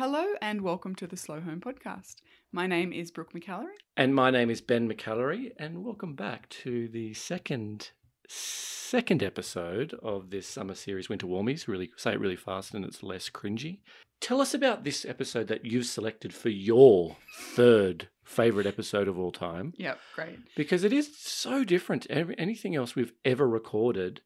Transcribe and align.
Hello 0.00 0.24
and 0.40 0.62
welcome 0.62 0.94
to 0.94 1.06
the 1.06 1.14
Slow 1.18 1.42
Home 1.42 1.60
Podcast. 1.60 2.22
My 2.52 2.66
name 2.66 2.90
is 2.90 3.10
Brooke 3.10 3.34
McAlary. 3.34 3.76
And 3.98 4.14
my 4.14 4.30
name 4.30 4.48
is 4.48 4.62
Ben 4.62 4.88
McAlary, 4.88 5.50
and 5.58 5.84
welcome 5.84 6.14
back 6.14 6.48
to 6.64 6.88
the 6.88 7.12
second 7.12 7.90
second 8.26 9.22
episode 9.22 9.92
of 10.02 10.30
this 10.30 10.46
summer 10.46 10.74
series, 10.74 11.10
Winter 11.10 11.26
Warmies. 11.26 11.68
Really 11.68 11.90
say 11.98 12.12
it 12.14 12.18
really 12.18 12.34
fast, 12.34 12.72
and 12.72 12.82
it's 12.82 13.02
less 13.02 13.28
cringy. 13.28 13.80
Tell 14.22 14.40
us 14.40 14.54
about 14.54 14.84
this 14.84 15.04
episode 15.04 15.48
that 15.48 15.66
you've 15.66 15.84
selected 15.84 16.32
for 16.32 16.48
your 16.48 17.18
third 17.54 18.08
favorite 18.24 18.66
episode 18.66 19.06
of 19.06 19.18
all 19.18 19.32
time, 19.32 19.74
Yep, 19.76 19.98
great. 20.14 20.38
because 20.56 20.82
it 20.82 20.94
is 20.94 21.14
so 21.14 21.62
different 21.62 22.04
to 22.04 22.34
anything 22.38 22.74
else 22.74 22.96
we've 22.96 23.12
ever 23.26 23.46
recorded. 23.46 24.22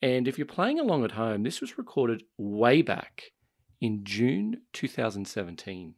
And 0.00 0.26
if 0.26 0.38
you're 0.38 0.46
playing 0.46 0.80
along 0.80 1.04
at 1.04 1.12
home, 1.12 1.42
this 1.42 1.60
was 1.60 1.76
recorded 1.76 2.22
way 2.38 2.80
back 2.80 3.24
in 3.80 4.04
June 4.04 4.62
2017. 4.72 5.94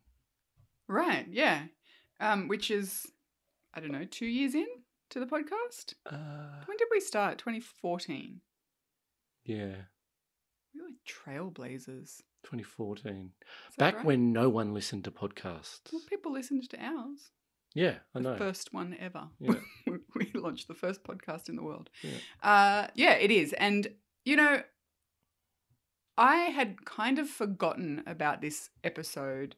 Right, 0.88 1.26
yeah. 1.30 1.62
Um, 2.20 2.48
which 2.48 2.70
is, 2.70 3.06
I 3.74 3.80
don't 3.80 3.92
know, 3.92 4.04
two 4.04 4.26
years 4.26 4.54
in 4.54 4.66
to 5.10 5.20
the 5.20 5.26
podcast? 5.26 5.94
Uh, 6.06 6.62
When 6.66 6.76
did 6.76 6.88
we 6.90 7.00
start? 7.00 7.38
2014. 7.38 8.40
yeah, 9.44 9.74
We're 10.74 10.84
like 10.86 10.94
trailblazers. 11.06 12.20
2014. 12.44 13.30
Back 13.78 13.96
right? 13.96 14.04
when 14.04 14.32
no 14.32 14.48
one 14.48 14.74
listened 14.74 15.04
to 15.04 15.10
podcasts. 15.12 15.80
Well, 15.92 16.02
people 16.08 16.32
listened 16.32 16.68
to 16.70 16.82
ours. 16.84 17.30
Yeah, 17.74 17.96
I 18.14 18.18
The 18.18 18.20
know. 18.20 18.36
first 18.36 18.72
one 18.74 18.96
ever. 18.98 19.28
Yeah. 19.38 19.54
we 20.14 20.30
launched 20.34 20.66
the 20.68 20.74
first 20.74 21.04
podcast 21.04 21.48
in 21.48 21.56
the 21.56 21.62
world. 21.62 21.88
Yeah. 22.02 22.18
Uh, 22.42 22.88
yeah, 22.94 23.12
it 23.14 23.30
is. 23.30 23.52
And, 23.54 23.88
you 24.24 24.36
know, 24.36 24.62
I 26.16 26.36
had 26.36 26.84
kind 26.84 27.18
of 27.18 27.28
forgotten 27.28 28.02
about 28.06 28.40
this 28.40 28.70
episode 28.84 29.56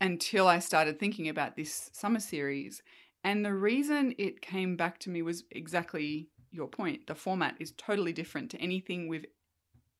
until 0.00 0.48
I 0.48 0.58
started 0.58 0.98
thinking 0.98 1.28
about 1.28 1.56
this 1.56 1.90
summer 1.92 2.20
series. 2.20 2.82
And 3.22 3.44
the 3.44 3.54
reason 3.54 4.14
it 4.18 4.40
came 4.40 4.76
back 4.76 4.98
to 5.00 5.10
me 5.10 5.22
was 5.22 5.44
exactly 5.50 6.28
your 6.50 6.68
point. 6.68 7.06
The 7.06 7.14
format 7.14 7.56
is 7.58 7.72
totally 7.72 8.12
different 8.12 8.50
to 8.52 8.58
anything 8.60 9.08
we've 9.08 9.26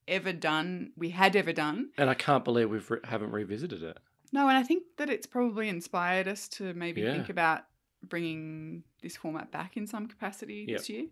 ever 0.07 0.33
done, 0.33 0.93
we 0.97 1.11
had 1.11 1.35
ever 1.37 1.53
done. 1.53 1.91
And 1.97 2.11
I 2.11 2.15
can't 2.15 2.45
believe 2.45 2.69
we 2.71 2.79
re- 2.79 2.99
haven't 3.05 3.31
revisited 3.33 3.83
it. 3.83 3.99
No, 4.33 4.49
and 4.49 4.59
I 4.59 4.63
think 4.63 4.83
that 4.99 5.09
it's 5.09 5.27
probably 5.27 5.69
inspired 5.69 6.29
us 6.29 6.49
to 6.51 6.75
maybe 6.75 7.01
Yeah. 7.01 7.13
think 7.13 7.29
about 7.31 7.63
bringing 8.03 8.85
this 9.03 9.17
format 9.17 9.51
back 9.51 9.77
in 9.77 9.87
some 9.87 10.07
capacity 10.07 10.67
Yep. 10.69 10.79
this 10.79 10.89
year. 10.91 11.07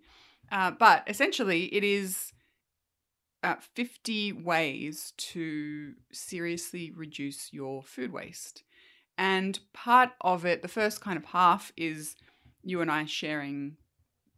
Uh, 0.51 0.73
but 0.73 1.05
essentially, 1.09 1.73
it 1.75 1.85
is 1.85 2.33
uh, 3.43 3.57
50 3.75 4.33
ways 4.33 5.13
to 5.17 5.95
seriously 6.13 6.91
reduce 6.95 7.53
your 7.53 7.83
food 7.83 8.13
waste. 8.13 8.63
And 9.19 9.59
part 9.73 10.11
of 10.21 10.45
it, 10.47 10.63
the 10.63 10.69
first 10.69 11.01
kind 11.01 11.17
of 11.17 11.25
half, 11.27 11.73
is 11.77 12.17
you 12.63 12.81
and 12.81 12.91
I 12.91 13.05
sharing 13.05 13.77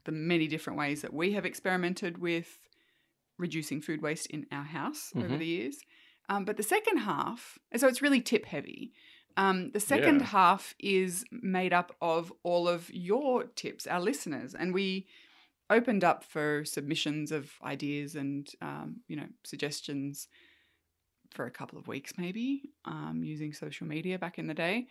the 0.05 0.13
many 0.13 0.49
different 0.49 0.79
ways 0.79 1.03
that 1.03 1.13
we 1.15 1.33
have 1.33 1.45
experimented 1.47 2.19
with 2.19 2.59
reducing 3.39 3.81
food 3.81 4.03
waste 4.03 4.27
in 4.29 4.47
our 4.53 4.65
house 4.65 5.13
over 5.17 5.29
Mhm. 5.29 5.39
the 5.39 5.47
years. 5.47 5.79
Um, 6.29 6.45
but 6.45 6.57
the 6.57 6.63
second 6.63 6.99
half, 6.99 7.59
so 7.77 7.87
it's 7.89 8.03
really 8.03 8.21
tip 8.21 8.47
heavy. 8.47 8.93
Um, 9.37 9.71
the 9.73 9.81
second 9.81 10.21
Yeah. 10.21 10.27
half 10.27 10.75
is 10.79 11.25
made 11.31 11.73
up 11.73 11.97
of 12.01 12.33
all 12.43 12.69
of 12.69 12.91
your 12.95 13.45
tips, 13.45 13.87
our 13.87 14.01
listeners, 14.01 14.55
and 14.55 14.73
we 14.73 15.07
opened 15.71 16.05
up 16.05 16.25
for 16.25 16.65
submissions 16.65 17.33
of 17.33 17.51
ideas 17.63 18.15
and 18.15 18.49
um, 18.61 18.97
you 19.09 19.17
know 19.17 19.27
suggestions 19.45 20.29
for 21.31 21.47
a 21.47 21.51
couple 21.51 21.79
of 21.79 21.89
weeks, 21.89 22.13
maybe 22.17 22.71
um, 22.85 23.23
using 23.25 23.53
social 23.53 23.87
media 23.87 24.19
back 24.19 24.39
in 24.39 24.47
the 24.47 24.55
day, 24.55 24.87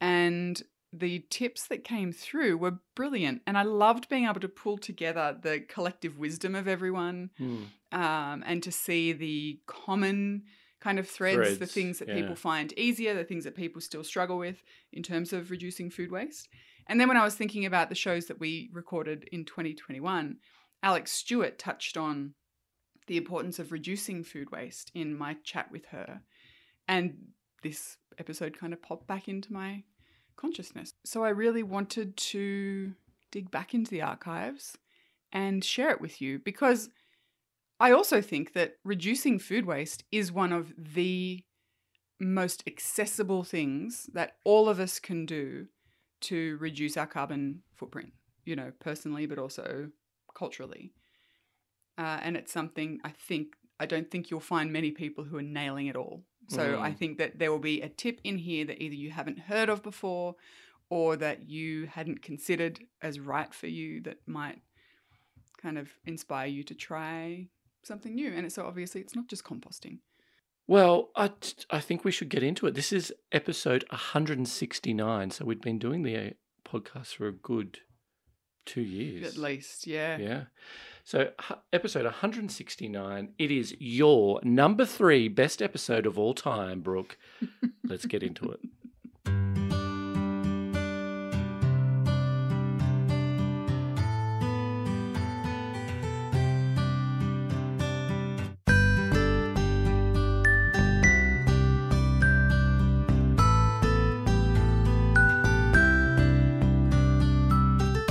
and 0.00 0.62
the 0.92 1.24
tips 1.30 1.66
that 1.68 1.84
came 1.84 2.12
through 2.12 2.56
were 2.58 2.78
brilliant, 2.94 3.42
and 3.46 3.56
I 3.58 3.62
loved 3.62 4.08
being 4.08 4.24
able 4.24 4.40
to 4.40 4.48
pull 4.48 4.78
together 4.78 5.36
the 5.40 5.60
collective 5.60 6.18
wisdom 6.18 6.54
of 6.54 6.68
everyone 6.68 7.30
Hmm. 7.38 7.64
um, 7.92 8.42
and 8.46 8.62
to 8.62 8.72
see 8.72 9.12
the 9.12 9.60
common 9.66 10.44
kind 10.80 10.98
of 10.98 11.08
threads, 11.08 11.58
the 11.58 11.66
things 11.66 11.98
that 11.98 12.08
yeah. 12.08 12.14
people 12.14 12.36
find 12.36 12.72
easier, 12.78 13.14
the 13.14 13.24
things 13.24 13.44
that 13.44 13.56
people 13.56 13.80
still 13.80 14.04
struggle 14.04 14.38
with 14.38 14.62
in 14.92 15.02
terms 15.02 15.32
of 15.32 15.50
reducing 15.50 15.90
food 15.90 16.10
waste. 16.12 16.48
And 16.88 17.00
then 17.00 17.08
when 17.08 17.16
I 17.16 17.24
was 17.24 17.34
thinking 17.34 17.66
about 17.66 17.88
the 17.88 17.94
shows 17.94 18.26
that 18.26 18.40
we 18.40 18.70
recorded 18.72 19.28
in 19.32 19.44
2021, 19.44 20.36
Alexx 20.84 21.08
Stewart 21.08 21.58
touched 21.58 21.96
on 21.96 22.34
the 23.06 23.16
importance 23.16 23.58
of 23.58 23.72
reducing 23.72 24.22
food 24.22 24.50
waste 24.50 24.90
in 24.94 25.16
my 25.16 25.36
chat 25.44 25.70
with 25.70 25.86
her. 25.86 26.20
And 26.88 27.14
this 27.62 27.96
episode 28.18 28.58
kind 28.58 28.72
of 28.72 28.82
popped 28.82 29.06
back 29.06 29.28
into 29.28 29.52
my 29.52 29.82
consciousness. 30.36 30.92
So 31.04 31.24
I 31.24 31.30
really 31.30 31.62
wanted 31.62 32.16
to 32.16 32.92
dig 33.30 33.50
back 33.50 33.74
into 33.74 33.90
the 33.90 34.02
archives 34.02 34.76
and 35.32 35.64
share 35.64 35.90
it 35.90 36.00
with 36.00 36.20
you 36.20 36.38
because 36.38 36.88
I 37.80 37.92
also 37.92 38.20
think 38.20 38.52
that 38.54 38.76
reducing 38.84 39.38
food 39.38 39.66
waste 39.66 40.04
is 40.10 40.32
one 40.32 40.52
of 40.52 40.72
the 40.78 41.42
most 42.18 42.62
accessible 42.66 43.44
things 43.44 44.08
that 44.14 44.36
all 44.44 44.68
of 44.68 44.80
us 44.80 44.98
can 44.98 45.26
do 45.26 45.66
to 46.22 46.56
reduce 46.58 46.96
our 46.96 47.06
carbon 47.06 47.62
footprint, 47.74 48.12
you 48.44 48.56
know, 48.56 48.72
personally, 48.80 49.26
but 49.26 49.38
also 49.38 49.90
culturally. 50.34 50.92
Uh, 51.98 52.18
and 52.22 52.36
it's 52.36 52.52
something 52.52 53.00
I 53.04 53.10
think, 53.10 53.54
I 53.80 53.86
don't 53.86 54.10
think 54.10 54.30
you'll 54.30 54.40
find 54.40 54.72
many 54.72 54.90
people 54.90 55.24
who 55.24 55.36
are 55.38 55.42
nailing 55.42 55.86
it 55.86 55.96
all. 55.96 56.24
So 56.48 56.78
I 56.80 56.90
Mm. 56.90 56.98
think 56.98 57.18
that 57.18 57.38
there 57.38 57.50
will 57.50 57.58
be 57.58 57.82
a 57.82 57.88
tip 57.88 58.20
in 58.22 58.38
here 58.38 58.64
that 58.66 58.80
either 58.80 58.94
you 58.94 59.10
haven't 59.10 59.38
heard 59.40 59.68
of 59.68 59.82
before 59.82 60.36
or 60.88 61.16
that 61.16 61.48
you 61.48 61.86
hadn't 61.86 62.22
considered 62.22 62.86
as 63.02 63.18
right 63.18 63.52
for 63.52 63.66
you 63.66 64.00
that 64.02 64.18
might 64.28 64.62
kind 65.60 65.78
of 65.78 65.90
inspire 66.06 66.46
you 66.46 66.62
to 66.62 66.74
try 66.74 67.48
something 67.82 68.14
new. 68.14 68.32
And 68.32 68.52
so 68.52 68.64
obviously 68.66 69.00
it's 69.00 69.16
not 69.16 69.26
just 69.26 69.44
composting. 69.44 69.98
Well, 70.68 71.10
I, 71.14 71.28
t- 71.28 71.64
I 71.70 71.80
think 71.80 72.04
we 72.04 72.10
should 72.10 72.28
get 72.28 72.42
into 72.42 72.66
it. 72.66 72.74
This 72.74 72.92
is 72.92 73.12
episode 73.30 73.84
169. 73.90 75.30
So 75.30 75.44
we've 75.44 75.60
been 75.60 75.78
doing 75.78 76.02
the 76.02 76.16
uh, 76.16 76.30
podcast 76.68 77.14
for 77.14 77.28
a 77.28 77.32
good 77.32 77.78
two 78.64 78.82
years. 78.82 79.24
At 79.26 79.40
least, 79.40 79.86
yeah. 79.86 80.18
Yeah. 80.18 80.42
So, 81.04 81.30
episode 81.72 82.04
169, 82.04 83.28
it 83.38 83.50
is 83.52 83.76
your 83.78 84.40
number 84.42 84.84
three 84.84 85.28
best 85.28 85.62
episode 85.62 86.04
of 86.04 86.18
all 86.18 86.34
time, 86.34 86.80
Brooke. 86.80 87.16
Let's 87.84 88.06
get 88.06 88.24
into 88.24 88.50
it. 88.50 88.58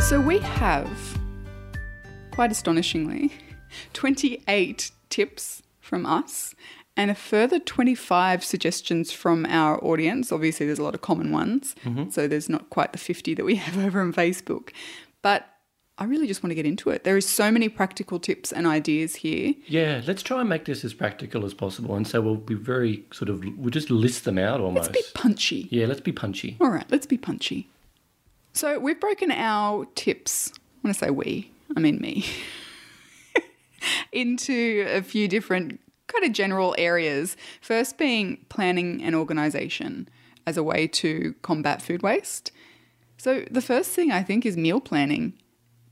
So 0.06 0.22
we 0.22 0.38
have, 0.38 1.18
quite 2.30 2.52
astonishingly, 2.52 3.34
28 3.94 4.92
tips 5.10 5.64
from 5.80 6.06
us 6.06 6.54
and 6.96 7.10
a 7.10 7.16
further 7.16 7.58
25 7.58 8.44
suggestions 8.46 9.12
from 9.12 9.48
our 9.48 9.84
audience. 9.84 10.32
Obviously, 10.32 10.68
there's 10.68 10.78
a 10.78 10.84
lot 10.84 10.94
of 10.94 11.02
common 11.02 11.32
ones, 11.32 11.74
mm-hmm. 11.84 12.12
so 12.12 12.28
there's 12.28 12.48
not 12.48 12.70
quite 12.70 12.92
the 12.92 13.00
50 13.00 13.34
that 13.34 13.46
we 13.46 13.56
have 13.56 13.84
over 13.84 14.00
on 14.00 14.14
Facebook. 14.14 14.70
But 15.24 15.50
I 15.98 16.04
really 16.04 16.28
just 16.28 16.44
want 16.44 16.52
to 16.52 16.56
get 16.56 16.68
into 16.68 16.92
it. 16.92 17.04
There 17.04 17.18
is 17.18 17.28
so 17.28 17.50
many 17.50 17.68
practical 17.68 18.20
tips 18.20 18.52
and 18.52 18.68
ideas 18.68 19.16
here. 19.16 19.56
Yeah, 19.66 20.04
let's 20.06 20.22
try 20.22 20.40
and 20.40 20.48
make 20.48 20.66
this 20.66 20.86
as 20.86 20.94
practical 20.94 21.46
as 21.46 21.56
possible. 21.56 21.96
And 21.96 22.08
so 22.08 22.22
we'll 22.22 22.36
be 22.36 22.54
very 22.54 23.06
sort 23.12 23.30
of, 23.30 23.44
we'll 23.58 23.72
just 23.72 23.90
list 23.90 24.26
them 24.26 24.38
out 24.38 24.62
almost. 24.62 24.94
Let's 24.94 25.12
be 25.12 25.20
punchy. 25.20 25.68
yeah, 25.72 25.88
let's 25.88 26.01
be 26.01 26.12
punchy. 26.12 26.58
All 26.62 26.69
right, 26.69 26.86
let's 26.92 27.08
be 27.08 27.18
punchy. 27.18 27.69
So 28.56 28.80
we've 28.80 29.02
broken 29.02 29.31
our 29.31 29.86
tips. 29.96 30.54
When 30.80 30.90
I 30.90 30.94
say 30.94 31.10
we, 31.10 31.52
I 31.75 31.81
mean 31.81 32.00
me. 32.00 32.25
into 34.13 34.86
a 34.88 35.02
few 35.02 35.28
different 35.28 35.81
kind 36.07 36.24
of 36.24 36.31
general 36.31 36.74
areas. 36.78 37.36
First 37.60 37.98
being 37.98 38.46
planning 38.48 39.04
and 39.04 39.13
organization 39.13 40.07
as 40.48 40.56
a 40.56 40.63
way 40.63 40.88
to 40.88 41.36
combat 41.42 41.81
food 41.81 42.02
waste. 42.02 42.54
So 43.18 43.44
the 43.52 43.62
first 43.62 43.92
thing 43.92 44.13
I 44.13 44.24
think 44.24 44.46
is 44.46 44.56
meal 44.56 44.80
planning, 44.80 45.34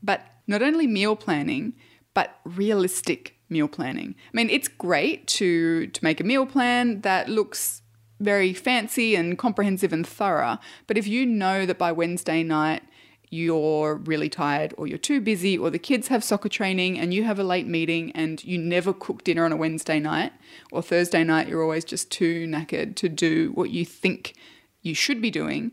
but 0.02 0.22
not 0.46 0.62
only 0.62 0.86
meal 0.86 1.16
planning, 1.16 1.74
but 2.14 2.38
realistic 2.44 3.36
meal 3.50 3.68
planning. 3.68 4.14
I 4.32 4.36
mean, 4.36 4.48
it's 4.48 4.68
great 4.68 5.26
to 5.38 5.88
to 5.88 6.02
make 6.02 6.18
a 6.18 6.24
meal 6.24 6.46
plan 6.46 7.02
that 7.02 7.28
looks 7.28 7.82
very 8.20 8.52
fancy 8.52 9.14
and 9.14 9.38
comprehensive 9.38 9.92
and 9.92 10.06
thorough, 10.06 10.58
but 10.86 10.96
if 10.96 11.06
you 11.06 11.26
know 11.26 11.66
that 11.66 11.78
by 11.78 11.92
Wednesday 11.92 12.42
night 12.42 12.82
you're 13.30 13.96
really 13.96 14.28
tired 14.28 14.72
or 14.78 14.86
you're 14.86 14.96
too 14.96 15.20
busy 15.20 15.58
or 15.58 15.68
the 15.68 15.78
kids 15.78 16.08
have 16.08 16.22
soccer 16.22 16.48
training 16.48 16.98
and 16.98 17.12
you 17.12 17.24
have 17.24 17.38
a 17.38 17.44
late 17.44 17.66
meeting 17.66 18.12
and 18.12 18.44
you 18.44 18.56
never 18.56 18.92
cook 18.92 19.24
dinner 19.24 19.44
on 19.44 19.50
a 19.50 19.56
Wednesday 19.56 19.98
night 19.98 20.32
or 20.70 20.80
Thursday 20.80 21.24
night, 21.24 21.48
you're 21.48 21.62
always 21.62 21.84
just 21.84 22.10
too 22.10 22.46
knackered 22.46 22.94
to 22.94 23.08
do 23.08 23.50
what 23.54 23.70
you 23.70 23.84
think 23.84 24.34
you 24.82 24.94
should 24.94 25.20
be 25.20 25.30
doing, 25.30 25.72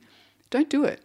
don't 0.49 0.69
do 0.69 0.83
it. 0.83 1.01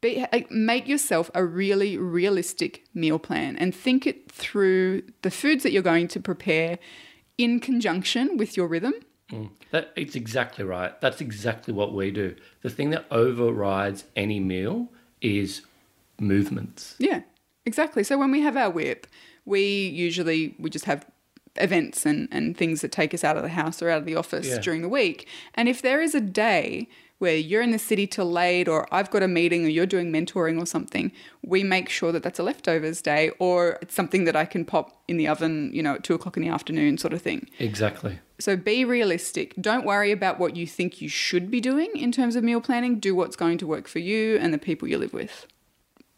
Be, 0.00 0.24
make 0.50 0.86
yourself 0.86 1.30
a 1.34 1.44
really 1.44 1.96
realistic 1.96 2.84
meal 2.94 3.18
plan 3.18 3.56
and 3.56 3.74
think 3.74 4.06
it 4.06 4.30
through 4.30 5.02
the 5.22 5.30
foods 5.30 5.62
that 5.62 5.72
you're 5.72 5.82
going 5.82 6.06
to 6.08 6.20
prepare 6.20 6.78
in 7.38 7.58
conjunction 7.58 8.36
with 8.36 8.56
your 8.56 8.68
rhythm. 8.68 8.94
Mm. 9.30 9.50
That, 9.72 9.92
it's 9.96 10.14
exactly 10.14 10.64
right. 10.64 10.98
That's 11.00 11.20
exactly 11.20 11.74
what 11.74 11.92
we 11.92 12.10
do. 12.10 12.36
The 12.62 12.70
thing 12.70 12.90
that 12.90 13.06
overrides 13.10 14.04
any 14.14 14.38
meal 14.40 14.88
is 15.20 15.62
movements. 16.20 16.94
Yeah, 16.98 17.22
exactly. 17.64 18.04
So 18.04 18.18
when 18.18 18.30
we 18.30 18.40
have 18.42 18.56
our 18.56 18.70
whip, 18.70 19.06
we 19.44 19.88
usually 19.88 20.54
we 20.58 20.70
just 20.70 20.84
have 20.84 21.06
events 21.56 22.04
and, 22.04 22.28
and 22.30 22.56
things 22.56 22.82
that 22.82 22.92
take 22.92 23.14
us 23.14 23.24
out 23.24 23.36
of 23.36 23.42
the 23.42 23.48
house 23.48 23.80
or 23.82 23.88
out 23.90 23.98
of 23.98 24.04
the 24.04 24.14
office 24.14 24.46
Yeah. 24.48 24.58
during 24.60 24.82
the 24.82 24.88
week. 24.88 25.26
And 25.54 25.68
if 25.68 25.80
there 25.82 26.00
is 26.02 26.14
a 26.14 26.20
day 26.20 26.88
where 27.18 27.36
you're 27.36 27.62
in 27.62 27.70
the 27.70 27.78
city 27.78 28.06
till 28.06 28.30
late 28.30 28.68
or 28.68 28.86
I've 28.92 29.10
got 29.10 29.22
a 29.22 29.28
meeting 29.28 29.64
or 29.64 29.68
you're 29.68 29.86
doing 29.86 30.12
mentoring 30.12 30.60
or 30.60 30.66
something, 30.66 31.12
we 31.42 31.64
make 31.64 31.88
sure 31.88 32.12
that 32.12 32.22
that's 32.22 32.38
a 32.38 32.42
leftovers 32.42 33.00
day 33.00 33.30
or 33.38 33.78
it's 33.80 33.94
something 33.94 34.24
that 34.24 34.36
I 34.36 34.44
can 34.44 34.64
pop 34.64 35.02
in 35.08 35.16
the 35.16 35.26
oven, 35.28 35.70
you 35.72 35.82
know, 35.82 35.94
at 35.94 36.04
two 36.04 36.14
o'clock 36.14 36.36
in 36.36 36.42
the 36.42 36.50
afternoon 36.50 36.98
sort 36.98 37.14
of 37.14 37.22
thing. 37.22 37.48
Exactly. 37.58 38.18
So 38.38 38.54
be 38.56 38.84
realistic. 38.84 39.54
Don't 39.58 39.86
worry 39.86 40.12
about 40.12 40.38
what 40.38 40.56
you 40.56 40.66
think 40.66 41.00
you 41.00 41.08
should 41.08 41.50
be 41.50 41.60
doing 41.60 41.90
in 41.94 42.12
terms 42.12 42.36
of 42.36 42.44
meal 42.44 42.60
planning. 42.60 42.98
Do 42.98 43.14
what's 43.14 43.36
going 43.36 43.56
to 43.58 43.66
work 43.66 43.88
for 43.88 43.98
you 43.98 44.36
and 44.36 44.52
the 44.52 44.58
people 44.58 44.86
you 44.86 44.98
live 44.98 45.14
with. 45.14 45.46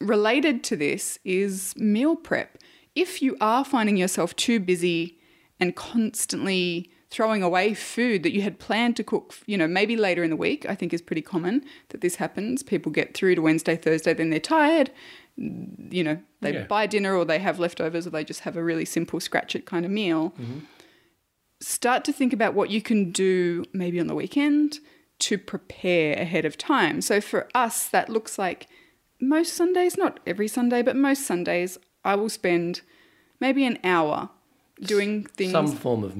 Related 0.00 0.65
to 0.65 0.77
this 0.77 1.19
is 1.25 1.75
meal 1.77 2.17
prep. 2.17 2.59
If 2.97 3.23
you 3.23 3.37
are 3.41 3.65
finding 3.65 3.97
yourself 3.97 4.35
too 4.35 4.59
busy 4.59 5.21
and 5.61 5.77
constantly 5.77 6.91
throwing 7.10 7.43
away 7.43 7.72
food 7.75 8.22
that 8.22 8.32
you 8.32 8.43
had 8.43 8.58
planned 8.58 8.96
to 8.96 9.05
cook, 9.05 9.34
you 9.46 9.56
know, 9.56 9.66
maybe 9.66 9.96
later 9.96 10.22
in 10.22 10.31
the 10.31 10.37
week, 10.37 10.66
I 10.69 10.75
think 10.75 10.93
is 10.93 11.00
pretty 11.00 11.22
common 11.22 11.64
that 11.88 12.02
this 12.02 12.16
happens. 12.16 12.62
People 12.62 12.93
get 12.93 13.14
through 13.14 13.34
to 13.37 13.43
Wednesday, 13.43 13.76
Thursday, 13.76 14.12
then 14.12 14.31
they're 14.31 14.40
tired. 14.40 14.90
Mm, 15.38 15.93
you 15.93 16.05
know, 16.05 16.19
they 16.40 16.52
Yeah. 16.52 16.64
buy 16.64 16.87
dinner 16.87 17.16
or 17.16 17.25
they 17.25 17.38
have 17.38 17.58
leftovers 17.58 18.06
or 18.06 18.10
they 18.10 18.25
just 18.25 18.40
have 18.40 18.56
a 18.56 18.62
really 18.62 18.84
simple 18.84 19.20
scratch 19.20 19.56
it 19.56 19.64
kind 19.64 19.84
of 19.87 19.90
meal 19.90 20.34
mm-hmm. 20.38 20.58
start 21.60 22.05
to 22.05 22.12
think 22.12 22.32
about 22.32 22.55
what 22.55 22.70
you 22.70 22.82
can 22.82 23.11
do 23.11 23.64
maybe 23.72 23.99
on 23.99 24.06
the 24.06 24.14
weekend 24.14 24.78
to 25.20 25.38
prepare 25.38 26.14
ahead 26.14 26.44
of 26.44 26.56
time. 26.56 27.00
So 27.00 27.20
for 27.20 27.49
us, 27.54 27.88
that 27.88 28.08
looks 28.08 28.38
like 28.38 28.69
most 29.20 29.54
Sundays, 29.54 29.96
not 29.96 30.20
every 30.26 30.46
Sunday, 30.46 30.82
but 30.82 30.94
most 30.94 31.26
Sundays, 31.26 31.78
I 32.04 32.14
will 32.14 32.28
spend 32.28 32.82
maybe 33.40 33.64
an 33.64 33.78
hour 33.82 34.31
doing 34.80 35.25
things. 35.25 35.52
Some 35.52 35.69
form 35.69 36.04
of 36.04 36.16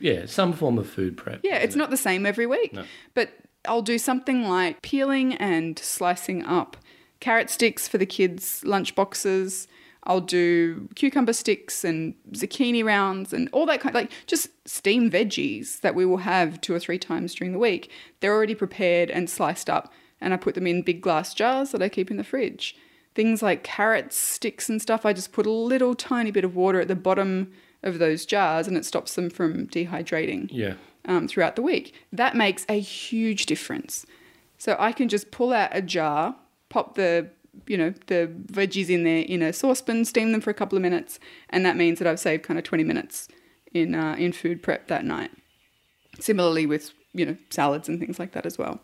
yeah, 0.00 0.26
some 0.26 0.52
form 0.52 0.78
of 0.78 0.88
food 0.88 1.16
prep. 1.16 1.40
yeah, 1.42 1.56
it's 1.56 1.74
it? 1.74 1.78
not 1.78 1.90
the 1.90 1.96
same 1.96 2.26
every 2.26 2.46
week, 2.46 2.72
No. 2.72 2.84
but 3.14 3.30
I'll 3.66 3.82
do 3.82 3.98
something 3.98 4.48
like 4.48 4.80
peeling 4.82 5.34
and 5.34 5.78
slicing 5.78 6.44
up 6.44 6.76
carrot 7.20 7.50
sticks 7.50 7.86
for 7.86 7.98
the 7.98 8.06
kids' 8.06 8.62
lunch 8.64 8.94
boxes. 8.94 9.68
I'll 10.04 10.22
do 10.22 10.88
cucumber 10.94 11.34
sticks 11.34 11.84
and 11.84 12.14
zucchini 12.32 12.82
rounds 12.82 13.34
and 13.34 13.50
all 13.52 13.66
that 13.66 13.80
kind 13.82 13.94
of, 13.94 14.00
like 14.00 14.10
just 14.26 14.48
steamed 14.66 15.12
veggies 15.12 15.80
that 15.82 15.94
we 15.94 16.06
will 16.06 16.16
have 16.18 16.58
two 16.62 16.72
or 16.74 16.78
three 16.78 16.98
times 16.98 17.34
during 17.34 17.52
the 17.52 17.58
week. 17.58 17.90
They're 18.20 18.32
already 18.34 18.54
prepared 18.54 19.10
and 19.10 19.28
sliced 19.28 19.68
up 19.68 19.92
and 20.18 20.32
I 20.32 20.38
put 20.38 20.54
them 20.54 20.66
in 20.66 20.80
big 20.80 21.02
glass 21.02 21.34
jars 21.34 21.72
that 21.72 21.82
I 21.82 21.90
keep 21.90 22.10
in 22.10 22.16
the 22.16 22.24
fridge. 22.24 22.74
Things 23.14 23.42
like 23.42 23.62
carrot 23.62 24.14
sticks 24.14 24.70
and 24.70 24.80
stuff, 24.80 25.04
I 25.04 25.12
just 25.12 25.32
put 25.32 25.44
a 25.46 25.50
little 25.50 25.94
tiny 25.94 26.30
bit 26.30 26.44
of 26.44 26.56
water 26.56 26.80
at 26.80 26.88
the 26.88 26.96
bottom 26.96 27.52
of 27.82 27.98
those 27.98 28.26
jars 28.26 28.66
and 28.68 28.76
it 28.76 28.84
stops 28.84 29.14
them 29.14 29.30
from 29.30 29.66
dehydrating 29.68 30.48
Yeah. 30.50 30.74
um, 31.06 31.26
throughout 31.28 31.56
the 31.56 31.62
week. 31.62 31.94
That 32.12 32.36
makes 32.36 32.66
a 32.68 32.78
huge 32.80 33.46
difference. 33.46 34.04
So 34.58 34.76
I 34.78 34.92
can 34.92 35.08
just 35.08 35.30
pull 35.30 35.52
out 35.52 35.70
a 35.72 35.80
jar, 35.82 36.36
pop 36.68 36.94
the 36.94 37.28
you 37.66 37.76
know 37.76 37.92
the 38.06 38.30
veggies 38.52 38.88
in 38.90 39.02
there 39.04 39.22
in 39.22 39.42
a 39.42 39.52
saucepan, 39.52 40.04
steam 40.04 40.30
them 40.32 40.40
for 40.40 40.50
a 40.50 40.54
couple 40.54 40.76
of 40.76 40.82
minutes, 40.82 41.18
and 41.48 41.64
that 41.66 41.76
means 41.76 41.98
that 41.98 42.06
I've 42.06 42.20
saved 42.20 42.42
kind 42.44 42.58
of 42.58 42.64
twenty 42.64 42.84
minutes 42.84 43.26
in 43.72 43.94
uh, 43.94 44.14
in 44.18 44.32
food 44.32 44.62
prep 44.62 44.86
that 44.88 45.04
night. 45.04 45.30
Similarly 46.20 46.66
with 46.66 46.92
you 47.12 47.24
know 47.26 47.36
salads 47.50 47.88
and 47.88 47.98
things 47.98 48.18
like 48.18 48.32
that 48.32 48.46
as 48.46 48.58
well. 48.58 48.80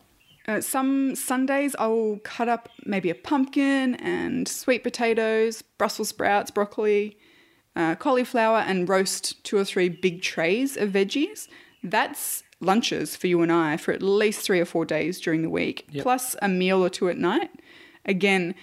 Uh, 0.48 0.60
some 0.60 1.14
Sundays 1.16 1.74
I 1.78 1.86
will 1.88 2.18
cut 2.20 2.48
up 2.48 2.68
maybe 2.84 3.10
a 3.10 3.14
pumpkin 3.14 3.96
and 3.96 4.46
sweet 4.48 4.82
potatoes, 4.84 5.62
Brussels 5.62 6.08
sprouts, 6.08 6.50
broccoli, 6.50 7.16
uh, 7.76 7.94
cauliflower, 7.94 8.58
and 8.58 8.88
roast 8.88 9.44
two 9.44 9.56
or 9.56 9.64
three 9.64 9.88
big 9.88 10.22
trays 10.22 10.76
of 10.76 10.90
veggies. 10.90 11.46
That's 11.84 12.42
lunches 12.60 13.14
for 13.16 13.26
you 13.26 13.42
and 13.42 13.52
I 13.52 13.76
for 13.76 13.92
at 13.92 14.02
least 14.02 14.40
three 14.40 14.60
or 14.60 14.64
four 14.64 14.84
days 14.86 15.20
during 15.20 15.42
the 15.42 15.50
week, 15.50 15.86
Yep. 15.90 16.02
plus 16.02 16.34
a 16.40 16.48
meal 16.48 16.82
or 16.82 16.88
two 16.88 17.08
at 17.08 17.18
night. 17.18 17.50
Again, 18.06 18.54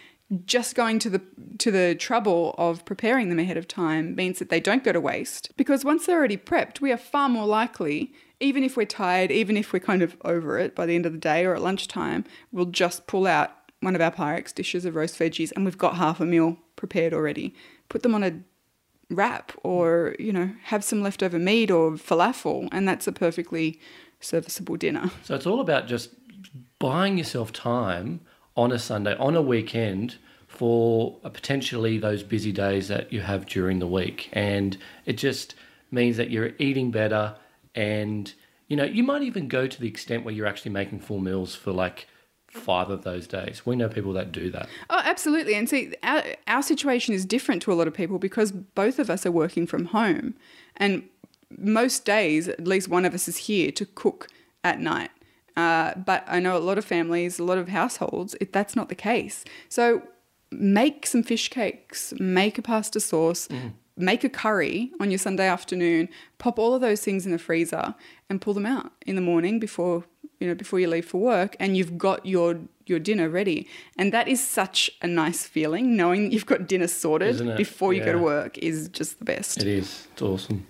just 0.46 0.74
going 0.76 0.98
to 1.00 1.10
the 1.12 1.22
to 1.60 1.70
the 1.70 1.94
trouble 1.94 2.56
of 2.58 2.84
preparing 2.86 3.30
them 3.30 3.38
ahead 3.38 3.58
of 3.58 3.68
time 3.68 4.16
means 4.16 4.40
that 4.40 4.50
they 4.50 4.60
don't 4.60 4.84
go 4.84 4.92
to 4.92 5.00
waste 5.00 5.52
because 5.58 5.86
once 5.86 6.06
they're 6.06 6.18
already 6.18 6.38
prepped, 6.38 6.82
we 6.82 6.92
are 6.92 6.98
far 6.98 7.30
more 7.30 7.46
likely, 7.46 8.14
even 8.40 8.64
if 8.64 8.76
we're 8.76 8.86
tired, 8.86 9.30
even 9.32 9.56
if 9.58 9.72
we're 9.72 9.80
kind 9.80 10.02
of 10.02 10.18
over 10.26 10.58
it 10.58 10.74
by 10.76 10.86
the 10.88 10.96
end 10.96 11.06
of 11.06 11.12
the 11.12 11.20
day 11.20 11.46
or 11.46 11.54
at 11.56 11.62
lunchtime, 11.62 12.24
we'll 12.52 12.66
just 12.66 13.06
pull 13.06 13.28
out 13.28 13.52
one 13.82 13.96
of 13.96 14.02
our 14.02 14.12
Pyrex 14.12 14.56
dishes 14.56 14.86
of 14.86 14.96
roast 14.96 15.20
veggies 15.20 15.52
and 15.56 15.66
we've 15.66 15.78
got 15.78 15.98
half 15.98 16.20
a 16.20 16.26
meal 16.26 16.58
prepared 16.78 17.14
already. 17.14 17.54
Put 17.90 18.02
them 18.02 18.16
on 18.16 18.24
a 18.24 18.40
wrap 19.10 19.52
or, 19.64 20.16
you 20.20 20.32
know, 20.32 20.52
have 20.64 20.84
some 20.84 21.02
leftover 21.02 21.40
meat 21.40 21.70
or 21.70 21.92
falafel 21.92 22.70
and 22.72 22.88
that's 22.88 23.08
a 23.08 23.12
perfectly 23.12 23.80
serviceable 24.20 24.76
dinner. 24.76 25.12
So 25.24 25.36
it's 25.36 25.46
all 25.46 25.60
about 25.60 25.88
just 25.88 26.12
buying 26.80 27.18
yourself 27.18 27.52
time 27.52 28.22
on 28.56 28.72
a 28.72 28.80
Sunday, 28.80 29.16
on 29.18 29.36
a 29.36 29.42
weekend 29.42 30.18
for 30.48 31.18
potentially 31.22 31.98
those 31.98 32.24
busy 32.24 32.52
days 32.52 32.88
that 32.88 33.12
you 33.12 33.22
have 33.22 33.46
during 33.46 33.80
the 33.80 33.88
week. 33.88 34.30
And 34.34 34.78
it 35.06 35.14
just 35.14 35.56
means 35.92 36.18
that 36.18 36.30
you're 36.30 36.52
eating 36.60 36.92
better 36.92 37.36
and 37.76 38.34
you 38.68 38.78
know, 38.78 38.86
you 38.86 39.04
might 39.04 39.22
even 39.22 39.48
go 39.48 39.68
to 39.68 39.80
the 39.80 39.88
extent 39.88 40.24
where 40.24 40.34
you're 40.34 40.48
actually 40.48 40.72
making 40.72 41.00
full 41.00 41.20
meals 41.20 41.54
for 41.54 41.72
like 41.72 42.08
five 42.54 42.90
of 42.90 43.04
those 43.04 43.28
days. 43.28 43.66
We 43.66 43.76
know 43.76 43.90
people 43.90 44.14
that 44.14 44.32
do 44.32 44.50
that. 44.52 44.70
Oh, 44.90 45.02
absolutely. 45.04 45.56
And 45.56 45.68
see, 45.68 45.94
our, 46.04 46.24
our 46.48 46.62
situation 46.62 47.14
is 47.14 47.26
different 47.26 47.62
to 47.64 47.72
a 47.72 47.76
lot 47.76 47.88
of 47.88 47.94
people 47.94 48.20
because 48.20 48.52
both 48.52 49.00
of 49.00 49.10
us 49.10 49.26
are 49.26 49.32
working 49.32 49.66
from 49.66 49.86
home. 49.86 50.36
And 50.78 51.04
most 51.58 52.06
days, 52.06 52.48
at 52.48 52.68
least 52.68 52.88
one 52.88 53.06
of 53.06 53.14
us 53.14 53.28
is 53.28 53.38
here 53.38 53.72
to 53.72 53.86
cook 53.86 54.28
at 54.64 54.80
night. 54.80 55.12
Uh, 55.58 55.94
but 55.96 56.24
I 56.28 56.40
know 56.40 56.58
a 56.58 56.60
lot 56.60 56.78
of 56.78 56.86
families, 56.86 57.40
a 57.40 57.44
lot 57.44 57.58
of 57.58 57.70
households, 57.70 58.36
it, 58.40 58.54
that's 58.54 58.76
not 58.76 58.90
the 58.90 58.96
case. 58.96 59.44
So 59.70 60.04
make 60.52 61.06
some 61.06 61.24
fish 61.24 61.50
cakes, 61.50 62.14
make 62.20 62.58
a 62.58 62.62
pasta 62.62 63.00
sauce, 63.00 63.50
make 63.98 64.24
a 64.24 64.30
curry 64.30 64.92
on 65.00 65.12
your 65.12 65.20
Sunday 65.20 65.48
afternoon, 65.48 66.10
pop 66.38 66.58
all 66.58 66.74
of 66.74 66.82
those 66.82 67.02
things 67.02 67.26
in 67.26 67.32
the 67.32 67.40
freezer 67.40 67.94
and 68.30 68.42
pull 68.42 68.54
them 68.54 68.66
out 68.66 68.92
in 69.06 69.16
the 69.16 69.22
morning 69.22 69.60
before 69.60 70.06
you 70.44 70.50
know 70.50 70.56
before 70.56 70.78
you 70.80 70.90
leave 70.90 71.06
for 71.06 71.20
work 71.22 71.56
and 71.58 71.78
you've 71.78 71.98
got 71.98 72.26
your 72.26 72.60
your 72.86 73.00
dinner 73.00 73.30
ready 73.30 73.66
and 73.98 74.12
that 74.12 74.28
is 74.28 74.46
such 74.46 74.92
a 75.02 75.08
nice 75.08 75.46
feeling 75.46 75.96
knowing 75.96 76.32
you've 76.34 76.46
got 76.46 76.68
dinner 76.68 76.88
sorted 76.88 77.56
before 77.56 77.94
you 77.94 78.04
go 78.04 78.12
to 78.12 78.20
work 78.20 78.58
is 78.58 78.90
just 78.90 79.20
the 79.20 79.26
best 79.26 79.58
It 79.62 79.68
is. 79.68 80.08
It's 80.12 80.22
awesome. 80.22 80.68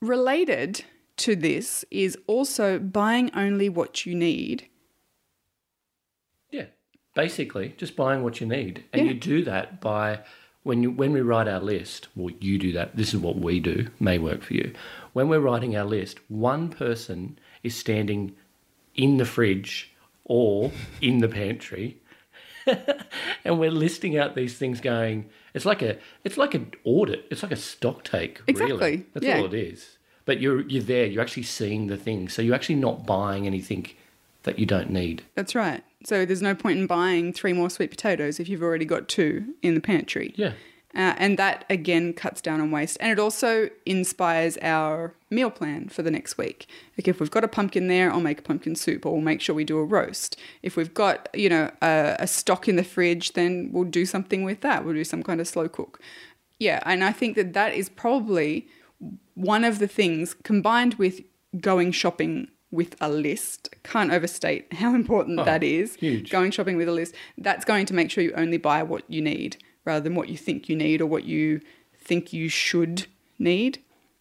related 0.00 0.84
to 1.18 1.36
this 1.36 1.84
is 1.90 2.16
also 2.26 2.78
buying 2.78 3.30
only 3.34 3.68
what 3.68 4.06
you 4.06 4.14
need 4.14 4.68
Yeah. 6.50 6.66
Basically, 7.14 7.74
just 7.76 7.96
buying 7.96 8.22
what 8.22 8.40
you 8.40 8.46
need. 8.46 8.84
And 8.92 9.02
Yeah. 9.02 9.12
you 9.12 9.14
do 9.18 9.42
that 9.44 9.80
by 9.80 10.20
when 10.62 10.82
you 10.82 10.90
when 10.90 11.12
we 11.12 11.20
write 11.20 11.48
our 11.48 11.60
list, 11.60 12.08
well 12.16 12.34
you 12.40 12.58
do 12.58 12.72
that. 12.72 12.96
This 12.96 13.14
is 13.14 13.20
what 13.20 13.36
we 13.36 13.60
do, 13.60 13.88
may 14.00 14.18
work 14.18 14.42
for 14.42 14.54
you. 14.54 14.72
When 15.14 15.28
we're 15.28 15.40
writing 15.50 15.76
our 15.76 15.84
list, 15.98 16.18
one 16.28 16.68
person 16.68 17.38
is 17.62 17.74
standing 17.74 18.34
in 18.96 19.16
the 19.16 19.24
fridge 19.24 19.92
or 20.24 20.72
in 21.00 21.18
the 21.18 21.28
pantry. 21.28 21.98
And 23.44 23.60
we're 23.60 23.70
listing 23.70 24.18
out 24.18 24.34
these 24.34 24.58
things 24.58 24.80
going 24.80 25.30
it's 25.54 25.64
like 25.64 25.82
a 25.82 25.98
it's 26.24 26.36
like 26.36 26.52
an 26.52 26.72
audit 26.82 27.24
it's 27.30 27.44
like 27.44 27.52
a 27.52 27.56
stock 27.56 28.02
take 28.02 28.40
really. 28.48 28.60
Exactly, 28.60 29.06
that's 29.12 29.24
yeah. 29.24 29.38
all 29.38 29.44
it 29.44 29.54
is. 29.54 29.98
But 30.24 30.40
you're 30.40 30.62
you're 30.62 30.82
there 30.82 31.06
you're 31.06 31.22
actually 31.22 31.44
seeing 31.44 31.86
the 31.86 31.96
things 31.96 32.32
so 32.32 32.42
you're 32.42 32.56
actually 32.56 32.74
not 32.74 33.06
buying 33.06 33.46
anything 33.46 33.86
that 34.42 34.58
you 34.58 34.66
don't 34.66 34.90
need. 34.90 35.22
That's 35.36 35.54
right. 35.54 35.84
So 36.04 36.26
there's 36.26 36.42
no 36.42 36.56
point 36.56 36.80
in 36.80 36.88
buying 36.88 37.32
three 37.32 37.52
more 37.52 37.70
sweet 37.70 37.90
potatoes 37.90 38.40
if 38.40 38.48
you've 38.48 38.64
already 38.64 38.84
got 38.84 39.06
two 39.06 39.54
in 39.62 39.74
the 39.74 39.80
pantry. 39.80 40.34
Yeah 40.34 40.54
Uh, 40.96 41.14
and 41.18 41.38
that 41.38 41.66
again 41.68 42.14
cuts 42.14 42.40
down 42.40 42.58
on 42.58 42.70
waste. 42.70 42.96
And 43.00 43.12
it 43.12 43.18
also 43.18 43.68
inspires 43.84 44.56
our 44.62 45.12
meal 45.30 45.50
plan 45.50 45.88
for 45.90 46.02
the 46.02 46.10
next 46.10 46.38
week. 46.38 46.66
Like 46.96 47.06
if 47.06 47.20
we've 47.20 47.30
got 47.30 47.44
a 47.44 47.48
pumpkin 47.48 47.86
there, 47.88 48.10
I'll 48.10 48.20
make 48.20 48.38
a 48.38 48.42
pumpkin 48.42 48.74
soup 48.74 49.04
or 49.04 49.12
we'll 49.12 49.20
make 49.20 49.42
sure 49.42 49.54
we 49.54 49.64
do 49.64 49.76
a 49.76 49.84
roast. 49.84 50.38
If 50.62 50.74
we've 50.74 50.94
got, 50.94 51.28
you 51.34 51.50
know, 51.50 51.70
a, 51.82 52.16
a 52.20 52.26
stock 52.26 52.66
in 52.66 52.76
the 52.76 52.82
fridge, 52.84 53.34
then 53.34 53.68
we'll 53.72 53.84
do 53.84 54.06
something 54.06 54.42
with 54.42 54.62
that. 54.62 54.84
We'll 54.86 54.94
do 54.94 55.04
some 55.04 55.22
kind 55.22 55.38
of 55.40 55.46
slow 55.46 55.68
cook. 55.68 56.00
Yeah. 56.58 56.80
And 56.86 57.04
I 57.04 57.12
think 57.12 57.36
that 57.36 57.52
that 57.52 57.74
is 57.74 57.90
probably 57.90 58.66
one 59.34 59.64
of 59.64 59.78
the 59.78 59.88
things 59.88 60.32
combined 60.44 60.94
with 60.94 61.20
going 61.60 61.92
shopping 61.92 62.48
with 62.70 62.96
a 63.02 63.10
list. 63.10 63.68
Can't 63.82 64.10
overstate 64.12 64.72
how 64.72 64.94
important 65.02 65.40
Oh, 65.40 65.44
that 65.44 65.62
is. 65.62 65.96
huge. 65.96 66.30
Going 66.30 66.50
shopping 66.52 66.78
with 66.78 66.88
a 66.88 66.92
list. 66.92 67.14
That's 67.36 67.66
going 67.66 67.84
to 67.84 67.94
make 67.94 68.10
sure 68.10 68.24
you 68.24 68.32
only 68.34 68.56
buy 68.56 68.82
what 68.82 69.02
you 69.08 69.20
need 69.20 69.58
rather 69.86 70.00
than 70.00 70.14
what 70.14 70.28
you 70.28 70.36
think 70.36 70.68
you 70.68 70.76
need 70.76 71.00
or 71.00 71.06
what 71.06 71.24
you 71.24 71.62
think 71.96 72.32
you 72.32 72.50
should 72.50 73.06
need. 73.38 73.78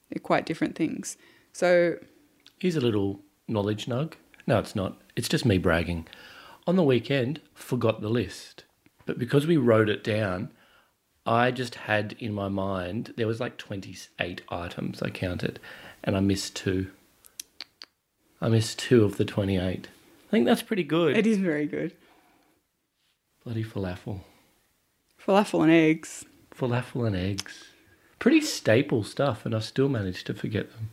They're 0.09 0.21
quite 0.21 0.45
different 0.45 0.75
things. 0.75 1.17
So, 1.51 1.97
Here's 2.59 2.75
a 2.77 2.81
little 2.81 3.19
knowledge 3.47 3.87
nug. 3.87 4.13
No, 4.47 4.59
it's 4.59 4.75
not. 4.75 5.01
It's 5.15 5.27
just 5.27 5.45
me 5.45 5.57
bragging. 5.57 6.07
On 6.67 6.75
the 6.75 6.83
weekend, 6.83 7.41
forgot 7.53 8.01
the 8.01 8.09
list. 8.09 8.63
But 9.05 9.19
because 9.19 9.45
we 9.45 9.57
wrote 9.57 9.89
it 9.89 10.03
down, 10.03 10.51
I 11.25 11.51
just 11.51 11.75
had 11.75 12.15
in 12.19 12.33
my 12.33 12.47
mind, 12.47 13.13
there 13.17 13.27
was 13.27 13.39
like 13.39 13.57
28 13.57 14.41
items 14.49 15.01
I 15.01 15.09
counted, 15.09 15.59
and 16.03 16.15
I 16.15 16.19
missed 16.19 16.55
two. 16.55 16.91
I 18.39 18.49
missed 18.49 18.77
two 18.79 19.03
of 19.03 19.17
the 19.17 19.25
28. 19.25 19.87
I 20.27 20.31
think 20.31 20.45
that's 20.45 20.61
pretty 20.61 20.83
good. 20.83 21.17
it 21.17 21.25
is 21.25 21.37
very 21.37 21.65
good. 21.65 21.93
Bloody 23.43 23.63
falafel. 23.63 24.21
Falafel 25.25 25.63
and 25.63 25.71
eggs. 25.71 26.25
Falafel 26.55 27.07
and 27.07 27.15
eggs. 27.15 27.65
Pretty 28.19 28.41
staple 28.41 29.03
stuff, 29.03 29.45
and 29.45 29.55
I 29.55 29.59
still 29.59 29.89
managed 29.89 30.27
to 30.27 30.33
forget 30.33 30.71
them. 30.71 30.89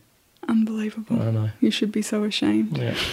Unbelievable. 0.47 1.21
I 1.21 1.31
know. 1.31 1.49
You 1.61 1.71
should 1.71 1.91
be 1.91 2.01
so 2.01 2.23
ashamed. 2.23 2.77
Yeah. 2.77 2.97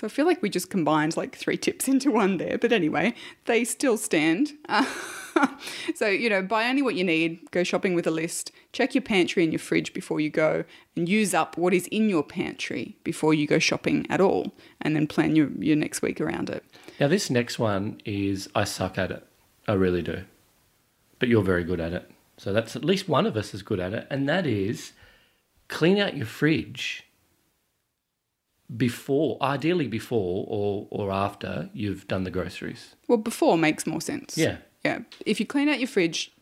So 0.00 0.06
I 0.06 0.08
feel 0.08 0.24
like 0.24 0.40
we 0.40 0.48
just 0.48 0.70
combined 0.70 1.18
like 1.18 1.36
three 1.36 1.58
tips 1.58 1.86
into 1.86 2.10
one 2.10 2.38
there. 2.38 2.56
But 2.56 2.72
anyway, 2.72 3.12
they 3.44 3.64
still 3.64 3.98
stand. 3.98 4.52
Uh, 4.66 4.86
so, 5.94 6.06
you 6.06 6.30
know, 6.30 6.40
buy 6.40 6.70
only 6.70 6.80
what 6.80 6.94
you 6.94 7.04
need, 7.04 7.50
go 7.50 7.62
shopping 7.64 7.92
with 7.92 8.06
a 8.06 8.10
list, 8.10 8.50
check 8.72 8.94
your 8.94 9.02
pantry 9.02 9.44
and 9.44 9.52
your 9.52 9.58
fridge 9.58 9.92
before 9.92 10.18
you 10.18 10.30
go, 10.30 10.64
and 10.96 11.06
use 11.06 11.34
up 11.34 11.58
what 11.58 11.74
is 11.74 11.86
in 11.88 12.08
your 12.08 12.22
pantry 12.22 12.96
before 13.04 13.34
you 13.34 13.46
go 13.46 13.58
shopping 13.58 14.06
at 14.08 14.22
all, 14.22 14.54
and 14.80 14.96
then 14.96 15.06
plan 15.06 15.36
your, 15.36 15.50
your 15.58 15.76
next 15.76 16.00
week 16.00 16.18
around 16.18 16.48
it. 16.48 16.64
Now, 17.00 17.08
this 17.08 17.30
next 17.30 17.58
one 17.58 18.00
is 18.04 18.50
I 18.54 18.64
suck 18.64 18.98
at 18.98 19.10
it. 19.10 19.26
I 19.66 19.72
really 19.72 20.02
do. 20.02 20.24
But 21.18 21.30
you're 21.30 21.42
very 21.42 21.64
good 21.64 21.80
at 21.80 21.94
it. 21.94 22.10
So 22.36 22.52
that's 22.52 22.76
at 22.76 22.84
least 22.84 23.08
one 23.08 23.26
of 23.26 23.36
us 23.36 23.54
is 23.54 23.62
good 23.62 23.80
at 23.80 23.94
it. 23.94 24.06
And 24.10 24.28
that 24.28 24.46
is 24.46 24.92
clean 25.68 25.98
out 25.98 26.16
your 26.16 26.26
fridge 26.26 27.04
before, 28.76 29.38
ideally 29.42 29.88
before 29.88 30.44
or, 30.46 30.86
or 30.90 31.10
after 31.10 31.70
you've 31.72 32.06
done 32.06 32.24
the 32.24 32.30
groceries. 32.30 32.94
Well, 33.08 33.18
before 33.18 33.56
makes 33.56 33.86
more 33.86 34.00
sense. 34.00 34.36
Yeah. 34.36 34.58
Yeah. 34.84 35.00
If 35.26 35.40
you 35.40 35.46
clean 35.46 35.68
out 35.68 35.78
your 35.78 35.88
fridge, 35.88 36.32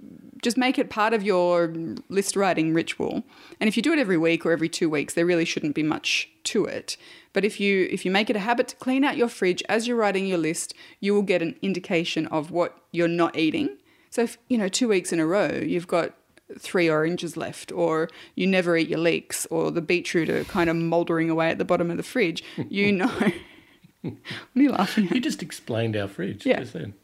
just 0.42 0.57
make 0.57 0.78
it 0.78 0.90
part 0.90 1.12
of 1.12 1.23
your 1.25 1.75
list 2.09 2.37
writing 2.37 2.73
ritual. 2.73 3.25
And 3.61 3.66
if 3.66 3.76
you 3.76 3.83
do 3.83 3.92
it 3.92 3.99
every 3.99 4.16
week 4.16 4.47
or 4.47 4.52
every 4.52 4.68
two 4.68 4.88
weeks, 4.88 5.14
there 5.14 5.26
really 5.26 5.45
shouldn't 5.45 5.75
be 5.75 5.83
much 5.83 6.28
to 6.45 6.64
it. 6.64 6.97
But 7.33 7.45
if 7.45 7.59
you 7.59 7.88
if 7.90 8.04
you 8.04 8.11
make 8.11 8.30
it 8.30 8.37
a 8.37 8.40
habit 8.40 8.68
to 8.68 8.76
clean 8.76 9.04
out 9.04 9.16
your 9.16 9.28
fridge 9.28 9.62
as 9.68 9.87
you're 9.87 9.97
writing 9.97 10.26
your 10.26 10.38
list, 10.38 10.75
you 11.00 11.14
will 11.14 11.23
get 11.23 11.42
an 11.42 11.57
indication 11.62 12.26
of 12.28 12.50
what 12.50 12.78
you're 12.92 13.09
not 13.09 13.37
eating. 13.37 13.76
So 14.11 14.23
if 14.23 14.38
you 14.49 14.57
know 14.57 14.68
two 14.68 14.88
weeks 14.88 15.12
in 15.12 15.21
a 15.21 15.26
row 15.26 15.50
you've 15.50 15.88
got 15.88 16.14
three 16.59 16.88
oranges 16.88 17.37
left, 17.37 17.73
or 17.73 18.09
you 18.35 18.47
never 18.47 18.76
eat 18.76 18.88
your 18.88 19.00
leeks, 19.00 19.47
or 19.47 19.71
the 19.71 19.83
beetroot 19.83 20.30
are 20.30 20.45
kind 20.45 20.71
of 20.71 20.76
mouldering 20.76 21.28
away 21.28 21.50
at 21.50 21.59
the 21.59 21.64
bottom 21.64 21.90
of 21.90 21.97
the 21.97 22.02
fridge, 22.02 22.42
you 22.68 22.92
know. 22.92 23.07
what 24.02 24.14
are 24.57 24.62
you 24.62 24.71
laughing 24.71 25.07
at? 25.07 25.14
You 25.14 25.21
just 25.21 25.42
explained 25.42 25.97
our 25.97 26.09
fridge. 26.09 26.47
Yeah, 26.47 26.61
just 26.61 26.73
then. 26.73 26.95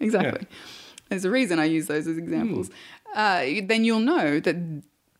There's 1.14 1.24
a 1.24 1.30
reason 1.30 1.58
I 1.60 1.66
use 1.66 1.86
those 1.86 2.06
as 2.08 2.18
examples. 2.18 2.70
Uh, 3.14 3.44
then 3.62 3.84
you'll 3.84 4.00
know 4.00 4.40
that 4.40 4.56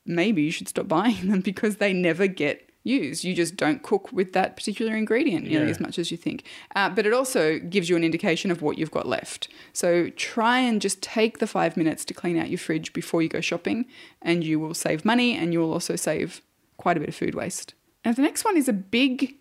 maybe 0.05 0.43
you 0.43 0.51
should 0.51 0.69
stop 0.69 0.89
buying 0.89 1.29
them 1.31 1.41
because 1.51 1.77
they 1.77 1.93
never 1.93 2.27
get 2.27 2.69
used. 2.83 3.23
You 3.25 3.33
just 3.35 3.57
don't 3.57 3.83
cook 3.83 4.13
with 4.13 4.33
that 4.35 4.57
particular 4.57 4.95
ingredient 4.97 5.47
nearly 5.47 5.67
Yeah. 5.67 5.71
as 5.71 5.81
much 5.81 5.99
as 5.99 6.11
you 6.11 6.17
think. 6.17 6.45
Uh, 6.75 6.91
but 6.91 7.07
it 7.07 7.13
also 7.13 7.59
gives 7.59 7.89
you 7.89 7.97
an 7.97 8.05
indication 8.05 8.51
of 8.51 8.61
what 8.61 8.77
you've 8.77 8.91
got 8.91 9.07
left. 9.07 9.49
So 9.73 10.11
try 10.11 10.59
and 10.59 10.81
just 10.83 11.01
take 11.01 11.39
the 11.39 11.47
five 11.47 11.77
minutes 11.77 12.05
to 12.07 12.15
clean 12.15 12.37
out 12.37 12.51
your 12.51 12.59
fridge 12.59 12.93
before 12.93 13.23
you 13.23 13.29
go 13.29 13.41
shopping, 13.41 13.87
and 14.21 14.45
you 14.45 14.61
will 14.61 14.75
save 14.75 15.05
money 15.05 15.35
and 15.37 15.53
you 15.53 15.61
will 15.61 15.73
also 15.73 15.97
save 15.97 16.43
quite 16.77 16.97
a 16.97 17.01
bit 17.01 17.09
of 17.09 17.15
food 17.15 17.35
waste. 17.35 17.73
And 18.05 18.15
the 18.17 18.23
next 18.23 18.45
one 18.45 18.57
is 18.57 18.69
a 18.69 18.73
big 18.75 19.37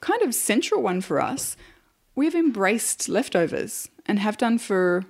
kind 0.00 0.22
of 0.22 0.34
central 0.34 0.82
one 0.82 1.00
for 1.00 1.20
us. 1.20 1.56
We've 2.16 2.34
embraced 2.34 3.08
leftovers 3.08 3.88
and 4.06 4.18
have 4.18 4.36
done 4.36 4.58
for 4.58 5.04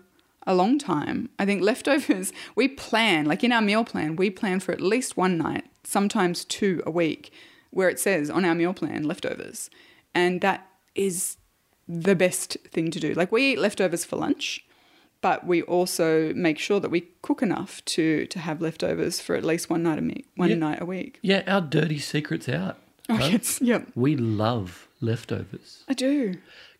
a 0.46 0.54
long 0.54 0.78
time. 0.78 1.28
I 1.38 1.44
think 1.46 1.62
leftovers, 1.62 2.32
we 2.56 2.68
plan, 2.68 3.26
like 3.26 3.44
in 3.44 3.52
our 3.52 3.62
meal 3.62 3.84
plan, 3.84 4.16
we 4.16 4.30
plan 4.30 4.60
for 4.60 4.72
at 4.72 4.80
least 4.80 5.16
one 5.16 5.38
night, 5.38 5.64
sometimes 5.84 6.44
two 6.44 6.82
a 6.86 6.90
week, 6.90 7.32
where 7.70 7.88
it 7.88 7.98
says 8.00 8.28
on 8.30 8.44
our 8.44 8.54
meal 8.54 8.74
plan 8.74 9.04
leftovers. 9.04 9.70
And 10.14 10.40
that 10.40 10.66
is 10.94 11.36
the 11.88 12.14
best 12.14 12.56
thing 12.70 12.90
to 12.90 13.00
do. 13.00 13.14
Like 13.14 13.32
we 13.32 13.52
eat 13.52 13.58
leftovers 13.58 14.04
for 14.04 14.16
lunch, 14.16 14.64
but 15.20 15.46
we 15.46 15.62
also 15.62 16.32
make 16.34 16.58
sure 16.58 16.80
that 16.80 16.90
we 16.90 17.02
cook 17.22 17.42
enough 17.42 17.84
to 17.86 18.26
to 18.26 18.38
have 18.40 18.60
leftovers 18.60 19.20
for 19.20 19.36
at 19.36 19.44
least 19.44 19.70
one 19.70 19.82
night 19.84 19.98
a 19.98 20.02
week. 20.02 20.26
One 20.36 20.50
Yeah. 20.50 20.56
night 20.56 20.82
a 20.82 20.84
week. 20.84 21.18
Yeah, 21.22 21.42
our 21.46 21.60
dirty 21.60 21.98
secret's 21.98 22.48
out. 22.48 22.78
Oh, 23.08 23.16
right? 23.18 23.32
yes, 23.32 23.60
yep, 23.60 23.86
We 23.94 24.16
love 24.16 24.88
leftovers. 25.00 25.82
I 25.88 25.94
do. 25.94 26.34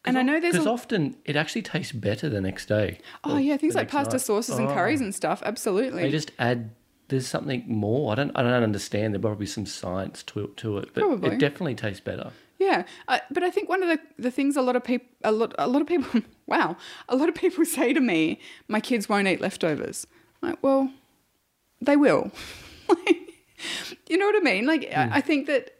And 0.04 0.18
I 0.18 0.22
know 0.22 0.40
there's 0.40 0.54
Because 0.54 0.66
a, 0.66 0.70
often 0.70 1.16
it 1.24 1.36
actually 1.36 1.62
tastes 1.62 1.92
better 1.92 2.28
the 2.28 2.40
next 2.40 2.66
day. 2.66 2.98
oh 3.24 3.36
yeah, 3.36 3.56
things 3.56 3.74
like 3.74 3.88
pasta 3.88 4.14
night. 4.14 4.20
sauces 4.20 4.58
and 4.58 4.68
Oh. 4.68 4.74
curries 4.74 5.00
and 5.00 5.14
stuff. 5.14 5.42
Absolutely. 5.44 6.02
They 6.02 6.10
just 6.10 6.32
add. 6.38 6.70
There's 7.08 7.26
something 7.26 7.64
more. 7.68 8.10
I 8.12 8.14
don't. 8.16 8.32
I 8.34 8.42
don't 8.42 8.62
understand. 8.62 9.12
There's 9.14 9.20
probably 9.22 9.46
some 9.46 9.66
science 9.66 10.22
to 10.24 10.48
to 10.56 10.78
it, 10.78 10.88
but 10.94 11.02
Probably. 11.04 11.30
it 11.36 11.38
definitely 11.38 11.74
tastes 11.74 12.00
better. 12.00 12.30
Yeah, 12.58 12.84
uh, 13.08 13.18
but 13.30 13.42
I 13.42 13.50
think 13.50 13.68
one 13.68 13.82
of 13.82 13.88
the, 13.88 13.98
the 14.22 14.30
things 14.30 14.56
a 14.56 14.62
lot 14.62 14.76
of 14.76 14.84
people 14.84 15.08
a 15.24 15.32
lot 15.32 15.52
a 15.58 15.66
lot 15.68 15.82
of 15.82 15.88
people 15.88 16.22
wow 16.46 16.76
a 17.08 17.16
lot 17.16 17.28
of 17.28 17.34
people 17.34 17.64
say 17.78 17.92
to 17.92 18.00
me, 18.00 18.40
my 18.68 18.80
kids 18.80 19.08
won't 19.08 19.28
eat 19.28 19.40
leftovers. 19.40 20.06
I'm 20.42 20.50
like, 20.50 20.58
well, 20.62 20.90
they 21.80 21.96
will. 21.96 22.30
you 24.08 24.16
know 24.18 24.26
what 24.26 24.36
I 24.36 24.40
mean? 24.40 24.66
Like, 24.66 24.90
Hmm. 24.92 24.98
I, 24.98 25.16
I 25.16 25.20
think 25.20 25.46
that 25.48 25.70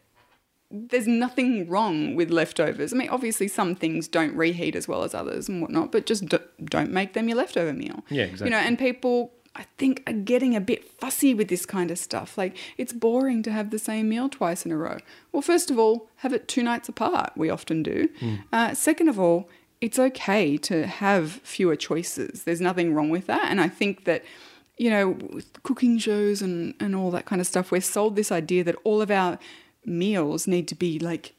there's 0.72 1.06
nothing 1.06 1.68
wrong 1.68 2.16
with 2.16 2.30
leftovers. 2.30 2.92
I 2.92 2.96
mean, 2.96 3.10
obviously 3.10 3.46
some 3.46 3.74
things 3.74 4.08
don't 4.08 4.34
reheat 4.34 4.74
as 4.74 4.88
well 4.88 5.04
as 5.04 5.14
others 5.14 5.48
and 5.48 5.60
whatnot, 5.60 5.92
but 5.92 6.06
just 6.06 6.26
d- 6.26 6.38
don't 6.64 6.90
make 6.90 7.12
them 7.12 7.28
your 7.28 7.36
leftover 7.36 7.72
meal. 7.72 8.02
Yeah, 8.08 8.24
exactly. 8.24 8.46
You 8.46 8.50
know, 8.50 8.58
and 8.58 8.78
people. 8.78 9.32
I 9.54 9.66
think 9.76 10.02
are 10.06 10.14
getting 10.14 10.56
a 10.56 10.62
bit 10.62 10.98
fussy 10.98 11.34
with 11.34 11.48
this 11.48 11.66
kind 11.66 11.90
of 11.90 11.98
stuff. 11.98 12.38
Like 12.38 12.56
it's 12.78 12.94
boring 12.94 13.42
to 13.42 13.52
have 13.52 13.68
the 13.68 13.78
same 13.78 14.08
meal 14.08 14.30
twice 14.30 14.64
in 14.64 14.72
a 14.72 14.78
row. 14.78 14.96
Well, 15.30 15.42
first 15.42 15.70
of 15.70 15.78
all, 15.78 16.08
have 16.16 16.32
it 16.32 16.48
two 16.48 16.62
nights 16.62 16.88
apart. 16.88 17.32
We 17.36 17.50
often 17.50 17.82
do. 17.82 18.08
Uh, 18.50 18.72
second 18.72 19.10
of 19.10 19.20
all, 19.20 19.50
it's 19.82 19.98
okay 19.98 20.56
to 20.56 20.86
have 20.86 21.32
fewer 21.42 21.76
choices. 21.76 22.44
There's 22.44 22.62
nothing 22.62 22.94
wrong 22.94 23.10
with 23.10 23.26
that. 23.26 23.50
And 23.50 23.60
I 23.60 23.68
think 23.68 24.04
that, 24.04 24.24
you 24.78 24.88
know, 24.88 25.18
with 25.30 25.62
cooking 25.64 25.98
shows 25.98 26.40
and, 26.40 26.72
and 26.80 26.96
all 26.96 27.10
that 27.10 27.26
kind 27.26 27.38
of 27.42 27.46
stuff, 27.46 27.70
we're 27.70 27.82
sold 27.82 28.16
this 28.16 28.32
idea 28.32 28.64
that 28.64 28.76
all 28.84 29.02
of 29.02 29.10
our 29.10 29.38
meals 29.84 30.46
need 30.46 30.68
to 30.68 30.74
be 30.74 30.98
like 30.98 31.34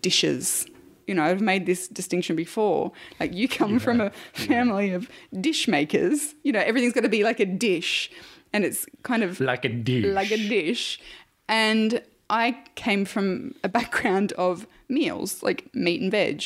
dishes. 0.00 0.66
You 1.06 1.14
know, 1.14 1.24
I've 1.24 1.40
made 1.40 1.66
this 1.66 1.88
distinction 1.88 2.36
before. 2.36 2.92
Like, 3.18 3.34
you 3.34 3.48
come 3.48 3.78
from 3.80 4.00
a 4.00 4.10
family 4.34 4.92
of 4.92 5.08
dish 5.40 5.66
makers. 5.66 6.34
You 6.44 6.52
know, 6.52 6.60
everything's 6.60 6.92
got 6.92 7.00
to 7.02 7.08
be 7.08 7.24
like 7.24 7.40
a 7.40 7.44
dish, 7.46 8.10
and 8.52 8.64
it's 8.64 8.86
kind 9.02 9.22
of 9.24 9.40
Like 9.40 9.64
a 9.64 9.68
dish. 9.68 10.04
like 10.04 10.30
a 10.30 10.36
dish. 10.36 11.00
And 11.48 12.02
I 12.30 12.56
came 12.76 13.04
from 13.04 13.54
a 13.64 13.68
background 13.68 14.32
of 14.32 14.66
meals, 14.88 15.42
like 15.42 15.74
meat 15.74 16.00
and 16.00 16.10
veg. 16.10 16.44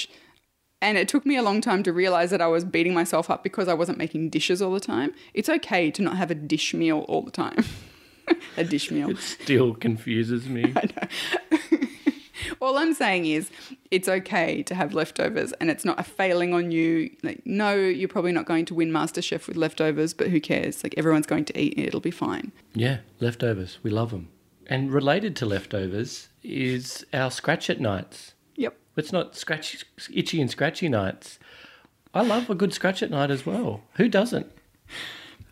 And 0.82 0.98
it 0.98 1.08
took 1.08 1.24
me 1.26 1.36
a 1.36 1.42
long 1.42 1.60
time 1.60 1.82
to 1.84 1.92
realize 1.92 2.30
that 2.30 2.40
I 2.42 2.46
was 2.46 2.64
beating 2.64 2.94
myself 2.94 3.30
up 3.30 3.42
because 3.42 3.66
I 3.68 3.74
wasn't 3.74 3.98
making 3.98 4.30
dishes 4.30 4.60
all 4.62 4.72
the 4.72 4.80
time. 4.80 5.12
It's 5.34 5.48
okay 5.48 5.90
to 5.90 6.02
not 6.02 6.16
have 6.16 6.30
a 6.30 6.34
dish 6.34 6.74
meal 6.74 7.00
all 7.08 7.22
the 7.22 7.30
time. 7.30 7.64
a 8.56 8.64
dish 8.64 8.90
meal. 8.90 9.10
It 9.10 9.18
still 9.18 9.74
confuses 9.74 10.48
me. 10.48 10.74
All 12.60 12.78
I'm 12.78 12.94
saying 12.94 13.26
is 13.26 13.50
it's 13.90 14.08
okay 14.08 14.62
to 14.64 14.74
have 14.74 14.94
leftovers 14.94 15.52
and 15.54 15.70
it's 15.70 15.84
not 15.84 15.98
a 15.98 16.02
failing 16.02 16.54
on 16.54 16.70
you. 16.70 17.10
Like, 17.22 17.42
no, 17.44 17.74
you're 17.74 18.08
probably 18.08 18.32
not 18.32 18.46
going 18.46 18.64
to 18.66 18.74
win 18.74 18.90
MasterChef 18.90 19.46
with 19.46 19.56
leftovers, 19.56 20.14
but 20.14 20.28
who 20.28 20.40
cares? 20.40 20.82
Like, 20.82 20.94
everyone's 20.96 21.26
going 21.26 21.44
to 21.46 21.60
eat 21.60 21.74
it, 21.74 21.86
it'll 21.86 22.00
be 22.00 22.10
fine. 22.10 22.52
Yeah, 22.74 22.98
leftovers. 23.20 23.78
We 23.82 23.90
love 23.90 24.10
them. 24.10 24.28
And 24.66 24.92
related 24.92 25.36
to 25.36 25.46
leftovers 25.46 26.28
is 26.42 27.06
our 27.12 27.30
scratch 27.30 27.70
at 27.70 27.80
nights. 27.80 28.34
Yep. 28.56 28.76
It's 28.96 29.12
not 29.12 29.36
scratchy, 29.36 29.78
itchy 30.12 30.40
and 30.40 30.50
scratchy 30.50 30.88
nights. 30.88 31.38
I 32.14 32.22
love 32.22 32.48
a 32.48 32.54
good 32.54 32.72
scratch 32.72 33.02
at 33.02 33.10
night 33.10 33.30
as 33.30 33.44
well. 33.44 33.82
Who 33.96 34.08
doesn't? 34.08 34.50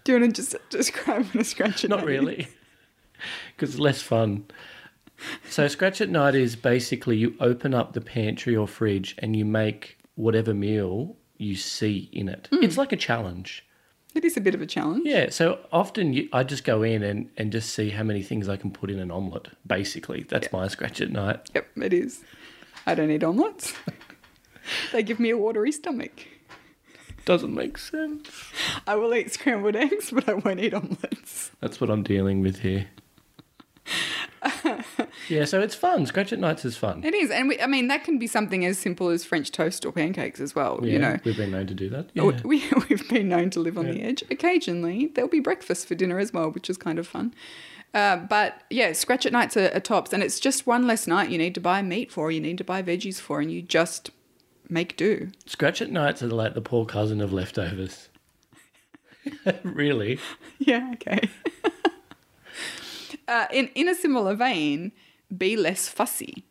Do 0.04 0.12
you 0.12 0.20
want 0.20 0.34
to 0.34 0.42
just 0.42 0.56
describe 0.70 1.26
what 1.26 1.36
a 1.36 1.44
scratch 1.44 1.84
at 1.84 1.90
Not 1.90 2.00
night 2.00 2.06
really, 2.06 2.48
because 3.56 3.70
it's 3.70 3.80
less 3.80 4.02
fun. 4.02 4.46
So, 5.48 5.68
scratch 5.68 6.00
at 6.00 6.08
night 6.08 6.34
is 6.34 6.56
basically 6.56 7.16
you 7.16 7.34
open 7.40 7.72
up 7.72 7.92
the 7.92 8.00
pantry 8.00 8.56
or 8.56 8.66
fridge 8.66 9.14
and 9.18 9.36
you 9.36 9.44
make 9.44 9.98
whatever 10.16 10.52
meal 10.52 11.16
you 11.38 11.56
see 11.56 12.08
in 12.12 12.28
it. 12.28 12.48
Hmm. 12.50 12.62
It's 12.62 12.76
like 12.76 12.92
a 12.92 12.96
challenge. 12.96 13.64
It 14.14 14.24
is 14.24 14.36
a 14.36 14.40
bit 14.40 14.54
of 14.54 14.62
a 14.62 14.66
challenge. 14.66 15.02
Yeah, 15.04 15.30
so 15.30 15.58
often 15.72 16.12
you, 16.12 16.28
I 16.32 16.44
just 16.44 16.62
go 16.62 16.82
in 16.82 17.02
and, 17.02 17.30
and 17.36 17.50
just 17.50 17.74
see 17.74 17.90
how 17.90 18.04
many 18.04 18.22
things 18.22 18.48
I 18.48 18.56
can 18.56 18.70
put 18.70 18.90
in 18.90 19.00
an 19.00 19.10
omelette. 19.10 19.48
Basically, 19.66 20.22
that's 20.22 20.52
my 20.52 20.68
scratch 20.68 21.00
at 21.00 21.10
night. 21.10 21.50
Yep, 21.52 21.66
it 21.82 21.92
is. 21.92 22.22
I 22.86 22.94
don't 22.94 23.10
eat 23.10 23.24
omelets. 23.24 23.74
they 24.92 25.02
give 25.02 25.18
me 25.18 25.30
a 25.30 25.36
watery 25.36 25.72
stomach. 25.72 26.28
Doesn't 27.24 27.54
make 27.54 27.76
sense. 27.78 28.28
I 28.86 28.94
will 28.96 29.14
eat 29.14 29.32
scrambled 29.32 29.74
eggs, 29.74 30.10
but 30.12 30.28
I 30.28 30.34
won't 30.34 30.60
eat 30.60 30.74
omelets. 30.74 31.50
That's 31.60 31.80
what 31.80 31.90
I'm 31.90 32.02
dealing 32.02 32.40
with 32.40 32.60
here. 32.60 32.86
yeah, 35.28 35.44
so 35.44 35.60
it's 35.60 35.74
fun. 35.74 36.06
Scratch 36.06 36.32
at 36.32 36.38
nights 36.38 36.64
is 36.64 36.76
fun. 36.76 37.02
It 37.04 37.14
is, 37.14 37.30
and 37.30 37.48
we, 37.48 37.60
I 37.60 37.66
mean 37.66 37.88
that 37.88 38.04
can 38.04 38.18
be 38.18 38.26
something 38.26 38.64
as 38.64 38.78
simple 38.78 39.08
as 39.08 39.24
French 39.24 39.50
toast 39.52 39.84
or 39.86 39.92
pancakes 39.92 40.40
as 40.40 40.54
well. 40.54 40.80
Yeah, 40.82 40.92
You 40.92 40.98
know, 40.98 41.16
we've 41.24 41.36
been 41.36 41.50
known 41.50 41.66
to 41.66 41.74
do 41.74 41.88
that. 41.90 42.10
Oh, 42.18 42.30
Yeah. 42.30 42.40
we 42.44 42.64
we've 42.88 43.08
been 43.08 43.28
known 43.28 43.50
to 43.50 43.60
live 43.60 43.78
on 43.78 43.86
the 43.90 44.02
edge. 44.02 44.22
Occasionally, 44.30 45.06
there'll 45.14 45.30
be 45.30 45.40
breakfast 45.40 45.86
for 45.88 45.94
dinner 45.94 46.18
as 46.18 46.32
well, 46.32 46.50
which 46.50 46.68
is 46.70 46.76
kind 46.76 46.98
of 46.98 47.06
fun. 47.06 47.34
Uh, 47.92 48.16
but 48.16 48.62
yeah, 48.70 48.92
scratch 48.92 49.24
at 49.24 49.32
nights 49.32 49.56
are, 49.56 49.70
are 49.72 49.80
tops, 49.80 50.12
and 50.12 50.22
it's 50.22 50.40
just 50.40 50.66
one 50.66 50.86
less 50.86 51.06
night 51.06 51.30
you 51.30 51.38
need 51.38 51.54
to 51.54 51.60
buy 51.60 51.80
meat 51.80 52.10
for, 52.10 52.30
you 52.30 52.40
need 52.40 52.58
to 52.58 52.64
buy 52.64 52.82
veggies 52.82 53.20
for, 53.20 53.40
and 53.40 53.52
you 53.52 53.62
just 53.62 54.10
make 54.68 54.96
do. 54.96 55.30
Scratch 55.46 55.80
at 55.80 55.90
nights 55.90 56.22
are 56.22 56.26
like 56.28 56.54
the 56.54 56.60
poor 56.60 56.84
cousin 56.86 57.20
of 57.20 57.32
leftovers. 57.32 58.08
really? 59.62 60.18
Yeah, 60.58 60.90
okay. 60.94 61.28
Uh, 63.28 63.46
in 63.52 63.68
in 63.74 63.88
a 63.88 63.94
similar 63.94 64.34
vein, 64.34 64.92
be 65.36 65.56
less 65.56 65.88
fussy. 65.88 66.44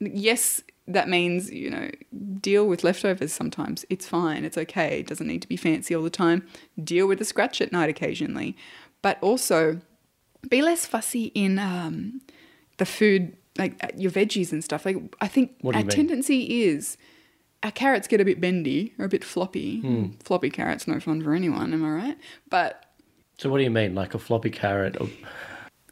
Yes, 0.00 0.62
that 0.86 1.08
means 1.08 1.50
you 1.50 1.70
know 1.70 1.90
deal 2.40 2.66
with 2.66 2.84
leftovers 2.84 3.32
sometimes. 3.32 3.84
It's 3.90 4.06
fine. 4.06 4.44
It's 4.44 4.58
okay. 4.58 5.00
It 5.00 5.06
doesn't 5.06 5.26
need 5.26 5.42
to 5.42 5.48
be 5.48 5.56
fancy 5.56 5.94
all 5.94 6.02
the 6.02 6.10
time. 6.10 6.46
Deal 6.82 7.06
with 7.06 7.18
the 7.18 7.24
scratch 7.24 7.60
at 7.60 7.72
night 7.72 7.90
occasionally, 7.90 8.56
but 9.02 9.18
also 9.22 9.80
be 10.48 10.62
less 10.62 10.86
fussy 10.86 11.26
in 11.26 11.58
um, 11.58 12.20
the 12.78 12.86
food, 12.86 13.36
like 13.58 13.80
your 13.96 14.10
veggies 14.10 14.52
and 14.52 14.64
stuff. 14.64 14.86
Like 14.86 14.96
I 15.20 15.28
think 15.28 15.56
our 15.64 15.72
mean? 15.72 15.88
tendency 15.88 16.62
is. 16.64 16.96
Our 17.62 17.70
carrots 17.70 18.08
get 18.08 18.22
a 18.22 18.24
bit 18.24 18.40
bendy 18.40 18.94
or 18.98 19.04
a 19.04 19.08
bit 19.08 19.22
floppy. 19.22 19.80
Hmm. 19.80 20.06
Floppy 20.24 20.48
carrots, 20.48 20.88
no 20.88 20.98
fun 20.98 21.22
for 21.22 21.34
anyone, 21.34 21.74
am 21.74 21.84
I 21.84 21.90
right? 21.90 22.18
But 22.48 22.86
So 23.36 23.50
what 23.50 23.58
do 23.58 23.64
you 23.64 23.70
mean? 23.70 23.94
Like 23.94 24.14
a 24.14 24.18
floppy 24.18 24.48
carrot? 24.48 24.98
Or... 24.98 25.10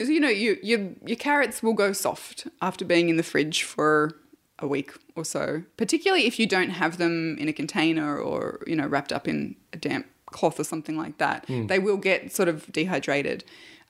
So, 0.00 0.08
you 0.08 0.20
know, 0.20 0.28
you, 0.28 0.58
you, 0.62 0.96
your 1.04 1.16
carrots 1.16 1.62
will 1.62 1.74
go 1.74 1.92
soft 1.92 2.46
after 2.62 2.84
being 2.84 3.08
in 3.08 3.16
the 3.16 3.22
fridge 3.22 3.62
for 3.62 4.14
a 4.60 4.66
week 4.66 4.92
or 5.14 5.24
so, 5.24 5.62
particularly 5.76 6.26
if 6.26 6.38
you 6.38 6.46
don't 6.46 6.70
have 6.70 6.98
them 6.98 7.36
in 7.38 7.48
a 7.48 7.52
container 7.52 8.18
or, 8.18 8.60
you 8.66 8.76
know, 8.76 8.86
wrapped 8.86 9.12
up 9.12 9.28
in 9.28 9.56
a 9.72 9.76
damp 9.76 10.06
cloth 10.26 10.60
or 10.60 10.64
something 10.64 10.96
like 10.96 11.18
that. 11.18 11.46
Hmm. 11.46 11.66
They 11.66 11.78
will 11.78 11.96
get 11.96 12.32
sort 12.34 12.48
of 12.48 12.70
dehydrated. 12.72 13.44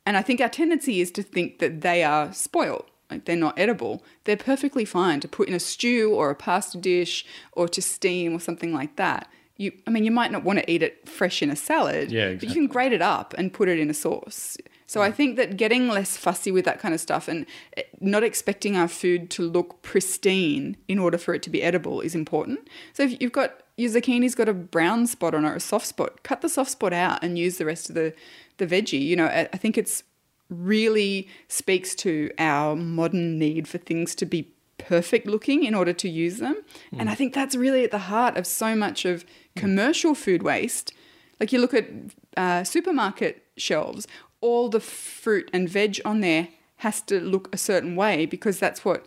And 0.06 0.16
I 0.16 0.22
think 0.22 0.40
our 0.40 0.48
tendency 0.48 1.00
is 1.00 1.10
to 1.12 1.22
think 1.22 1.58
that 1.58 1.82
they 1.82 2.02
are 2.02 2.32
spoiled, 2.32 2.86
like 3.10 3.24
they're 3.24 3.36
not 3.36 3.58
edible. 3.58 4.02
They're 4.24 4.36
perfectly 4.36 4.84
fine 4.84 5.20
to 5.20 5.28
put 5.28 5.48
in 5.48 5.54
a 5.54 5.60
stew 5.60 6.14
or 6.14 6.30
a 6.30 6.34
pasta 6.34 6.78
dish 6.78 7.26
or 7.52 7.68
to 7.68 7.82
steam 7.82 8.34
or 8.34 8.40
something 8.40 8.72
like 8.72 8.96
that. 8.96 9.28
You, 9.56 9.72
I 9.86 9.90
mean, 9.90 10.04
you 10.04 10.12
might 10.12 10.30
not 10.30 10.44
want 10.44 10.60
to 10.60 10.70
eat 10.70 10.82
it 10.82 11.08
fresh 11.08 11.42
in 11.42 11.50
a 11.50 11.56
salad, 11.56 12.12
Yeah, 12.12 12.34
but 12.34 12.44
you 12.44 12.54
can 12.54 12.68
grate 12.68 12.92
it 12.92 13.02
up 13.02 13.34
and 13.36 13.52
put 13.52 13.68
it 13.68 13.78
in 13.78 13.90
a 13.90 13.94
sauce. 13.94 14.56
So 14.88 15.02
I 15.02 15.12
think 15.12 15.36
that 15.36 15.58
getting 15.58 15.86
less 15.88 16.16
fussy 16.16 16.50
with 16.50 16.64
that 16.64 16.80
kind 16.80 16.94
of 16.94 17.00
stuff 17.00 17.28
and 17.28 17.44
eh, 17.76 17.82
not 18.00 18.24
expecting 18.24 18.74
our 18.74 18.88
food 18.88 19.30
to 19.32 19.42
look 19.42 19.82
pristine 19.82 20.78
in 20.88 20.98
order 20.98 21.18
for 21.18 21.34
it 21.34 21.42
to 21.42 21.50
be 21.50 21.62
edible 21.62 22.00
is 22.00 22.14
important. 22.14 22.68
So 22.94 23.02
if 23.02 23.20
you've 23.20 23.30
got 23.30 23.62
your 23.76 23.90
zucchini's 23.90 24.34
got 24.34 24.48
a 24.48 24.54
brown 24.54 25.06
spot 25.06 25.34
on 25.34 25.44
it 25.44 25.54
a 25.54 25.60
soft 25.60 25.86
spot, 25.86 26.22
cut 26.22 26.40
the 26.40 26.48
soft 26.48 26.70
spot 26.70 26.94
out 26.94 27.22
and 27.22 27.38
use 27.38 27.58
the 27.58 27.66
rest 27.66 27.90
of 27.90 27.94
the 27.94 28.14
the 28.56 28.66
veggie. 28.66 29.00
You 29.00 29.16
know, 29.16 29.26
I 29.26 29.48
I 29.52 29.58
think 29.58 29.76
it's 29.76 30.04
really 30.48 31.28
speaks 31.48 31.94
to 31.94 32.30
our 32.38 32.74
modern 32.74 33.38
need 33.38 33.68
for 33.68 33.76
things 33.76 34.14
to 34.14 34.24
be 34.24 34.50
perfect 34.78 35.26
looking 35.26 35.64
in 35.64 35.74
order 35.74 35.92
to 35.92 36.08
use 36.08 36.38
them. 36.38 36.56
And 36.98 37.10
I 37.10 37.14
think 37.14 37.34
that's 37.34 37.54
really 37.54 37.84
at 37.84 37.90
the 37.90 37.98
heart 37.98 38.38
of 38.38 38.46
so 38.46 38.74
much 38.74 39.04
of 39.04 39.26
commercial 39.54 40.14
food 40.14 40.42
waste. 40.42 40.94
Like 41.38 41.52
you 41.52 41.60
look 41.60 41.74
at 41.74 41.88
uh, 42.36 42.64
supermarket 42.64 43.44
shelves, 43.56 44.06
all 44.40 44.68
the 44.68 44.80
fruit 44.80 45.50
and 45.52 45.68
veg 45.68 46.00
on 46.04 46.20
there 46.20 46.48
has 46.76 47.00
to 47.02 47.20
look 47.20 47.52
a 47.52 47.58
certain 47.58 47.96
way 47.96 48.26
because 48.26 48.58
that's 48.58 48.84
what 48.84 49.06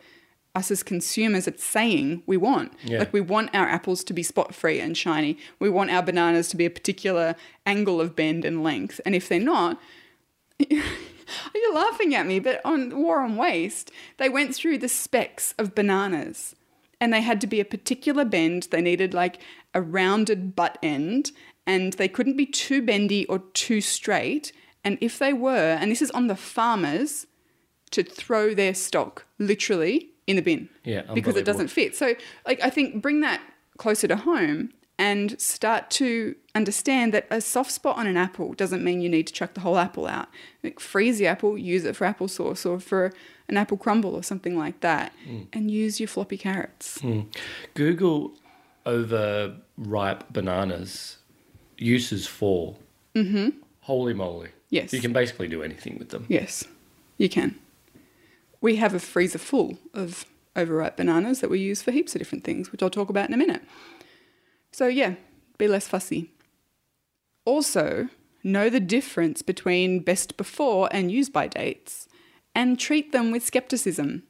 us 0.53 0.69
as 0.69 0.83
consumers 0.83 1.47
are 1.47 1.57
saying 1.57 2.23
we 2.25 2.35
want. 2.37 2.73
Yeah. 2.83 2.99
Like 2.99 3.13
we 3.13 3.21
want 3.21 3.49
our 3.53 3.67
apples 3.67 4.03
to 4.05 4.13
be 4.13 4.23
spot 4.23 4.53
free 4.53 4.79
and 4.79 4.97
shiny. 4.97 5.37
We 5.59 5.69
want 5.69 5.91
our 5.91 6.03
bananas 6.03 6.49
to 6.49 6.57
be 6.57 6.65
a 6.65 6.69
particular 6.69 7.35
angle 7.65 8.01
of 8.01 8.15
bend 8.15 8.43
and 8.43 8.63
length. 8.63 8.99
And 9.05 9.15
if 9.15 9.29
they're 9.29 9.39
not, 9.39 9.79
you're 10.69 11.73
laughing 11.73 12.13
at 12.13 12.27
me, 12.27 12.39
but 12.39 12.59
on 12.65 13.01
War 13.01 13.21
on 13.21 13.37
Waste, 13.37 13.91
they 14.17 14.27
went 14.27 14.53
through 14.53 14.79
the 14.79 14.89
specs 14.89 15.53
of 15.57 15.73
bananas 15.73 16.55
and 16.99 17.13
they 17.13 17.21
had 17.21 17.39
to 17.41 17.47
be 17.47 17.61
a 17.61 17.65
particular 17.65 18.25
bend. 18.25 18.67
They 18.71 18.81
needed 18.81 19.13
like 19.13 19.39
a 19.73 19.81
rounded 19.81 20.55
butt 20.55 20.77
end 20.83 21.31
and 21.65 21.93
they 21.93 22.09
couldn't 22.09 22.37
be 22.37 22.45
too 22.45 22.81
bendy 22.81 23.25
or 23.27 23.39
too 23.53 23.79
straight. 23.79 24.51
And 24.83 24.97
if 25.01 25.19
they 25.19 25.33
were, 25.33 25.77
and 25.79 25.91
this 25.91 26.01
is 26.01 26.11
on 26.11 26.27
the 26.27 26.35
farmers 26.35 27.27
to 27.91 28.03
throw 28.03 28.53
their 28.53 28.73
stock 28.73 29.25
literally 29.37 30.09
in 30.27 30.35
the 30.37 30.41
bin 30.41 30.69
Yeah, 30.83 31.01
because 31.13 31.35
it 31.35 31.45
doesn't 31.45 31.67
fit. 31.67 31.95
So, 31.95 32.15
like, 32.47 32.61
I 32.63 32.69
think 32.69 33.01
bring 33.01 33.19
that 33.21 33.41
closer 33.77 34.07
to 34.07 34.15
home 34.15 34.71
and 34.97 35.39
start 35.41 35.89
to 35.89 36.35
understand 36.53 37.13
that 37.13 37.25
a 37.31 37.41
soft 37.41 37.71
spot 37.71 37.97
on 37.97 38.05
an 38.07 38.17
apple 38.17 38.53
doesn't 38.53 38.83
mean 38.83 39.01
you 39.01 39.09
need 39.09 39.27
to 39.27 39.33
chuck 39.33 39.53
the 39.55 39.61
whole 39.61 39.77
apple 39.77 40.05
out. 40.07 40.29
Like, 40.63 40.79
freeze 40.79 41.17
the 41.17 41.27
apple, 41.27 41.57
use 41.57 41.83
it 41.85 41.95
for 41.95 42.05
applesauce 42.05 42.69
or 42.69 42.79
for 42.79 43.11
an 43.49 43.57
apple 43.57 43.77
crumble 43.77 44.15
or 44.15 44.23
something 44.23 44.57
like 44.57 44.79
that, 44.81 45.11
Mm. 45.27 45.47
and 45.53 45.71
use 45.71 45.99
your 45.99 46.07
floppy 46.07 46.37
carrots. 46.37 46.99
Google 47.73 48.33
overripe 48.85 50.31
bananas 50.31 51.17
uses 51.77 52.27
for. 52.27 52.75
Mm-hmm. 53.15 53.49
Holy 53.81 54.13
moly. 54.13 54.49
Yes. 54.71 54.93
You 54.93 55.01
can 55.01 55.13
basically 55.13 55.47
do 55.49 55.61
anything 55.61 55.99
with 55.99 56.09
them. 56.09 56.25
Yes, 56.29 56.63
you 57.17 57.29
can. 57.29 57.59
We 58.61 58.77
have 58.77 58.93
a 58.93 58.99
freezer 58.99 59.37
full 59.37 59.77
of 59.93 60.25
overripe 60.55 60.97
bananas 60.97 61.41
that 61.41 61.49
we 61.49 61.59
use 61.59 61.81
for 61.81 61.91
heaps 61.91 62.15
of 62.15 62.19
different 62.19 62.43
things, 62.43 62.71
which 62.71 62.81
I'll 62.81 62.89
talk 62.89 63.09
about 63.09 63.27
in 63.27 63.33
a 63.33 63.37
minute. 63.37 63.61
So, 64.71 64.87
yeah, 64.87 65.15
be 65.57 65.67
less 65.67 65.87
fussy. 65.87 66.31
Also, 67.43 68.07
know 68.43 68.69
the 68.69 68.79
difference 68.79 69.41
between 69.41 69.99
best 69.99 70.37
before 70.37 70.87
and 70.91 71.11
use 71.11 71.29
by 71.29 71.47
dates 71.47 72.07
and 72.55 72.79
treat 72.79 73.11
them 73.11 73.29
with 73.29 73.45
skepticism. 73.45 74.23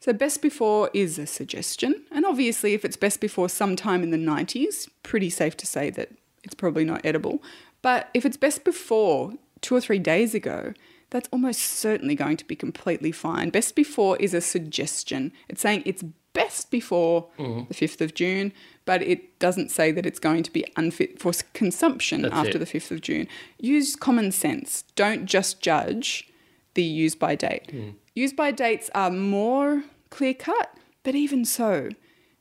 So, 0.00 0.12
best 0.12 0.40
before 0.40 0.88
is 0.94 1.18
a 1.18 1.26
suggestion, 1.26 2.04
and 2.12 2.24
obviously, 2.24 2.74
if 2.74 2.84
it's 2.84 2.96
best 2.96 3.20
before 3.20 3.48
sometime 3.48 4.04
in 4.04 4.10
the 4.10 4.18
90s, 4.18 4.88
pretty 5.02 5.30
safe 5.30 5.56
to 5.56 5.66
say 5.66 5.90
that 5.90 6.12
it's 6.44 6.54
probably 6.54 6.84
not 6.84 7.04
edible. 7.04 7.42
But 7.86 8.10
if 8.14 8.26
it's 8.26 8.36
best 8.36 8.64
before 8.64 9.34
two 9.60 9.76
or 9.76 9.80
three 9.80 10.00
days 10.00 10.34
ago, 10.34 10.74
that's 11.10 11.28
almost 11.30 11.60
certainly 11.60 12.16
going 12.16 12.36
to 12.36 12.44
be 12.44 12.56
completely 12.56 13.12
fine. 13.12 13.50
Best 13.50 13.76
before 13.76 14.16
is 14.16 14.34
a 14.34 14.40
suggestion. 14.40 15.30
It's 15.48 15.60
saying 15.60 15.84
it's 15.86 16.02
best 16.32 16.72
before 16.72 17.28
the 17.68 17.74
5th 17.74 18.00
of 18.00 18.12
June, 18.12 18.52
but 18.86 19.02
it 19.02 19.38
doesn't 19.38 19.70
say 19.70 19.92
that 19.92 20.04
it's 20.04 20.18
going 20.18 20.42
to 20.42 20.52
be 20.52 20.64
unfit 20.76 21.20
for 21.20 21.30
consumption 21.52 22.22
That's 22.22 22.34
after 22.34 22.56
it. 22.56 22.58
the 22.58 22.66
5th 22.66 22.90
of 22.90 23.02
June. 23.02 23.28
Use 23.60 23.94
common 23.94 24.32
sense. 24.32 24.82
Don't 24.96 25.26
just 25.26 25.60
judge 25.60 26.28
the 26.74 26.82
use 26.82 27.14
by 27.14 27.36
date. 27.36 27.72
Use 28.16 28.32
by 28.32 28.50
dates 28.50 28.90
are 28.96 29.12
more 29.12 29.84
clear 30.10 30.34
cut, 30.34 30.76
but 31.04 31.14
even 31.14 31.44
so, 31.44 31.90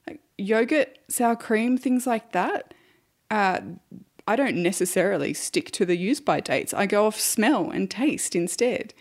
like 0.07 0.21
yogurt, 0.39 0.97
sour 1.07 1.35
cream, 1.35 1.77
things 1.77 2.07
like 2.07 2.31
that, 2.31 2.73
uh, 3.29 3.59
I 4.27 4.35
don't 4.35 4.57
necessarily 4.57 5.33
stick 5.33 5.71
to 5.71 5.85
the 5.85 5.95
use 5.95 6.19
by 6.19 6.39
dates. 6.39 6.73
I 6.73 6.85
go 6.85 7.05
off 7.05 7.19
smell 7.19 7.69
and 7.69 7.89
taste 7.89 8.35
instead. 8.35 8.93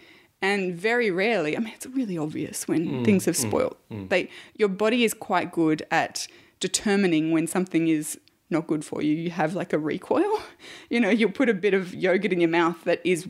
And 0.43 0.75
very 0.75 1.11
rarely, 1.11 1.57
I 1.57 1.61
mean, 1.61 1.73
it's 1.75 1.87
really 1.87 2.19
obvious 2.19 2.69
when 2.69 2.87
mm, 2.87 3.05
things 3.05 3.25
have 3.25 3.35
mm, 3.35 3.49
spoiled. 3.49 3.77
Mm. 3.91 4.11
They, 4.11 4.29
your 4.55 4.69
body 4.69 5.05
is 5.05 5.15
quite 5.15 5.51
good 5.53 5.87
at 5.91 6.29
determining 6.61 7.31
when 7.31 7.47
something 7.47 7.89
is 7.89 8.19
not 8.51 8.67
good 8.67 8.85
for 8.85 9.01
you. 9.01 9.15
You 9.15 9.31
have 9.31 9.55
like 9.55 9.73
a 9.73 9.79
recoil. 9.79 10.41
You 10.91 11.01
know, 11.01 11.11
you'll 11.11 11.33
put 11.33 11.49
a 11.49 11.55
bit 11.55 11.75
of 11.75 11.93
yogurt 11.95 12.33
in 12.33 12.41
your 12.41 12.51
mouth 12.51 12.85
that 12.85 13.01
is 13.05 13.27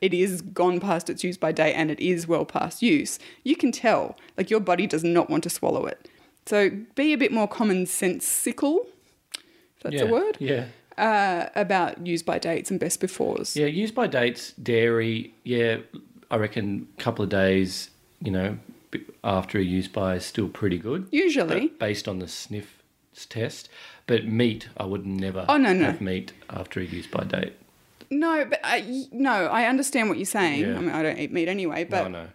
it 0.00 0.12
is 0.12 0.42
gone 0.42 0.80
past 0.80 1.08
its 1.08 1.22
use 1.22 1.38
by 1.38 1.52
date 1.52 1.74
and 1.74 1.90
it 1.90 2.00
is 2.00 2.26
well 2.26 2.44
past 2.44 2.82
use. 2.82 3.18
You 3.44 3.56
can 3.56 3.72
tell, 3.72 4.16
like 4.36 4.50
your 4.50 4.60
body 4.60 4.86
does 4.86 5.04
not 5.04 5.30
want 5.30 5.44
to 5.44 5.50
swallow 5.50 5.86
it. 5.86 6.08
So 6.46 6.70
be 6.94 7.12
a 7.12 7.18
bit 7.18 7.32
more 7.32 7.46
common 7.46 7.86
sensical, 7.86 8.86
if 9.76 9.82
that's 9.82 9.94
yeah. 9.94 10.02
a 10.02 10.06
word. 10.12 10.36
Yeah. 10.40 10.66
Uh, 10.98 11.46
about 11.54 12.06
use 12.06 12.22
by 12.22 12.38
dates 12.38 12.70
and 12.70 12.78
best 12.80 13.00
befores. 13.00 13.56
Yeah, 13.56 13.66
use 13.66 13.90
by 13.90 14.06
dates, 14.06 14.52
dairy. 14.52 15.34
Yeah, 15.44 15.78
I 16.30 16.36
reckon 16.36 16.88
a 16.98 17.02
couple 17.02 17.22
of 17.24 17.30
days. 17.30 17.90
You 18.20 18.30
know, 18.30 18.58
after 19.22 19.58
a 19.58 19.62
use 19.62 19.88
by 19.88 20.14
is 20.16 20.24
still 20.24 20.48
pretty 20.48 20.78
good. 20.78 21.06
Usually. 21.10 21.68
based 21.68 22.08
on 22.08 22.18
the 22.20 22.28
sniff 22.28 22.82
test. 23.28 23.68
But 24.06 24.26
meat, 24.26 24.68
I 24.76 24.84
would 24.84 25.06
never. 25.06 25.46
Oh, 25.48 25.56
no, 25.56 25.72
no. 25.72 25.86
have 25.86 26.00
meat 26.00 26.32
after 26.50 26.80
a 26.80 26.84
use 26.84 27.06
by 27.06 27.24
date. 27.24 27.54
No, 28.10 28.44
but 28.44 28.60
I, 28.62 29.06
no, 29.12 29.46
I 29.46 29.64
understand 29.64 30.08
what 30.08 30.18
you're 30.18 30.26
saying. 30.26 30.60
Yeah. 30.60 30.76
I 30.76 30.80
mean, 30.80 30.90
I 30.90 31.02
don't 31.02 31.18
eat 31.18 31.32
meat 31.32 31.48
anyway, 31.48 31.84
but 31.84 32.04
no, 32.10 32.24
no. 32.24 32.28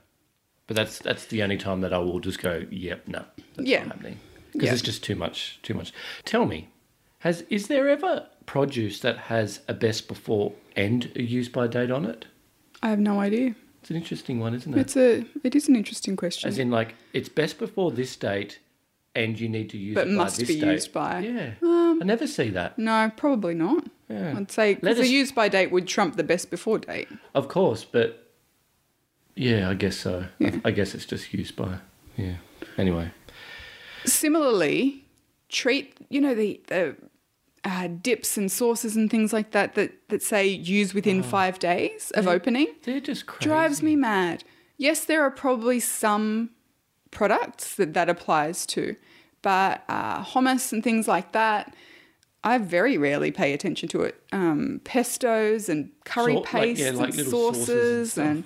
But 0.68 0.76
that's 0.76 1.00
that's 1.00 1.26
the 1.26 1.42
only 1.44 1.58
time 1.58 1.82
that 1.82 1.94
I 1.94 2.00
will 2.00 2.20
just 2.20 2.40
go. 2.40 2.66
Yep, 2.70 3.08
no, 3.08 3.24
that's 3.56 3.68
Yeah. 3.70 3.80
not 3.84 3.88
happening 3.96 4.20
because 4.52 4.68
Yeah. 4.68 4.74
it's 4.74 4.82
just 4.82 5.04
too 5.04 5.16
much. 5.16 5.60
Too 5.62 5.74
much. 5.76 5.94
Tell 6.26 6.46
me, 6.46 6.70
has 7.20 7.42
is 7.50 7.68
there 7.68 7.90
ever 7.90 8.28
produce 8.46 9.00
that 9.02 9.18
has 9.18 9.60
a 9.68 9.74
best 9.74 10.08
before 10.08 10.54
and 10.76 11.12
a 11.16 11.22
use 11.22 11.50
by 11.50 11.68
date 11.68 11.92
on 11.92 12.06
it? 12.06 12.26
I 12.82 12.90
have 12.90 13.00
no 13.00 13.20
idea. 13.20 13.56
It's 13.82 13.90
an 13.90 13.96
interesting 13.96 14.40
one, 14.40 14.54
isn't 14.54 14.74
it? 14.74 14.80
It's 14.80 14.98
a, 14.98 15.26
it 15.44 15.56
is 15.56 15.70
an 15.70 15.76
interesting 15.76 16.16
question. 16.18 16.48
As 16.50 16.58
in, 16.58 16.70
like, 16.70 16.96
it's 17.14 17.30
best 17.30 17.58
before 17.60 17.92
this 17.92 18.16
date, 18.18 18.60
and 19.16 19.40
you 19.40 19.48
need 19.50 19.70
to 19.70 19.78
use 19.78 19.96
But 19.96 20.08
it 20.08 20.12
by 20.12 20.16
must 20.24 20.38
this 20.40 20.48
be 20.50 20.60
date. 20.60 20.72
used 20.74 20.92
by. 20.94 21.20
Yeah, 21.20 21.52
Um, 21.62 22.00
I 22.02 22.06
never 22.06 22.28
see 22.28 22.50
that. 22.50 22.78
no, 22.78 23.12
probably 23.16 23.54
not. 23.54 23.86
Yeah. 24.10 24.34
I'd 24.38 24.52
say 24.52 24.74
because 24.76 24.98
the 24.98 25.04
us- 25.04 25.10
use 25.10 25.32
by 25.32 25.48
date 25.50 25.72
would 25.72 25.88
trump 25.88 26.16
the 26.18 26.24
best 26.24 26.50
before 26.50 26.80
date. 26.80 27.08
Of 27.36 27.48
course, 27.48 27.86
but 27.86 28.28
yeah, 29.36 29.70
I 29.70 29.76
guess 29.76 29.96
so. 29.98 30.26
I- 30.42 30.62
I, 30.66 30.72
guess 30.72 30.94
it's 30.96 31.06
just 31.06 31.34
used 31.34 31.56
by. 31.56 31.78
Yeah. 32.18 32.36
Anyway, 32.78 33.12
Similarly, 34.06 35.06
treat 35.50 35.96
you 36.10 36.20
know 36.22 36.34
the 36.36 36.60
the 36.68 36.96
uh, 37.66 37.88
dips 37.88 38.38
and 38.38 38.52
sauces 38.52 38.96
and 38.96 39.12
things 39.12 39.34
like 39.34 39.52
that 39.52 39.76
that 39.76 39.92
that 40.10 40.22
say 40.22 40.48
use 40.48 40.94
within 40.94 41.22
five 41.22 41.60
days 41.60 42.12
of 42.12 42.28
opening 42.28 42.68
they're 42.84 43.00
just 43.00 43.26
crazy. 43.26 43.50
drives 43.50 43.84
me 43.84 43.96
mad. 43.96 44.44
Yes, 44.78 45.04
there 45.04 45.22
are 45.24 45.32
probably 45.32 45.80
some 45.82 46.52
products 47.12 47.76
that 47.76 47.94
that 47.94 48.10
applies 48.10 48.66
to, 48.68 48.96
but 49.42 49.84
uh, 49.90 50.24
hummus 50.24 50.72
and 50.72 50.84
things 50.84 51.08
like 51.08 51.34
that, 51.34 51.76
I 52.44 52.58
very 52.60 52.98
rarely 52.98 53.32
pay 53.32 53.54
attention 53.54 53.90
to 53.90 54.04
it. 54.04 54.22
Um, 54.32 54.80
pestos 54.86 55.68
and 55.68 55.92
curry 56.06 56.36
like, 56.36 56.46
pastes 56.46 56.82
yeah, 56.84 56.92
like 56.92 57.14
and 57.14 57.28
sauces 57.28 57.66
sauces, 57.66 58.18
and 58.18 58.30
and, 58.30 58.44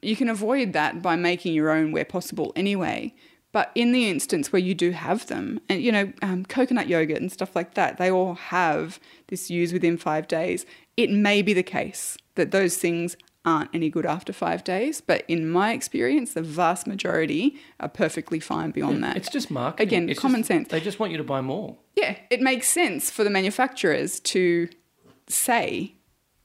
you 0.00 0.14
can 0.14 0.28
avoid 0.28 0.72
that 0.72 1.02
by 1.02 1.16
making 1.16 1.54
your 1.54 1.70
own 1.70 1.90
where 1.90 2.04
possible 2.04 2.52
anyway. 2.54 3.14
But 3.52 3.70
in 3.74 3.92
the 3.92 4.08
instance 4.08 4.50
where 4.50 4.62
you 4.62 4.74
do 4.74 4.92
have 4.92 5.26
them, 5.26 5.60
and 5.68 5.82
you 5.82 5.92
know, 5.92 6.12
um, 6.22 6.44
coconut 6.46 6.88
yogurt 6.88 7.20
and 7.20 7.30
stuff 7.30 7.54
like 7.54 7.74
that, 7.74 7.98
they 7.98 8.10
all 8.10 8.34
have 8.34 8.98
this 9.28 9.50
use 9.50 9.72
within 9.72 9.96
five 9.98 10.26
days. 10.26 10.64
It 10.96 11.10
may 11.10 11.42
be 11.42 11.52
the 11.52 11.62
case 11.62 12.16
that 12.34 12.50
those 12.50 12.76
things 12.78 13.16
aren't 13.44 13.68
any 13.74 13.90
good 13.90 14.06
after 14.06 14.32
five 14.32 14.62
days, 14.64 15.00
but 15.00 15.24
in 15.28 15.48
my 15.50 15.72
experience, 15.72 16.32
the 16.32 16.42
vast 16.42 16.86
majority 16.86 17.56
are 17.80 17.88
perfectly 17.88 18.38
fine 18.40 18.70
beyond 18.70 19.02
that. 19.02 19.16
It's 19.16 19.28
just 19.28 19.50
marketing. 19.50 19.86
Again, 19.88 20.08
It's 20.08 20.20
common 20.20 20.40
just- 20.40 20.48
sense. 20.48 20.68
They 20.68 20.80
just 20.80 20.98
want 21.00 21.12
you 21.12 21.18
to 21.18 21.24
buy 21.24 21.40
more. 21.40 21.76
Yeah, 21.96 22.16
it 22.30 22.40
makes 22.40 22.68
sense 22.68 23.10
for 23.10 23.22
the 23.24 23.30
manufacturers 23.30 24.20
to 24.20 24.68
say 25.28 25.94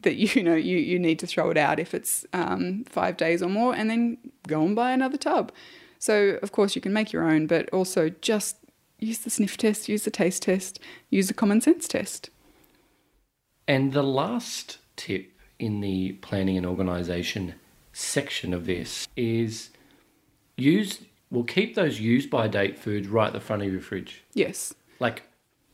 that 0.01 0.15
you 0.35 0.43
know 0.43 0.55
you, 0.55 0.77
you 0.77 0.99
need 0.99 1.19
to 1.19 1.27
throw 1.27 1.49
it 1.51 1.57
out 1.57 1.79
if 1.79 1.93
it's 1.93 2.25
um, 2.33 2.83
five 2.89 3.15
days 3.15 3.41
or 3.41 3.47
more, 3.49 3.73
and 3.75 3.89
then 3.89 4.17
go 4.47 4.61
and 4.65 4.75
buy 4.75 4.91
another 4.91 5.17
tub. 5.17 5.51
So 5.99 6.39
of 6.41 6.51
course 6.51 6.75
you 6.75 6.81
can 6.81 6.93
make 6.93 7.11
your 7.11 7.23
own, 7.23 7.47
but 7.47 7.69
also 7.69 8.09
just 8.09 8.57
use 8.99 9.19
the 9.19 9.29
sniff 9.29 9.57
test, 9.57 9.89
use 9.89 10.03
the 10.03 10.11
taste 10.11 10.43
test, 10.43 10.79
use 11.09 11.27
the 11.27 11.33
common 11.33 11.61
sense 11.61 11.87
test. 11.87 12.29
And 13.67 13.93
the 13.93 14.03
last 14.03 14.77
tip 14.95 15.31
in 15.59 15.81
the 15.81 16.13
planning 16.13 16.57
and 16.57 16.65
organisation 16.65 17.55
section 17.93 18.53
of 18.53 18.65
this 18.65 19.07
is 19.15 19.71
use. 20.55 20.99
Well, 21.29 21.43
keep 21.43 21.75
those 21.75 21.99
use 21.99 22.25
by 22.25 22.47
date 22.47 22.79
foods 22.79 23.07
right 23.09 23.27
at 23.27 23.33
the 23.33 23.41
front 23.41 23.63
of 23.63 23.71
your 23.71 23.81
fridge, 23.81 24.23
Yes, 24.33 24.73
like 24.99 25.23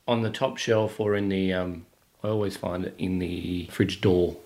on 0.08 0.22
the 0.22 0.32
top 0.32 0.58
shelf 0.58 1.00
or 1.00 1.16
in 1.16 1.30
the. 1.30 1.54
Um, 1.54 1.86
I 2.24 2.30
always 2.30 2.56
find 2.56 2.86
it 2.86 2.96
in 2.98 3.20
the 3.20 3.68
fridge 3.70 4.00
door 4.00 4.38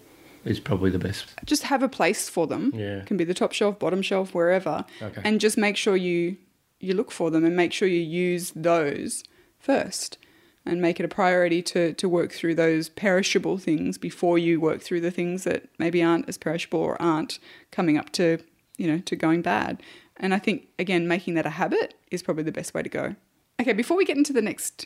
is 0.48 0.60
probably 0.60 0.90
the 0.90 1.00
best. 1.00 1.26
just 1.46 1.64
have 1.64 1.84
a 1.84 1.90
place 1.90 2.30
for 2.30 2.48
them. 2.48 2.72
Yeah. 2.76 3.02
can 3.06 3.18
be 3.18 3.24
the 3.24 3.34
top 3.34 3.54
shelf, 3.54 3.80
bottom 3.80 4.02
shelf, 4.02 4.34
wherever, 4.34 4.86
Okay. 5.02 5.22
and 5.24 5.40
just 5.40 5.58
make 5.58 5.78
sure 5.78 5.96
you 5.96 6.38
you 6.80 6.94
look 6.94 7.12
for 7.12 7.32
them 7.32 7.44
and 7.44 7.56
make 7.56 7.74
sure 7.74 7.88
you 7.88 8.00
use 8.00 8.52
those 8.56 9.24
first 9.60 10.18
and 10.66 10.80
make 10.82 11.00
it 11.00 11.06
a 11.06 11.08
priority 11.08 11.62
to 11.64 11.94
to 11.94 12.08
work 12.08 12.32
through 12.32 12.54
those 12.56 12.90
perishable 12.90 13.58
things 13.58 13.98
before 13.98 14.38
you 14.38 14.60
work 14.62 14.82
through 14.82 15.02
the 15.02 15.10
things 15.12 15.44
that 15.44 15.64
maybe 15.80 16.04
aren't 16.04 16.28
as 16.30 16.38
perishable 16.38 16.80
or 16.80 17.02
aren't 17.02 17.40
coming 17.72 17.98
up 17.98 18.12
to 18.12 18.38
you 18.78 18.86
know 18.86 19.00
to 19.00 19.16
going 19.16 19.42
bad 19.42 19.82
and 20.18 20.34
i 20.36 20.40
think 20.40 20.68
again 20.78 21.08
making 21.08 21.34
that 21.34 21.46
a 21.48 21.52
habit 21.52 21.96
is 22.12 22.22
probably 22.22 22.44
the 22.44 22.52
best 22.52 22.74
way 22.76 22.84
to 22.84 22.90
go 22.90 23.16
okay 23.60 23.74
before 23.74 23.98
we 23.98 24.06
get 24.06 24.18
into 24.18 24.34
the 24.34 24.42
next 24.42 24.86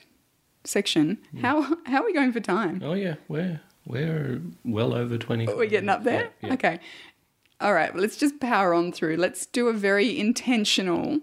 section 0.63 1.17
hmm. 1.31 1.39
how 1.39 1.61
how 1.85 2.01
are 2.01 2.05
we 2.05 2.13
going 2.13 2.31
for 2.31 2.39
time 2.39 2.79
Oh 2.83 2.93
yeah, 2.93 3.15
we're 3.27 3.59
we're 3.85 4.41
well 4.63 4.93
over 4.93 5.17
twenty. 5.17 5.45
we're 5.45 5.65
getting 5.65 5.89
up 5.89 6.03
there? 6.03 6.29
Yeah. 6.41 6.53
Okay. 6.53 6.79
All 7.59 7.73
right, 7.73 7.93
well, 7.93 8.01
let's 8.01 8.17
just 8.17 8.39
power 8.39 8.73
on 8.73 8.91
through. 8.91 9.17
Let's 9.17 9.45
do 9.45 9.67
a 9.67 9.73
very 9.73 10.17
intentional, 10.19 11.19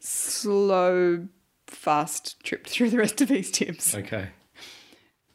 slow, 0.00 1.28
fast 1.66 2.42
trip 2.42 2.66
through 2.66 2.88
the 2.88 2.96
rest 2.96 3.20
of 3.20 3.28
these 3.28 3.50
tips. 3.50 3.94
Okay. 3.94 4.28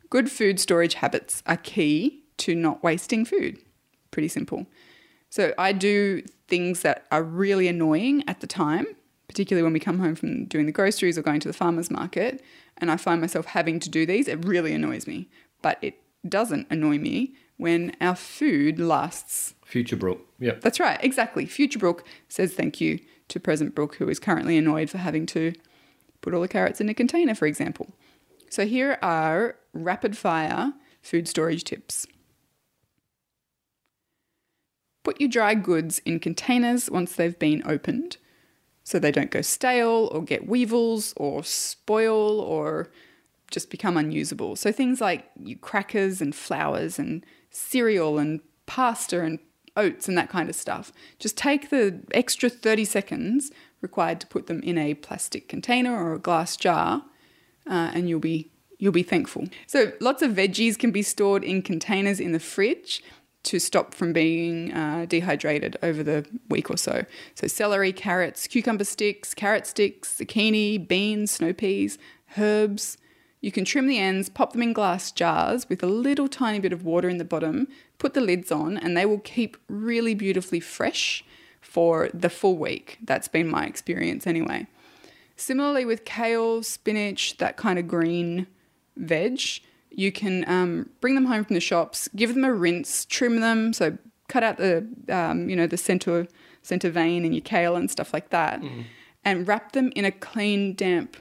Good 0.10 0.32
food 0.32 0.60
storage 0.60 0.96
habits 0.96 1.44
are 1.46 1.58
key 1.58 2.24
to 2.38 2.56
not 2.56 2.84
wasting 2.84 3.26
food. 3.26 3.60
Pretty 4.10 4.28
simple. 4.28 4.66
So 5.30 5.54
I 5.58 5.72
do 5.72 6.24
things 6.48 6.82
that 6.82 7.06
are 7.12 7.24
really 7.24 7.68
annoying 7.68 8.24
at 8.28 8.40
the 8.42 8.48
time, 8.48 8.86
particularly 9.28 9.64
when 9.64 9.74
we 9.74 9.80
come 9.80 10.00
home 10.00 10.16
from 10.16 10.46
doing 10.46 10.66
the 10.66 10.72
groceries 10.72 11.18
or 11.18 11.22
going 11.22 11.40
to 11.40 11.48
the 11.48 11.54
farmer's 11.54 11.90
market, 11.90 12.44
and 12.78 12.92
I 12.92 12.98
find 12.98 13.22
myself 13.22 13.46
having 13.48 13.80
to 13.80 13.90
do 13.90 14.06
these. 14.06 14.28
It 14.28 14.46
really 14.46 14.74
annoys 14.74 15.08
me. 15.08 15.30
But 15.62 15.78
it 15.82 15.96
doesn't 16.28 16.68
annoy 16.70 16.98
me 16.98 17.36
when 17.58 17.96
our 18.02 18.16
food 18.16 18.80
lasts. 18.80 19.54
Future 19.66 19.96
Brooke. 19.96 20.26
Yep. 20.40 20.62
That's 20.62 20.80
right, 20.80 21.02
exactly. 21.04 21.46
Future 21.46 21.80
Brooke 21.80 22.06
says 22.28 22.54
thank 22.54 22.82
you 22.82 23.00
to 23.30 23.40
present 23.40 23.76
Brooke, 23.76 23.96
who 23.96 24.10
is 24.10 24.20
currently 24.20 24.58
annoyed 24.58 24.90
for 24.90 24.98
having 24.98 25.26
to 25.28 25.54
put 26.22 26.34
all 26.34 26.42
the 26.42 26.48
carrots 26.48 26.82
in 26.82 26.90
a 26.90 26.94
container, 26.94 27.36
for 27.36 27.46
example. 27.46 27.94
So 28.50 28.66
here 28.66 28.98
are 29.02 29.56
rapid 29.74 30.18
fire 30.18 30.74
food 31.02 31.28
storage 31.28 31.64
tips. 31.64 32.08
Put 35.04 35.20
your 35.20 35.30
dry 35.30 35.54
goods 35.56 36.00
in 36.06 36.20
containers 36.20 36.90
once 36.90 37.16
they've 37.16 37.38
been 37.38 37.62
opened 37.66 38.18
so 38.84 39.00
they 39.00 39.12
don't 39.12 39.32
go 39.32 39.42
stale 39.42 40.10
or 40.12 40.24
get 40.24 40.48
weevils 40.48 41.14
or 41.18 41.44
spoil 41.44 42.40
or 42.40 42.90
just 43.54 43.70
become 43.70 43.96
unusable. 43.96 44.56
So 44.56 44.72
things 44.72 45.00
like 45.00 45.26
crackers 45.62 46.20
and 46.22 46.36
flours 46.36 47.00
and 47.00 47.26
cereal 47.52 48.18
and 48.18 48.42
pasta 48.66 49.22
and 49.22 49.40
oats 49.78 50.08
and 50.08 50.18
that 50.18 50.30
kind 50.30 50.50
of 50.50 50.56
stuff. 50.56 50.92
Just 51.20 51.38
take 51.38 51.70
the 51.70 52.00
extra 52.12 52.50
30 52.50 52.84
seconds 52.86 53.52
required 53.82 54.20
to 54.22 54.28
put 54.28 54.48
them 54.48 54.62
in 54.62 54.78
a 54.78 54.96
plastic 54.96 55.48
container 55.48 55.96
or 55.96 56.14
a 56.14 56.20
glass 56.20 56.58
jar 56.58 57.04
uh, 57.70 57.92
and 57.94 58.10
you'll 58.10 58.20
be 58.20 58.50
you'll 58.80 58.92
be 58.92 59.04
thankful. 59.04 59.48
So 59.66 59.94
lots 60.02 60.22
of 60.22 60.32
veggies 60.32 60.78
can 60.78 60.92
be 60.92 61.04
stored 61.04 61.44
in 61.44 61.62
containers 61.62 62.20
in 62.20 62.34
the 62.34 62.40
fridge 62.40 63.02
to 63.44 63.60
stop 63.60 63.94
from 63.94 64.12
being 64.14 64.74
uh, 64.74 65.06
dehydrated 65.08 65.78
over 65.84 66.02
the 66.04 66.26
week 66.50 66.70
or 66.70 66.78
so. 66.78 67.06
So 67.36 67.48
celery, 67.48 67.94
carrots, 67.94 68.48
cucumber 68.48 68.84
sticks, 68.84 69.34
carrot 69.34 69.68
sticks, 69.68 70.18
zucchini, 70.18 70.86
beans, 70.86 71.32
snow 71.32 71.54
peas, 71.54 71.98
herbs. 72.38 72.98
You 73.44 73.52
can 73.52 73.66
trim 73.66 73.88
the 73.88 74.00
ends, 74.00 74.30
pop 74.30 74.54
them 74.54 74.62
in 74.62 74.72
glass 74.72 75.12
jars 75.12 75.68
with 75.68 75.84
a 75.84 75.88
little 75.88 76.30
tiny 76.30 76.60
bit 76.62 76.72
of 76.72 76.86
water 76.86 77.10
in 77.10 77.18
the 77.18 77.26
bottom, 77.26 77.68
put 77.98 78.14
the 78.14 78.22
lids 78.22 78.54
on, 78.54 78.78
and 78.78 78.96
they 78.96 79.06
will 79.06 79.20
keep 79.20 79.58
really 79.68 80.16
beautifully 80.16 80.62
fresh 80.62 81.26
for 81.60 82.10
the 82.14 82.30
full 82.30 82.56
week. 82.58 83.00
That's 83.04 83.28
been 83.28 83.50
my 83.50 83.66
experience 83.66 84.26
anyway. 84.26 84.68
Similarly, 85.36 85.84
with 85.84 86.06
kale, 86.06 86.64
spinach, 86.64 87.36
that 87.40 87.58
kind 87.58 87.78
of 87.78 87.86
green 87.86 88.48
veg, 88.96 89.42
you 89.92 90.10
can 90.14 90.48
um, 90.48 90.90
bring 91.02 91.16
them 91.16 91.26
home 91.26 91.44
from 91.44 91.56
the 91.56 91.60
shops, 91.60 92.08
give 92.16 92.34
them 92.36 92.46
a 92.46 92.54
rinse, 92.54 93.04
trim 93.04 93.42
them, 93.42 93.74
so 93.74 93.98
cut 94.30 94.44
out 94.44 94.56
the 94.56 94.88
um, 95.10 95.50
you 95.50 95.56
know 95.58 95.68
the 95.68 95.76
center 95.76 96.30
center 96.62 96.90
vein 96.90 97.26
in 97.26 97.34
your 97.34 97.42
kale 97.42 97.76
and 97.76 97.92
stuff 97.92 98.14
like 98.14 98.30
that, 98.30 98.62
and 99.26 99.50
wrap 99.50 99.74
them 99.74 99.92
in 99.98 100.06
a 100.06 100.12
clean, 100.14 100.76
damp 100.76 101.18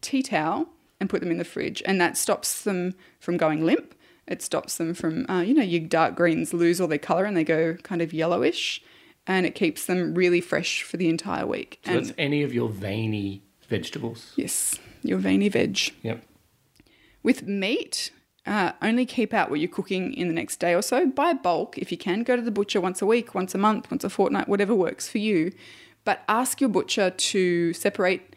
tea 0.00 0.20
towel 0.20 0.68
and 1.00 1.10
put 1.10 1.20
them 1.20 1.30
in 1.30 1.38
the 1.38 1.44
fridge, 1.44 1.82
and 1.84 2.00
that 2.00 2.16
stops 2.16 2.62
them 2.62 2.94
from 3.20 3.36
going 3.36 3.64
limp. 3.64 3.94
It 4.26 4.40
stops 4.42 4.76
them 4.78 4.94
from 4.94 5.28
uh, 5.28 5.40
you 5.42 5.54
know 5.54 5.62
your 5.62 5.80
dark 5.80 6.14
greens 6.16 6.54
lose 6.54 6.80
all 6.80 6.88
their 6.88 6.98
color 6.98 7.24
and 7.24 7.36
they 7.36 7.44
go 7.44 7.74
kind 7.82 8.00
of 8.00 8.12
yellowish, 8.12 8.82
and 9.26 9.44
it 9.46 9.54
keeps 9.54 9.86
them 9.86 10.14
really 10.14 10.40
fresh 10.40 10.82
for 10.82 10.96
the 10.96 11.08
entire 11.08 11.46
week. 11.46 11.80
So 11.84 11.90
and 11.92 12.06
that's 12.06 12.14
any 12.18 12.42
of 12.42 12.54
your 12.54 12.68
veiny 12.68 13.42
vegetables. 13.68 14.32
yes, 14.36 14.78
your 15.02 15.18
veiny 15.18 15.48
veg. 15.48 15.78
Yep. 16.02 16.22
With 17.22 17.46
meat, 17.46 18.10
Uh, 18.46 18.72
only 18.82 19.06
keep 19.06 19.32
out 19.32 19.48
what 19.48 19.58
you're 19.58 19.70
cooking 19.70 20.12
in 20.12 20.28
the 20.28 20.34
next 20.34 20.56
day 20.60 20.74
or 20.74 20.82
so. 20.82 21.06
Buy 21.06 21.32
bulk 21.32 21.78
if 21.78 21.90
you 21.90 21.96
can. 21.96 22.22
Go 22.24 22.36
to 22.36 22.42
the 22.42 22.50
butcher 22.50 22.78
once 22.78 23.00
a 23.00 23.06
week, 23.06 23.34
once 23.34 23.54
a 23.54 23.58
month, 23.58 23.90
once 23.90 24.04
a 24.04 24.10
fortnight, 24.10 24.48
whatever 24.48 24.74
works 24.74 25.08
for 25.08 25.16
you. 25.16 25.50
But 26.04 26.22
ask 26.28 26.60
your 26.60 26.68
butcher 26.68 27.08
to 27.08 27.72
separate 27.72 28.33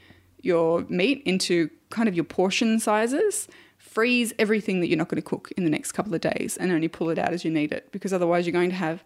your 0.47 0.85
meat 0.89 1.21
into 1.25 1.69
kind 1.91 2.09
of 2.09 2.15
your 2.15 2.25
portion 2.25 2.79
sizes. 2.79 3.47
Freeze 3.77 4.33
everything 4.39 4.79
that 4.79 4.87
you're 4.87 4.97
not 4.97 5.09
going 5.09 5.21
to 5.21 5.27
cook 5.27 5.51
in 5.57 5.63
the 5.63 5.69
next 5.69 5.91
couple 5.91 6.13
of 6.15 6.21
days 6.21 6.57
and 6.57 6.71
only 6.71 6.87
pull 6.87 7.09
it 7.09 7.19
out 7.19 7.33
as 7.33 7.43
you 7.43 7.51
need 7.51 7.71
it 7.71 7.91
because 7.91 8.13
otherwise 8.13 8.45
you're 8.45 8.53
going 8.53 8.69
to 8.69 8.75
have 8.75 9.03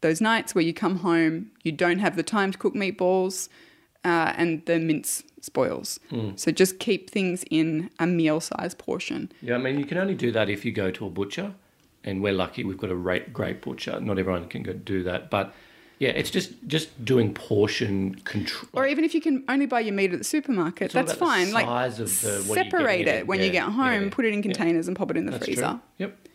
those 0.00 0.20
nights 0.20 0.54
where 0.54 0.62
you 0.62 0.74
come 0.74 0.98
home, 0.98 1.50
you 1.62 1.72
don't 1.72 1.98
have 1.98 2.14
the 2.14 2.22
time 2.22 2.52
to 2.52 2.58
cook 2.58 2.74
meatballs, 2.74 3.48
uh, 4.04 4.34
and 4.36 4.64
the 4.66 4.78
mince 4.78 5.22
spoils. 5.40 5.98
So 6.36 6.50
just 6.50 6.78
keep 6.78 7.08
things 7.08 7.44
in 7.50 7.90
a 7.98 8.06
meal 8.06 8.40
size 8.40 8.74
portion. 8.74 9.32
Yeah, 9.40 9.54
I 9.54 9.58
mean, 9.58 9.78
you 9.78 9.86
can 9.86 9.98
only 9.98 10.14
do 10.14 10.30
that 10.32 10.50
if 10.50 10.64
you 10.64 10.72
go 10.72 10.90
to 10.90 11.06
a 11.06 11.10
butcher, 11.10 11.54
and 12.02 12.22
we're 12.22 12.34
lucky 12.34 12.64
we've 12.64 12.76
got 12.76 12.90
a 12.90 12.96
great, 12.96 13.32
great 13.32 13.62
butcher. 13.62 13.98
Not 14.00 14.18
everyone 14.18 14.48
can 14.48 14.62
go 14.62 14.74
do 14.74 15.02
that, 15.04 15.30
but 15.30 15.54
yeah, 15.98 16.10
it's 16.10 16.30
just 16.30 16.52
just 16.66 17.04
doing 17.04 17.32
portion 17.34 18.16
control. 18.24 18.68
Or 18.72 18.86
even 18.86 19.04
if 19.04 19.14
you 19.14 19.20
can 19.20 19.44
only 19.48 19.66
buy 19.66 19.80
your 19.80 19.94
meat 19.94 20.12
at 20.12 20.18
the 20.18 20.24
supermarket, 20.24 20.92
that's 20.92 21.12
fine. 21.12 21.52
Like 21.52 21.66
size 21.66 22.00
of 22.00 22.20
the- 22.20 22.42
separate 22.42 23.06
it 23.06 23.26
when 23.26 23.40
you 23.40 23.50
get 23.50 23.64
home, 23.64 24.04
yeah, 24.04 24.08
put 24.10 24.24
it 24.24 24.28
in 24.28 24.40
yeah. 24.40 24.42
containers 24.42 24.88
and 24.88 24.96
pop 24.96 25.10
it 25.10 25.16
in 25.16 25.26
the 25.26 25.32
That's 25.32 25.44
freezer. 25.44 25.62
true. 25.62 25.80
Yep. 25.98 26.28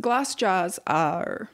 Glass 0.00 0.34
jars 0.34 0.78
are 0.86 1.48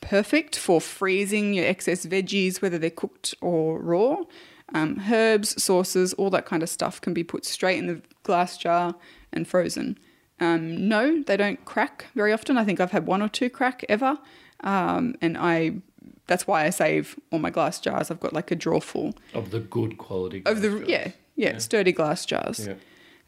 perfect 0.00 0.56
for 0.56 0.80
freezing 0.80 1.54
your 1.54 1.66
excess 1.66 2.06
veggies, 2.06 2.62
whether 2.62 2.78
they're 2.78 2.90
cooked 2.90 3.34
or 3.40 3.80
raw. 3.80 4.18
Um, 4.72 5.02
herbs, 5.10 5.62
sauces, 5.62 6.14
all 6.14 6.30
that 6.30 6.46
kind 6.46 6.62
of 6.62 6.68
stuff 6.68 7.00
can 7.00 7.12
be 7.12 7.22
put 7.22 7.44
straight 7.44 7.78
in 7.78 7.86
the 7.86 8.00
glass 8.22 8.56
jar 8.56 8.94
and 9.32 9.46
frozen. 9.46 9.98
Um, 10.40 10.88
no, 10.88 11.22
they 11.22 11.36
don't 11.36 11.64
crack 11.64 12.06
very 12.14 12.32
often. 12.32 12.56
I 12.56 12.64
think 12.64 12.80
I've 12.80 12.90
had 12.90 13.06
one 13.06 13.22
or 13.22 13.28
two 13.28 13.50
crack 13.50 13.84
ever, 13.88 14.18
um, 14.64 15.14
and 15.20 15.38
I. 15.38 15.76
That's 16.26 16.46
why 16.46 16.64
I 16.64 16.70
save 16.70 17.16
all 17.30 17.38
my 17.38 17.50
glass 17.50 17.78
jars. 17.78 18.10
I've 18.10 18.18
got 18.20 18.32
like 18.32 18.50
a 18.50 18.54
drawer 18.56 18.80
full 18.80 19.12
Of 19.34 19.50
the 19.50 19.60
good 19.60 19.98
quality. 19.98 20.42
of 20.46 20.62
the 20.62 20.70
jars. 20.70 20.88
yeah, 20.88 21.10
yeah 21.36 21.58
sturdy 21.58 21.92
glass 21.92 22.24
jars. 22.24 22.66
Yeah. 22.66 22.74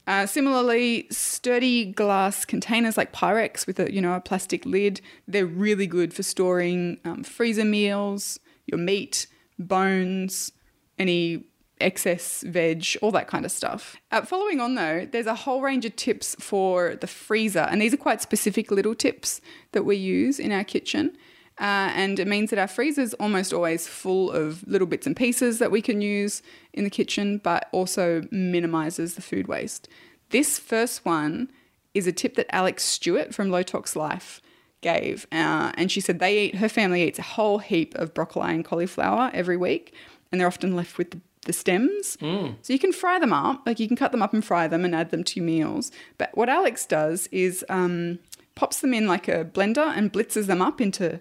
Uh, 0.07 0.25
similarly, 0.25 1.07
sturdy 1.11 1.85
glass 1.93 2.45
containers 2.47 2.97
like 2.97 3.13
Pyrex 3.13 3.67
with 3.67 3.79
a 3.81 3.93
you 3.93 4.01
know 4.01 4.15
a 4.15 4.21
plastic 4.21 4.65
lid, 4.65 5.03
they're 5.29 5.45
really 5.45 5.87
good 5.87 6.15
for 6.15 6.23
storing 6.23 6.99
um, 7.05 7.23
freezer 7.23 7.67
meals, 7.67 8.41
your 8.67 8.79
meat, 8.79 9.27
bones, 9.59 10.53
any 10.99 11.45
excess 11.79 12.43
veg, 12.47 12.83
all 13.03 13.11
that 13.11 13.29
kind 13.29 13.45
of 13.45 13.53
stuff. 13.53 13.97
Uh, 14.11 14.23
following 14.23 14.59
on 14.61 14.75
though, 14.75 15.07
there's 15.13 15.27
a 15.27 15.35
whole 15.35 15.61
range 15.61 15.85
of 15.85 15.95
tips 15.97 16.35
for 16.41 16.97
the 16.97 17.07
freezer, 17.07 17.67
and 17.71 17.83
these 17.83 17.93
are 17.93 17.99
quite 17.99 18.23
specific 18.23 18.71
little 18.71 18.95
tips 18.95 19.43
that 19.73 19.85
we 19.85 19.97
use 19.97 20.39
in 20.39 20.51
our 20.53 20.65
kitchen. 20.65 21.15
Uh, 21.59 21.91
and 21.95 22.19
it 22.19 22.27
means 22.27 22.51
that 22.51 22.59
our 22.59 22.69
freezer 22.69 23.01
is 23.01 23.15
almost 23.15 23.53
always 23.53 23.89
full 23.89 24.31
of 24.31 24.67
little 24.67 24.87
bits 24.87 25.07
and 25.07 25.17
pieces 25.17 25.59
that 25.59 25.71
we 25.71 25.81
can 25.81 26.03
use 26.03 26.43
in 26.75 26.85
the 26.85 26.91
kitchen, 26.91 27.39
but 27.39 27.69
also 27.73 28.23
minimizes 28.31 29.15
the 29.15 29.23
food 29.23 29.49
waste. 29.49 29.89
This 30.31 30.59
first 30.59 31.05
one 31.05 31.51
is 31.95 32.07
a 32.07 32.13
tip 32.13 32.35
that 32.35 32.49
Alexx 32.53 32.81
Stewart 32.81 33.35
from 33.35 33.51
Low 33.51 33.63
Tox 33.63 33.97
Life 33.97 34.43
gave. 34.83 35.27
Uh, 35.33 35.73
and 35.79 35.91
she 35.91 36.01
said 36.01 36.19
they 36.19 36.39
eat, 36.45 36.57
her 36.57 36.69
family 36.69 37.03
eats 37.05 37.19
a 37.19 37.23
whole 37.23 37.59
heap 37.59 37.95
of 37.95 38.13
broccoli 38.13 38.53
and 38.53 38.65
cauliflower 38.65 39.31
every 39.33 39.57
week, 39.57 39.95
and 40.31 40.39
they're 40.39 40.49
often 40.49 40.77
left 40.77 40.99
with 40.99 41.13
the, 41.13 41.21
the 41.47 41.55
stems. 41.55 42.19
So 42.61 42.73
you 42.73 42.79
can 42.79 42.93
fry 42.93 43.19
them 43.19 43.33
up, 43.33 43.63
like 43.65 43.81
you 43.81 43.87
can 43.89 43.97
cut 43.97 44.13
them 44.13 44.21
up 44.21 44.35
and 44.35 44.45
fry 44.45 44.69
them 44.69 44.85
and 44.85 44.95
add 44.95 45.11
them 45.11 45.25
to 45.25 45.41
your 45.41 45.47
meals. 45.47 45.91
But 46.19 46.37
what 46.37 46.51
Alexx 46.51 46.87
does 46.87 47.29
is 47.33 47.65
um, 47.71 48.19
pops 48.55 48.81
them 48.81 48.93
in 48.93 49.07
like 49.07 49.27
a 49.27 49.45
blender 49.45 49.97
and 49.97 50.13
blitzes 50.13 50.47
them 50.47 50.61
up 50.61 50.83
into 50.83 51.21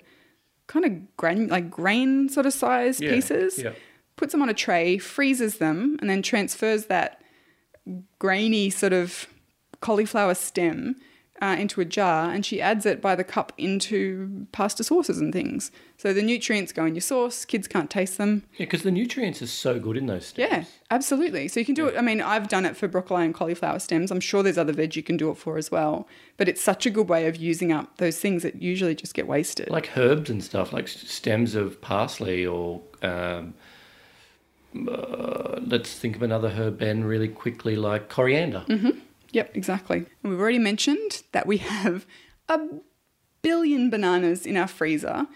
kind 0.68 0.86
of 0.86 1.18
gran- 1.18 1.48
like 1.48 1.70
grain 1.70 2.30
sort 2.30 2.46
of 2.46 2.54
size 2.54 3.00
Yeah, 3.00 3.12
pieces, 3.12 3.60
yeah. 3.60 3.74
puts 4.16 4.32
them 4.32 4.42
on 4.42 4.50
a 4.50 4.54
tray, 4.54 4.98
freezes 4.98 5.58
them, 5.58 5.98
and 6.02 6.10
then 6.10 6.22
transfers 6.22 6.86
that 6.88 7.22
grainy 8.20 8.70
sort 8.70 8.94
of 8.94 9.28
cauliflower 9.82 10.34
stem 10.34 10.96
uh, 11.42 11.56
into 11.60 11.82
a 11.82 11.86
jar, 11.86 12.32
and 12.32 12.46
she 12.46 12.62
adds 12.62 12.86
it 12.86 13.02
by 13.02 13.14
the 13.16 13.24
cup 13.24 13.52
into 13.58 14.48
pasta 14.52 14.84
sauces 14.84 15.20
and 15.20 15.34
things. 15.34 15.70
So 15.98 16.14
the 16.14 16.22
nutrients 16.22 16.72
go 16.72 16.86
in 16.86 16.96
your 16.96 17.02
sauce. 17.02 17.44
Kids 17.44 17.68
can't 17.68 17.90
taste 17.90 18.18
them. 18.18 18.44
Yeah, 18.54 18.66
because 18.66 18.84
the 18.84 18.92
nutrients 18.92 19.42
are 19.42 19.48
so 19.48 19.80
good 19.80 19.98
in 19.98 20.06
those 20.06 20.28
stems. 20.28 20.50
Yeah, 20.50 20.64
absolutely. 20.92 21.48
So 21.50 21.60
you 21.60 21.66
can 21.66 21.76
do 21.76 21.88
it. 21.88 21.98
I 21.98 22.02
mean, 22.02 22.22
I've 22.22 22.48
done 22.48 22.66
it 22.66 22.78
for 22.78 22.88
broccoli 22.88 23.26
and 23.26 23.34
cauliflower 23.34 23.80
stems. 23.80 24.12
I'm 24.12 24.22
sure 24.22 24.44
there's 24.44 24.58
other 24.58 24.74
veg 24.74 24.96
you 24.96 25.04
can 25.04 25.18
do 25.18 25.30
it 25.30 25.36
for 25.36 25.58
as 25.58 25.70
well. 25.70 26.08
But 26.38 26.48
it's 26.48 26.62
such 26.62 26.86
a 26.86 26.90
good 26.90 27.10
way 27.10 27.28
of 27.28 27.36
using 27.36 27.72
up 27.72 27.98
those 27.98 28.18
things 28.18 28.44
that 28.44 28.62
usually 28.62 28.96
just 28.96 29.14
get 29.14 29.28
wasted. 29.28 29.70
Like 29.70 29.98
herbs 29.98 30.30
and 30.30 30.44
stuff, 30.44 30.72
like 30.72 30.88
stems 30.88 31.56
of 31.56 31.82
parsley 31.82 32.46
or. 32.46 32.82
Um, 33.02 33.56
uh, 34.90 35.60
let's 35.66 35.98
think 35.98 36.18
of 36.18 36.22
another 36.22 36.50
herb, 36.50 36.80
Ben, 36.80 37.06
really 37.06 37.30
quickly, 37.30 37.78
like 37.78 38.10
coriander. 38.10 38.66
Yep, 39.36 39.52
exactly. 39.54 39.98
And 40.24 40.32
we've 40.32 40.40
already 40.40 40.60
mentioned 40.60 41.24
that 41.34 41.46
we 41.46 41.58
have 41.58 42.06
a 42.48 42.58
billion 43.42 43.90
bananas 43.90 44.46
in 44.46 44.56
our 44.56 44.66
freezer. 44.66 45.28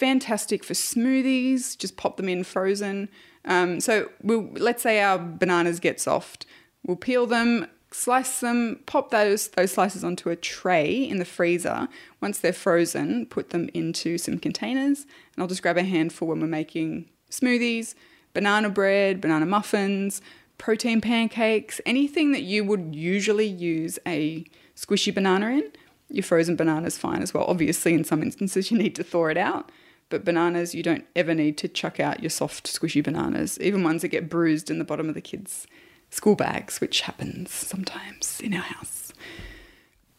Fantastic 0.00 0.64
for 0.64 0.74
smoothies. 0.74 1.78
Just 1.78 1.96
pop 1.96 2.16
them 2.16 2.28
in 2.28 2.42
frozen. 2.42 3.08
Um, 3.44 3.78
so 3.78 4.10
we'll, 4.20 4.50
let's 4.54 4.82
say 4.82 5.00
our 5.00 5.16
bananas 5.16 5.78
get 5.78 6.00
soft. 6.00 6.44
We'll 6.84 6.96
peel 6.96 7.24
them, 7.24 7.68
slice 7.92 8.40
them, 8.40 8.80
pop 8.86 9.12
those 9.12 9.46
those 9.50 9.70
slices 9.70 10.02
onto 10.02 10.28
a 10.28 10.34
tray 10.34 11.08
in 11.08 11.18
the 11.18 11.24
freezer. 11.24 11.86
Once 12.20 12.40
they're 12.40 12.52
frozen, 12.52 13.26
put 13.26 13.50
them 13.50 13.70
into 13.72 14.18
some 14.18 14.40
containers, 14.40 15.02
and 15.02 15.38
I'll 15.38 15.46
just 15.46 15.62
grab 15.62 15.76
a 15.76 15.84
handful 15.84 16.26
when 16.26 16.40
we're 16.40 16.48
making 16.48 17.08
smoothies, 17.30 17.94
banana 18.34 18.70
bread, 18.70 19.20
banana 19.20 19.46
muffins, 19.46 20.20
protein 20.58 21.00
pancakes, 21.00 21.80
anything 21.84 22.32
that 22.32 22.42
you 22.42 22.64
would 22.64 22.94
usually 22.94 23.46
use 23.46 23.98
a 24.06 24.44
squishy 24.74 25.14
banana 25.14 25.48
in. 25.48 25.72
Your 26.08 26.22
frozen 26.22 26.56
banana 26.56 26.86
is 26.86 26.96
fine 26.96 27.22
as 27.22 27.34
well. 27.34 27.44
Obviously, 27.48 27.92
in 27.92 28.04
some 28.04 28.22
instances, 28.22 28.70
you 28.70 28.78
need 28.78 28.94
to 28.94 29.04
thaw 29.04 29.26
it 29.26 29.36
out. 29.36 29.70
But 30.08 30.24
bananas, 30.24 30.74
you 30.74 30.82
don't 30.82 31.04
ever 31.16 31.34
need 31.34 31.58
to 31.58 31.68
chuck 31.68 31.98
out 31.98 32.22
your 32.22 32.30
soft, 32.30 32.66
squishy 32.72 33.02
bananas, 33.02 33.58
even 33.60 33.82
ones 33.82 34.02
that 34.02 34.08
get 34.08 34.28
bruised 34.28 34.70
in 34.70 34.78
the 34.78 34.84
bottom 34.84 35.08
of 35.08 35.14
the 35.14 35.20
kids' 35.20 35.66
school 36.10 36.36
bags, 36.36 36.80
which 36.80 37.00
happens 37.02 37.50
sometimes 37.50 38.40
in 38.40 38.54
our 38.54 38.62
house. 38.62 39.12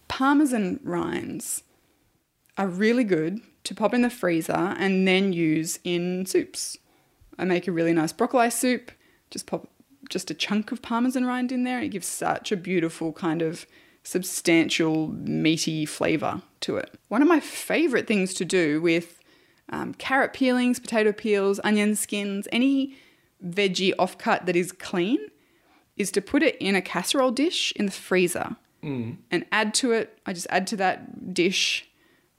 Parmesan 0.10 0.82
rinds 0.84 1.63
are 2.58 2.67
really 2.67 3.06
good 3.06 3.39
to 3.63 3.76
pop 3.76 3.93
in 3.93 4.02
the 4.02 4.10
freezer 4.10 4.76
and 4.78 5.08
then 5.08 5.32
use 5.32 5.80
in 5.84 6.26
soups. 6.26 6.78
I 7.38 7.45
make 7.45 7.67
a 7.67 7.71
really 7.71 7.93
nice 7.93 8.12
broccoli 8.12 8.50
soup, 8.50 8.91
just 9.30 9.45
pop 9.45 9.69
just 10.10 10.31
a 10.31 10.33
chunk 10.33 10.71
of 10.71 10.81
parmesan 10.81 11.25
rind 11.25 11.51
in 11.51 11.63
there, 11.63 11.77
and 11.77 11.86
it 11.86 11.89
gives 11.89 12.07
such 12.07 12.51
a 12.51 12.57
beautiful 12.57 13.13
kind 13.13 13.41
of 13.41 13.65
substantial 14.03 15.10
meaty 15.10 15.86
flavor 15.86 16.41
to 16.62 16.77
it. 16.77 16.97
One 17.10 17.21
of 17.21 17.27
my 17.27 17.39
favorite 17.39 18.07
things 18.07 18.33
to 18.36 18.45
do 18.45 18.81
with 18.81 19.19
um, 19.69 19.93
carrot 19.95 20.33
peelings, 20.33 20.79
potato 20.79 21.12
peels, 21.12 21.60
onion 21.63 21.95
skins, 21.95 22.47
any 22.51 22.95
veggie 23.45 23.93
offcut 23.95 24.45
that 24.45 24.55
is 24.55 24.71
clean, 24.71 25.19
is 25.97 26.12
to 26.12 26.21
put 26.21 26.41
it 26.41 26.55
in 26.57 26.75
a 26.75 26.81
casserole 26.81 27.31
dish 27.31 27.73
in 27.75 27.88
the 27.88 27.91
freezer 27.91 28.55
and 29.31 29.45
add 29.51 29.73
to 29.73 29.91
it. 29.91 30.17
I 30.25 30.33
just 30.33 30.47
add 30.49 30.67
to 30.67 30.77
that 30.77 31.33
dish 31.33 31.89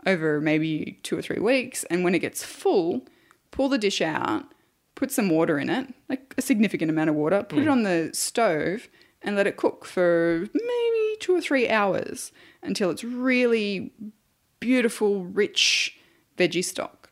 over 0.06 0.40
maybe 0.40 0.98
two 1.02 1.18
or 1.18 1.22
three 1.22 1.40
weeks. 1.40 1.84
And 1.84 2.02
when 2.02 2.14
it 2.14 2.20
gets 2.20 2.44
full, 2.44 3.02
pull 3.50 3.68
the 3.68 3.78
dish 3.78 4.00
out, 4.00 4.44
put 4.98 5.12
some 5.12 5.30
water 5.30 5.60
in 5.60 5.70
it, 5.70 5.94
like 6.08 6.34
a 6.36 6.42
significant 6.42 6.90
amount 6.90 7.08
of 7.08 7.14
water, 7.14 7.44
put 7.44 7.60
it 7.60 7.66
mm. 7.66 7.70
on 7.70 7.84
the 7.84 8.10
stove 8.12 8.88
and 9.22 9.36
let 9.36 9.46
it 9.46 9.56
cook 9.56 9.84
for 9.84 10.48
maybe 10.52 11.16
two 11.20 11.32
or 11.32 11.40
three 11.40 11.68
hours 11.68 12.32
until 12.64 12.90
it's 12.90 13.04
really 13.04 13.92
beautiful, 14.58 15.24
rich 15.24 15.96
veggie 16.36 16.64
stock. 16.64 17.10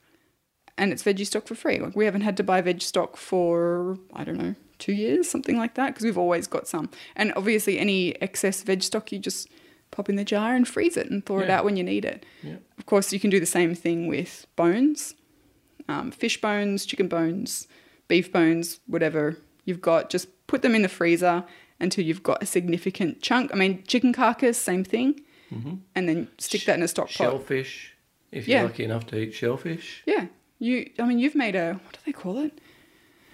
And 0.76 0.92
it's 0.92 1.04
veggie 1.04 1.24
stock 1.24 1.46
for 1.46 1.54
free. 1.54 1.78
Like 1.78 1.94
we 1.94 2.06
haven't 2.06 2.22
had 2.22 2.36
to 2.38 2.42
buy 2.42 2.60
veg 2.60 2.82
stock 2.82 3.16
for, 3.16 3.96
I 4.12 4.24
don't 4.24 4.36
know, 4.36 4.56
two 4.80 4.92
years, 4.92 5.30
something 5.30 5.56
like 5.56 5.74
that, 5.74 5.90
because 5.90 6.04
we've 6.04 6.18
always 6.18 6.48
got 6.48 6.66
some. 6.66 6.90
And 7.14 7.32
obviously, 7.36 7.78
any 7.78 8.20
excess 8.20 8.62
veg 8.62 8.82
stock, 8.82 9.12
you 9.12 9.20
just 9.20 9.48
pop 9.92 10.08
in 10.08 10.16
the 10.16 10.24
jar 10.24 10.56
and 10.56 10.66
freeze 10.66 10.96
it 10.96 11.08
and 11.08 11.24
thaw 11.24 11.38
it 11.38 11.50
out 11.50 11.64
when 11.64 11.76
you 11.76 11.84
need 11.84 12.04
it. 12.04 12.26
Yeah. 12.42 12.56
Of 12.78 12.86
course, 12.86 13.12
you 13.12 13.20
can 13.20 13.30
do 13.30 13.38
the 13.38 13.46
same 13.46 13.76
thing 13.76 14.08
with 14.08 14.48
bones, 14.56 15.14
um, 15.88 16.10
fish 16.10 16.40
bones, 16.40 16.84
chicken 16.86 17.08
bones, 17.08 17.66
beef 18.08 18.32
bones, 18.32 18.80
whatever 18.86 19.36
you've 19.64 19.80
got. 19.80 20.10
Just 20.10 20.28
put 20.46 20.62
them 20.62 20.74
in 20.74 20.82
the 20.82 20.88
freezer 20.88 21.44
until 21.80 22.04
you've 22.04 22.22
got 22.22 22.42
a 22.42 22.46
significant 22.46 23.20
chunk. 23.22 23.52
I 23.52 23.56
mean, 23.56 23.82
chicken 23.86 24.12
carcass, 24.12 24.58
same 24.58 24.84
thing. 24.84 25.20
And 25.94 26.08
then 26.08 26.28
stick 26.38 26.64
that 26.64 26.76
in 26.76 26.82
a 26.82 26.88
stock 26.88 27.06
pot. 27.06 27.12
Shellfish, 27.14 27.94
if 28.32 28.48
you're 28.48 28.58
Yeah. 28.58 28.64
lucky 28.64 28.84
enough 28.84 29.06
to 29.06 29.16
eat 29.18 29.32
shellfish. 29.32 30.02
Yeah. 30.04 30.26
You, 30.58 30.90
I 30.98 31.04
mean, 31.06 31.18
you've 31.18 31.34
made 31.36 31.54
a, 31.54 31.74
what 31.84 31.92
do 31.92 31.98
they 32.04 32.12
call 32.12 32.38
it? 32.38 32.58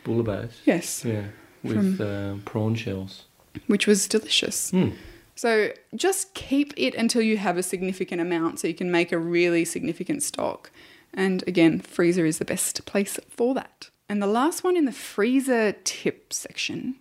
Bouillabaisse. 0.04 0.52
Yes. 0.64 1.04
Yeah, 1.04 1.26
with 1.62 2.00
um, 2.00 2.42
prawn 2.44 2.74
shells. 2.74 3.24
Which 3.66 3.86
was 3.86 4.06
delicious. 4.08 4.70
Hmm. 4.70 4.90
So 5.34 5.72
just 5.94 6.34
keep 6.34 6.74
it 6.76 6.94
until 6.94 7.22
you 7.22 7.38
have 7.38 7.56
a 7.56 7.62
significant 7.62 8.20
amount 8.20 8.60
so 8.60 8.68
you 8.68 8.74
can 8.74 8.90
make 8.90 9.10
a 9.12 9.18
really 9.18 9.64
significant 9.64 10.22
stock. 10.22 10.70
And 11.14 11.46
again, 11.46 11.80
freezer 11.80 12.24
is 12.24 12.38
the 12.38 12.44
best 12.44 12.84
place 12.86 13.18
for 13.28 13.54
that. 13.54 13.90
And 14.08 14.22
the 14.22 14.26
last 14.26 14.64
one 14.64 14.76
in 14.76 14.84
the 14.84 14.92
freezer 14.92 15.72
tip 15.84 16.32
section 16.32 16.96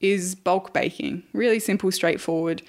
is 0.00 0.34
bulk 0.34 0.72
baking. 0.72 1.22
Really 1.32 1.58
simple, 1.58 1.90
straightforward. 1.90 2.62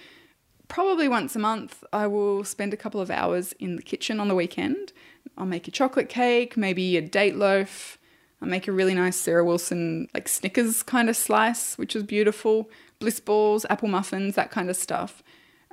Probably 0.68 1.08
once 1.08 1.36
a 1.36 1.40
month, 1.40 1.84
I 1.94 2.08
will 2.08 2.44
spend 2.44 2.74
a 2.74 2.78
couple 2.78 3.02
of 3.02 3.12
hours 3.12 3.54
in 3.54 3.76
the 3.76 3.82
kitchen 3.82 4.20
on 4.20 4.28
the 4.28 4.36
weekend. 4.36 4.94
I'll 5.38 5.46
make 5.46 5.68
a 5.68 5.72
chocolate 5.72 6.10
cake, 6.10 6.58
maybe 6.58 6.98
a 6.98 7.02
date 7.02 7.36
loaf. 7.36 7.98
I'll 8.42 8.48
make 8.50 8.68
a 8.68 8.72
really 8.72 8.94
nice 8.94 9.16
Sarah 9.16 9.46
Wilson, 9.46 10.08
like 10.14 10.28
Snickers 10.28 10.84
kind 10.84 11.10
of 11.10 11.16
slice, 11.16 11.78
which 11.78 11.96
is 11.96 12.04
beautiful. 12.04 12.70
Bliss 13.00 13.20
balls, 13.20 13.66
apple 13.70 13.90
muffins, 13.90 14.36
that 14.36 14.52
kind 14.52 14.70
of 14.70 14.76
stuff. 14.76 15.24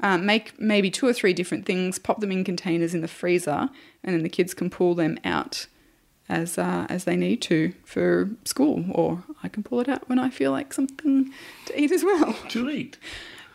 Um, 0.02 0.26
make 0.26 0.59
maybe 0.61 0.90
two 0.90 1.07
or 1.07 1.12
three 1.12 1.33
different 1.33 1.64
things, 1.64 1.98
pop 1.98 2.20
them 2.20 2.33
in 2.33 2.44
containers 2.44 2.94
in 2.94 3.02
the 3.02 3.09
freezer, 3.09 3.70
and 4.02 4.14
then 4.14 4.22
the 4.22 4.28
kids 4.28 4.55
can 4.55 4.68
pull 4.68 4.94
them 4.94 5.18
out 5.24 5.66
as 6.28 6.59
uh, 6.59 6.87
as 6.88 7.05
they 7.05 7.16
need 7.16 7.42
to 7.42 7.72
for 7.85 8.31
school, 8.44 8.85
or 8.90 9.22
I 9.42 9.48
can 9.48 9.62
pull 9.62 9.81
it 9.81 9.88
out 9.88 10.09
when 10.09 10.18
I 10.18 10.31
feel 10.31 10.50
like 10.50 10.72
something 10.72 11.33
to 11.66 11.81
eat 11.81 11.92
as 11.92 12.05
well. 12.05 12.37
To 12.50 12.68
eat. 12.68 12.98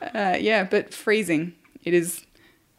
Uh, 0.01 0.37
yeah, 0.39 0.63
but 0.63 0.93
freezing, 0.93 1.53
it 1.83 1.93
is 1.93 2.25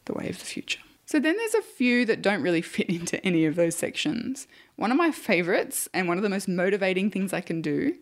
the 0.04 0.14
way 0.14 0.28
of 0.28 0.38
the 0.38 0.44
future. 0.44 0.80
So 1.04 1.18
then 1.18 1.36
there's 1.36 1.54
a 1.54 1.62
few 1.62 2.04
that 2.06 2.22
don't 2.22 2.42
really 2.42 2.62
fit 2.76 2.88
into 2.88 3.24
any 3.24 3.44
of 3.44 3.56
those 3.56 3.74
sections. 3.74 4.46
One 4.76 4.90
of 4.90 4.96
my 4.96 5.10
favorites 5.10 5.88
and 5.92 6.06
one 6.06 6.16
of 6.16 6.22
the 6.22 6.28
most 6.28 6.48
motivating 6.48 7.10
things 7.10 7.32
I 7.32 7.40
can 7.40 7.62
do 7.62 7.96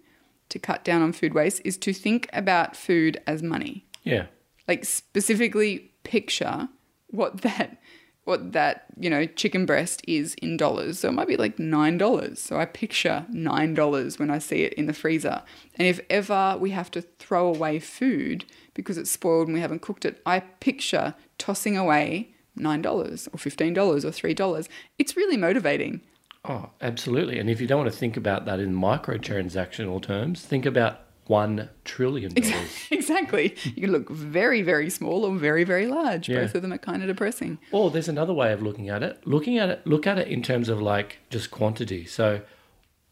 to 0.48 0.58
cut 0.58 0.84
down 0.84 1.02
on 1.02 1.12
food 1.12 1.34
waste 1.34 1.62
is 1.64 1.76
to 1.78 1.92
think 1.92 2.28
about 2.32 2.76
food 2.76 3.20
as 3.26 3.42
money. 3.42 3.84
Yeah. 4.02 4.26
Like 4.68 4.84
specifically 4.84 5.92
picture 6.02 6.68
what 7.08 7.42
that 7.42 7.78
what 8.26 8.52
that, 8.52 8.86
you 8.98 9.08
know, 9.08 9.24
chicken 9.24 9.66
breast 9.66 10.02
is 10.08 10.34
in 10.42 10.56
dollars. 10.56 10.98
So 10.98 11.08
it 11.08 11.12
might 11.12 11.28
be 11.28 11.36
like 11.36 11.58
$9. 11.58 12.36
So 12.36 12.58
I 12.58 12.64
picture 12.64 13.24
$9 13.32 14.18
when 14.18 14.30
I 14.30 14.40
see 14.40 14.64
it 14.64 14.74
in 14.74 14.86
the 14.86 14.92
freezer. 14.92 15.42
And 15.76 15.86
if 15.86 16.00
ever 16.10 16.56
we 16.58 16.70
have 16.70 16.90
to 16.90 17.02
throw 17.02 17.46
away 17.46 17.78
food 17.78 18.44
because 18.74 18.98
it's 18.98 19.12
spoiled 19.12 19.46
and 19.46 19.54
we 19.54 19.60
haven't 19.60 19.80
cooked 19.80 20.04
it, 20.04 20.20
I 20.26 20.40
picture 20.40 21.14
tossing 21.38 21.76
away 21.76 22.34
$9 22.58 22.84
or 22.84 23.38
$15 23.38 23.76
or 23.76 24.10
$3. 24.34 24.68
It's 24.98 25.16
really 25.16 25.36
motivating. 25.36 26.00
Oh, 26.44 26.70
absolutely. 26.80 27.38
And 27.38 27.48
if 27.48 27.60
you 27.60 27.68
don't 27.68 27.78
want 27.78 27.92
to 27.92 27.98
think 27.98 28.16
about 28.16 28.44
that 28.46 28.58
in 28.58 28.74
microtransactional 28.74 30.02
terms, 30.02 30.42
think 30.42 30.66
about 30.66 31.05
one 31.28 31.68
trillion 31.84 32.32
dollars. 32.32 32.86
exactly. 32.90 33.56
You 33.74 33.88
look 33.88 34.10
very, 34.10 34.62
very 34.62 34.90
small 34.90 35.24
or 35.24 35.36
very, 35.36 35.64
very 35.64 35.86
large. 35.86 36.28
Yeah. 36.28 36.42
Both 36.42 36.54
of 36.56 36.62
them 36.62 36.72
are 36.72 36.78
kind 36.78 37.02
of 37.02 37.08
depressing. 37.08 37.58
Or 37.72 37.90
there's 37.90 38.08
another 38.08 38.32
way 38.32 38.52
of 38.52 38.62
looking 38.62 38.88
at 38.88 39.02
it. 39.02 39.26
Looking 39.26 39.58
at 39.58 39.68
it, 39.68 39.86
look 39.86 40.06
at 40.06 40.18
it 40.18 40.28
in 40.28 40.42
terms 40.42 40.68
of 40.68 40.80
like 40.80 41.18
just 41.30 41.50
quantity. 41.50 42.04
So 42.04 42.42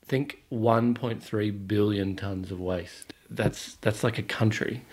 think 0.05 0.42
1.3 0.53 1.68
billion 1.68 2.16
tons 2.16 2.50
of 2.50 2.61
waste. 2.61 3.14
That's 3.31 3.74
that's 3.77 4.05
like 4.05 4.18
a 4.18 4.22
country. 4.22 4.85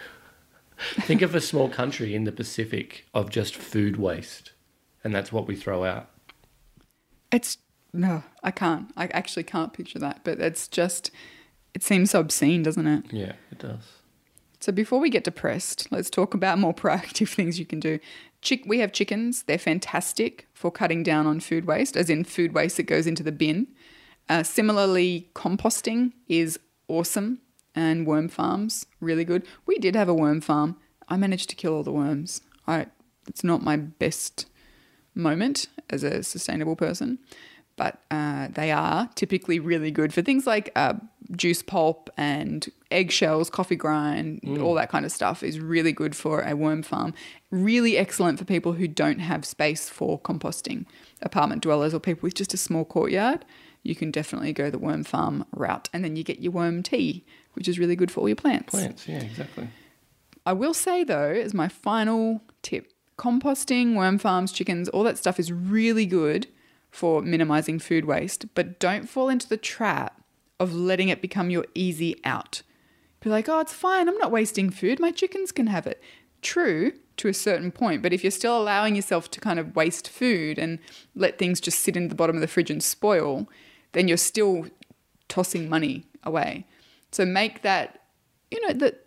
think 1.01 1.21
of 1.21 1.35
a 1.35 1.41
small 1.41 1.69
country 1.69 2.15
in 2.15 2.23
the 2.23 2.31
Pacific 2.31 3.05
of 3.13 3.29
just 3.29 3.55
food 3.55 3.97
waste, 3.97 4.51
and 5.03 5.13
that's 5.13 5.31
what 5.31 5.47
we 5.47 5.55
throw 5.55 5.83
out. 5.83 6.09
It's 7.31 7.57
no, 7.93 8.23
I 8.41 8.51
can't. 8.51 8.91
I 8.95 9.07
actually 9.07 9.43
can't 9.43 9.73
picture 9.73 9.99
that. 9.99 10.21
But 10.23 10.39
it's 10.39 10.67
just, 10.67 11.11
it 11.73 11.83
seems 11.83 12.11
so 12.11 12.19
obscene, 12.19 12.63
doesn't 12.63 12.87
it? 12.87 13.05
Yeah, 13.11 13.33
it 13.51 13.59
does. 13.59 13.83
So 14.59 14.71
before 14.71 14.99
we 14.99 15.09
get 15.09 15.23
depressed, 15.23 15.87
let's 15.91 16.09
talk 16.09 16.33
about 16.33 16.59
more 16.59 16.73
proactive 16.81 17.29
things 17.29 17.59
you 17.59 17.65
can 17.65 17.79
do. 17.79 17.99
Chick, 18.41 18.63
we 18.65 18.79
have 18.79 18.91
chickens. 18.91 19.43
They're 19.43 19.57
fantastic 19.57 20.47
for 20.53 20.71
cutting 20.71 21.03
down 21.03 21.27
on 21.27 21.39
food 21.39 21.65
waste, 21.65 21.95
as 21.95 22.09
in 22.09 22.23
food 22.23 22.53
waste 22.53 22.77
that 22.77 22.83
goes 22.83 23.07
into 23.07 23.23
the 23.23 23.31
bin. 23.31 23.67
Uh, 24.29 24.43
similarly, 24.43 25.29
composting 25.35 26.13
is 26.27 26.59
awesome, 26.87 27.39
and 27.75 28.05
worm 28.05 28.27
farms 28.27 28.85
really 28.99 29.25
good. 29.25 29.45
We 29.65 29.77
did 29.77 29.95
have 29.95 30.09
a 30.09 30.13
worm 30.13 30.41
farm. 30.41 30.77
I 31.07 31.17
managed 31.17 31.49
to 31.49 31.55
kill 31.55 31.73
all 31.73 31.83
the 31.83 31.91
worms. 31.91 32.41
I 32.67 32.87
it's 33.27 33.43
not 33.43 33.63
my 33.63 33.77
best 33.77 34.47
moment 35.13 35.67
as 35.89 36.03
a 36.03 36.23
sustainable 36.23 36.75
person, 36.75 37.19
but 37.75 38.01
uh, 38.11 38.47
they 38.49 38.71
are 38.71 39.09
typically 39.15 39.59
really 39.59 39.91
good 39.91 40.13
for 40.13 40.21
things 40.21 40.45
like 40.45 40.71
uh, 40.75 40.93
juice 41.35 41.61
pulp 41.61 42.09
and 42.17 42.69
eggshells, 42.91 43.49
coffee 43.49 43.75
grind, 43.75 44.41
all 44.59 44.73
that 44.75 44.89
kind 44.89 45.05
of 45.05 45.11
stuff 45.11 45.43
is 45.43 45.59
really 45.59 45.91
good 45.91 46.15
for 46.15 46.41
a 46.41 46.55
worm 46.55 46.83
farm. 46.83 47.13
Really 47.49 47.97
excellent 47.97 48.37
for 48.37 48.45
people 48.45 48.73
who 48.73 48.87
don't 48.87 49.19
have 49.19 49.45
space 49.45 49.89
for 49.89 50.19
composting, 50.19 50.85
apartment 51.21 51.61
dwellers 51.61 51.93
or 51.93 51.99
people 51.99 52.27
with 52.27 52.35
just 52.35 52.53
a 52.53 52.57
small 52.57 52.85
courtyard. 52.85 53.45
You 53.83 53.95
can 53.95 54.11
definitely 54.11 54.53
go 54.53 54.69
the 54.69 54.77
worm 54.77 55.03
farm 55.03 55.45
route, 55.51 55.89
and 55.93 56.03
then 56.03 56.15
you 56.15 56.23
get 56.23 56.39
your 56.39 56.51
worm 56.51 56.83
tea, 56.83 57.25
which 57.53 57.67
is 57.67 57.79
really 57.79 57.95
good 57.95 58.11
for 58.11 58.21
all 58.21 58.29
your 58.29 58.35
plants. 58.35 58.71
Plants, 58.71 59.07
yeah, 59.07 59.21
exactly. 59.21 59.69
I 60.45 60.53
will 60.53 60.73
say 60.73 61.03
though, 61.03 61.31
as 61.31 61.53
my 61.53 61.67
final 61.67 62.41
tip, 62.61 62.91
composting, 63.17 63.95
worm 63.95 64.17
farms, 64.17 64.51
chickens, 64.51 64.89
all 64.89 65.03
that 65.03 65.17
stuff 65.17 65.39
is 65.39 65.51
really 65.51 66.05
good 66.05 66.47
for 66.91 67.21
minimizing 67.21 67.79
food 67.79 68.05
waste, 68.05 68.53
but 68.53 68.79
don't 68.79 69.09
fall 69.09 69.29
into 69.29 69.49
the 69.49 69.57
trap 69.57 70.21
of 70.59 70.73
letting 70.73 71.09
it 71.09 71.21
become 71.21 71.49
your 71.49 71.65
easy 71.73 72.19
out. 72.23 72.61
Be 73.21 73.29
like, 73.29 73.47
oh, 73.49 73.59
it's 73.59 73.73
fine. 73.73 74.07
I'm 74.07 74.17
not 74.17 74.31
wasting 74.31 74.69
food. 74.69 74.99
My 74.99 75.11
chickens 75.11 75.51
can 75.51 75.67
have 75.67 75.87
it. 75.87 76.01
True 76.41 76.93
to 77.17 77.27
a 77.27 77.33
certain 77.33 77.71
point, 77.71 78.01
but 78.01 78.13
if 78.13 78.23
you're 78.23 78.31
still 78.31 78.59
allowing 78.59 78.95
yourself 78.95 79.29
to 79.31 79.39
kind 79.39 79.59
of 79.59 79.75
waste 79.75 80.09
food 80.09 80.57
and 80.57 80.79
let 81.15 81.37
things 81.37 81.61
just 81.61 81.79
sit 81.79 81.95
in 81.95 82.07
the 82.07 82.15
bottom 82.15 82.35
of 82.35 82.41
the 82.41 82.47
fridge 82.47 82.71
and 82.71 82.83
spoil, 82.83 83.47
then 83.91 84.07
you're 84.07 84.17
still 84.17 84.65
tossing 85.29 85.69
money 85.69 86.05
away. 86.23 86.65
So 87.11 87.25
make 87.25 87.61
that, 87.61 88.01
you 88.49 88.59
know, 88.67 88.73
that 88.73 89.05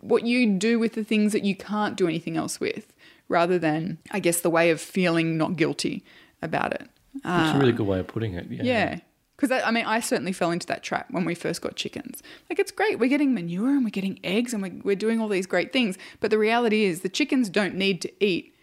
what 0.00 0.24
you 0.24 0.46
do 0.54 0.78
with 0.78 0.94
the 0.94 1.04
things 1.04 1.32
that 1.32 1.44
you 1.44 1.54
can't 1.54 1.96
do 1.96 2.08
anything 2.08 2.36
else 2.36 2.60
with, 2.60 2.92
rather 3.28 3.58
than, 3.58 3.98
I 4.10 4.20
guess, 4.20 4.40
the 4.40 4.50
way 4.50 4.70
of 4.70 4.80
feeling 4.80 5.36
not 5.36 5.56
guilty 5.56 6.02
about 6.40 6.72
it. 6.72 6.88
It's 7.14 7.24
a 7.24 7.58
really 7.58 7.70
um, 7.70 7.76
good 7.76 7.86
way 7.86 7.98
of 7.98 8.06
putting 8.06 8.34
it. 8.34 8.46
Yeah. 8.50 8.62
Yeah. 8.62 9.00
Because 9.36 9.62
I 9.64 9.70
mean, 9.70 9.86
I 9.86 10.00
certainly 10.00 10.32
fell 10.32 10.50
into 10.50 10.66
that 10.66 10.82
trap 10.82 11.06
when 11.10 11.24
we 11.24 11.34
first 11.34 11.62
got 11.62 11.74
chickens. 11.74 12.22
Like, 12.50 12.58
it's 12.58 12.70
great. 12.70 12.98
We're 12.98 13.08
getting 13.08 13.32
manure 13.32 13.70
and 13.70 13.84
we're 13.84 13.90
getting 13.90 14.20
eggs 14.22 14.52
and 14.52 14.62
we're, 14.62 14.80
we're 14.84 14.96
doing 14.96 15.18
all 15.18 15.28
these 15.28 15.46
great 15.46 15.72
things. 15.72 15.96
But 16.20 16.30
the 16.30 16.36
reality 16.36 16.84
is, 16.84 17.00
the 17.00 17.08
chickens 17.08 17.48
don't 17.48 17.74
need 17.74 18.02
to 18.02 18.24
eat 18.24 18.54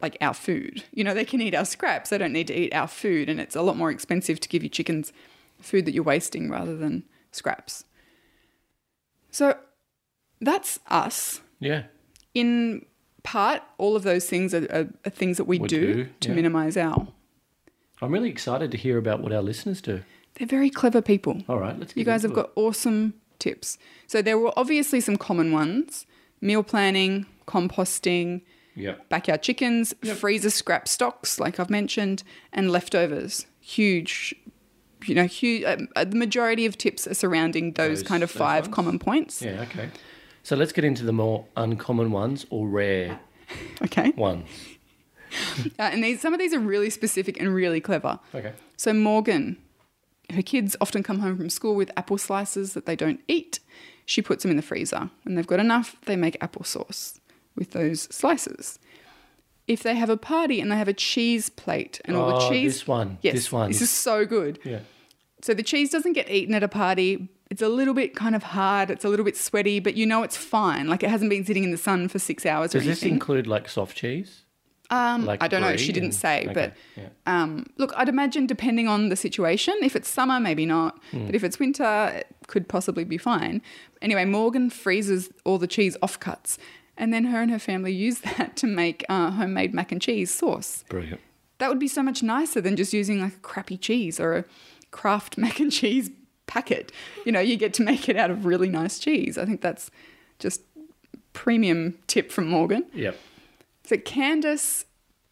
like 0.00 0.16
our 0.22 0.32
food. 0.32 0.82
You 0.92 1.04
know, 1.04 1.12
they 1.12 1.26
can 1.26 1.42
eat 1.42 1.54
our 1.54 1.66
scraps. 1.66 2.08
They 2.08 2.16
don't 2.16 2.32
need 2.32 2.46
to 2.46 2.54
eat 2.54 2.74
our 2.74 2.88
food. 2.88 3.28
And 3.28 3.38
it's 3.38 3.54
a 3.54 3.60
lot 3.60 3.76
more 3.76 3.90
expensive 3.90 4.40
to 4.40 4.48
give 4.48 4.62
your 4.62 4.70
chickens 4.70 5.12
food 5.60 5.84
that 5.84 5.92
you're 5.92 6.02
wasting 6.02 6.50
rather 6.50 6.74
than 6.74 7.04
scraps. 7.30 7.84
So 9.30 9.58
that's 10.40 10.80
us. 10.88 11.42
Yeah. 11.60 11.84
In 12.34 12.86
part, 13.22 13.62
all 13.76 13.94
of 13.94 14.04
those 14.04 14.26
things 14.26 14.54
are, 14.54 14.64
are, 14.72 14.88
are 15.04 15.10
things 15.10 15.36
that 15.36 15.44
we, 15.44 15.58
We 15.58 15.68
do, 15.68 15.94
do, 15.94 16.10
to 16.20 16.28
yeah. 16.30 16.34
minimize 16.34 16.76
our. 16.78 17.08
I'm 18.02 18.12
really 18.12 18.28
excited 18.30 18.70
to 18.72 18.76
hear 18.76 18.98
about 18.98 19.20
what 19.20 19.32
our 19.32 19.42
listeners 19.42 19.80
do. 19.80 20.02
They're 20.34 20.46
very 20.46 20.70
clever 20.70 21.00
people. 21.00 21.42
All 21.48 21.58
right, 21.58 21.78
let's. 21.78 21.96
You 21.96 22.04
guys 22.04 22.22
have 22.22 22.32
got 22.34 22.50
awesome 22.56 23.14
tips. 23.38 23.78
So 24.06 24.22
there 24.22 24.38
were 24.38 24.52
obviously 24.56 25.00
some 25.00 25.16
common 25.16 25.52
ones 25.52 26.06
meal 26.40 26.62
planning, 26.64 27.26
composting, 27.46 28.42
backyard 29.08 29.42
chickens, 29.42 29.94
Yep. 30.02 30.16
freezer 30.16 30.50
scrap 30.50 30.88
stocks, 30.88 31.38
like 31.38 31.60
I've 31.60 31.70
mentioned, 31.70 32.24
and 32.52 32.70
leftovers. 32.72 33.46
Huge, 33.60 34.34
you 35.06 35.14
know, 35.14 35.26
huge. 35.26 35.62
Uh, 35.64 35.76
uh, 35.94 36.04
the 36.04 36.16
majority 36.16 36.66
of 36.66 36.76
tips 36.76 37.06
are 37.06 37.14
surrounding 37.14 37.72
those, 37.74 38.00
Those- 38.00 38.08
kind 38.08 38.22
of 38.24 38.32
those 38.32 38.38
five 38.38 38.64
ones? 38.64 38.74
common 38.74 38.98
points. 38.98 39.40
Yeah. 39.42 39.62
Okay. 39.70 39.90
So 40.42 40.56
let's 40.56 40.72
get 40.72 40.84
into 40.84 41.04
the 41.04 41.12
more 41.12 41.46
uncommon 41.56 42.10
ones 42.10 42.46
or 42.50 42.66
rare 42.66 43.20
Okay. 43.82 44.10
ones. 44.16 44.48
Uh, 45.78 45.82
and 45.92 46.02
these, 46.04 46.20
some 46.20 46.32
of 46.34 46.38
these 46.40 46.52
are 46.54 46.58
really 46.60 46.90
specific 46.90 47.38
and 47.40 47.54
really 47.54 47.80
clever. 47.80 48.18
Okay. 48.34 48.52
So 48.76 48.92
Morgan, 48.92 49.56
her 50.32 50.42
kids 50.42 50.76
often 50.80 51.02
come 51.02 51.20
home 51.20 51.36
from 51.36 51.50
school 51.50 51.74
with 51.74 51.90
apple 51.96 52.18
slices 52.18 52.74
that 52.74 52.86
they 52.86 52.96
don't 52.96 53.20
eat. 53.28 53.60
She 54.06 54.20
puts 54.22 54.42
them 54.42 54.50
in 54.50 54.56
the 54.56 54.62
freezer. 54.62 55.10
When 55.24 55.34
they've 55.34 55.46
got 55.46 55.60
enough, 55.60 55.96
they 56.06 56.16
make 56.16 56.38
applesauce 56.40 57.20
with 57.56 57.70
those 57.72 58.02
slices. 58.14 58.78
If 59.68 59.82
they 59.82 59.94
have 59.94 60.10
a 60.10 60.16
party 60.16 60.60
and 60.60 60.70
they 60.70 60.76
have 60.76 60.88
a 60.88 60.92
cheese 60.92 61.48
plate 61.48 62.00
and 62.04 62.16
all 62.16 62.28
the 62.28 62.34
Oh, 62.46 62.50
cheese, 62.50 62.74
This 62.74 62.86
one. 62.88 63.18
yes, 63.22 63.34
This 63.34 63.52
one. 63.52 63.68
this 63.70 63.80
is 63.82 63.90
so 63.90 64.26
good. 64.26 64.58
yeah. 64.64 64.80
So 65.42 65.54
the 65.54 65.62
cheese 65.62 65.90
doesn't 65.90 66.12
get 66.12 66.30
eaten 66.30 66.54
at 66.54 66.62
a 66.62 66.68
party. 66.68 67.28
It's 67.50 67.62
a 67.62 67.68
little 67.68 67.94
bit 67.94 68.14
kind 68.16 68.34
of 68.34 68.42
hard. 68.42 68.90
It's 68.90 69.04
a 69.04 69.08
little 69.08 69.24
bit 69.24 69.36
sweaty, 69.36 69.80
but 69.80 69.94
you 69.96 70.06
know 70.06 70.22
it's 70.22 70.36
fine. 70.36 70.88
Like 70.88 71.02
it 71.02 71.10
hasn't 71.10 71.30
been 71.30 71.44
sitting 71.44 71.64
in 71.64 71.70
the 71.70 71.76
sun 71.78 72.08
for 72.08 72.18
six 72.18 72.46
hours 72.46 72.74
or 72.74 72.78
something. 72.78 72.88
Does 72.90 73.00
this 73.00 73.08
include 73.10 73.46
like 73.46 73.68
soft 73.68 73.96
cheese? 73.96 74.41
Um, 74.92 75.24
like 75.24 75.42
I 75.42 75.48
don't 75.48 75.62
know. 75.62 75.76
She 75.76 75.90
didn't 75.92 76.10
and- 76.10 76.14
say, 76.14 76.42
okay, 76.44 76.52
but 76.52 76.74
yeah. 76.96 77.08
um, 77.26 77.66
look, 77.78 77.92
I'd 77.96 78.08
imagine 78.10 78.46
depending 78.46 78.88
on 78.88 79.08
the 79.08 79.16
situation, 79.16 79.74
if 79.82 79.96
it's 79.96 80.08
summer, 80.08 80.38
maybe 80.38 80.66
not. 80.66 80.98
Hmm. 81.10 81.26
But 81.26 81.34
if 81.34 81.42
it's 81.42 81.58
winter, 81.58 82.12
it 82.14 82.26
could 82.46 82.68
possibly 82.68 83.04
be 83.04 83.16
fine. 83.16 83.62
Anyway, 84.02 84.24
Morgan 84.26 84.68
freezes 84.68 85.30
all 85.44 85.58
the 85.58 85.66
cheese 85.66 85.96
offcuts 86.02 86.58
And 86.98 87.12
then 87.14 87.24
her 87.24 87.40
and 87.40 87.50
her 87.50 87.58
family 87.58 87.92
use 87.92 88.20
that 88.36 88.54
to 88.56 88.66
make 88.66 89.04
uh, 89.08 89.30
homemade 89.30 89.72
mac 89.72 89.92
and 89.92 90.00
cheese 90.02 90.30
sauce. 90.30 90.84
Brilliant. 90.88 91.20
That 91.58 91.68
would 91.70 91.78
be 91.78 91.88
so 91.88 92.02
much 92.02 92.22
nicer 92.22 92.60
than 92.60 92.76
just 92.76 92.92
using 92.92 93.20
like 93.20 93.34
a 93.36 93.40
crappy 93.40 93.78
cheese 93.78 94.20
or 94.20 94.34
a 94.36 94.44
Kraft 94.90 95.38
mac 95.42 95.58
and 95.58 95.72
cheese 95.72 96.10
packet. 96.46 96.92
You 97.24 97.32
know, 97.32 97.40
you 97.40 97.56
get 97.56 97.72
to 97.74 97.82
make 97.82 98.08
it 98.08 98.16
out 98.16 98.30
of 98.30 98.44
really 98.44 98.68
nice 98.68 98.98
cheese. 98.98 99.38
I 99.38 99.46
think 99.46 99.62
that's 99.62 99.90
just 100.38 100.60
premium 101.32 101.98
tip 102.08 102.30
from 102.30 102.46
Morgan. 102.48 102.84
Yep. 102.92 103.16
So 103.84 103.96
Candace 103.96 104.84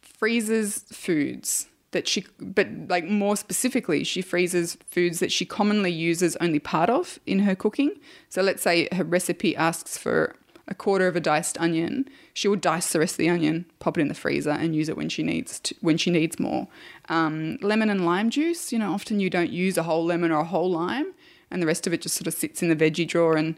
freezes 0.02 0.84
foods 0.92 1.66
that 1.92 2.06
she, 2.06 2.24
but 2.38 2.68
like 2.88 3.04
more 3.04 3.36
specifically, 3.36 4.04
she 4.04 4.22
freezes 4.22 4.76
foods 4.90 5.18
that 5.20 5.32
she 5.32 5.44
commonly 5.44 5.90
uses 5.90 6.36
only 6.36 6.58
part 6.58 6.90
of 6.90 7.18
in 7.26 7.40
her 7.40 7.54
cooking. 7.54 7.92
So 8.28 8.42
let's 8.42 8.62
say 8.62 8.88
her 8.92 9.04
recipe 9.04 9.56
asks 9.56 9.98
for 9.98 10.36
a 10.68 10.74
quarter 10.74 11.08
of 11.08 11.16
a 11.16 11.20
diced 11.20 11.58
onion. 11.60 12.08
She 12.32 12.46
will 12.46 12.56
dice 12.56 12.92
the 12.92 13.00
rest 13.00 13.14
of 13.14 13.18
the 13.18 13.28
onion, 13.28 13.66
pop 13.80 13.98
it 13.98 14.02
in 14.02 14.08
the 14.08 14.14
freezer, 14.14 14.50
and 14.50 14.74
use 14.74 14.88
it 14.88 14.96
when 14.96 15.08
she 15.08 15.24
needs 15.24 15.58
to, 15.60 15.74
when 15.80 15.96
she 15.96 16.10
needs 16.10 16.38
more. 16.38 16.68
Um, 17.08 17.58
lemon 17.60 17.90
and 17.90 18.06
lime 18.06 18.30
juice. 18.30 18.72
You 18.72 18.78
know, 18.78 18.92
often 18.92 19.18
you 19.18 19.28
don't 19.28 19.50
use 19.50 19.76
a 19.76 19.82
whole 19.82 20.04
lemon 20.04 20.30
or 20.30 20.40
a 20.40 20.44
whole 20.44 20.70
lime, 20.70 21.12
and 21.50 21.60
the 21.60 21.66
rest 21.66 21.88
of 21.88 21.92
it 21.92 22.02
just 22.02 22.14
sort 22.14 22.28
of 22.28 22.34
sits 22.34 22.62
in 22.62 22.68
the 22.68 22.76
veggie 22.76 23.08
drawer 23.08 23.36
and 23.36 23.56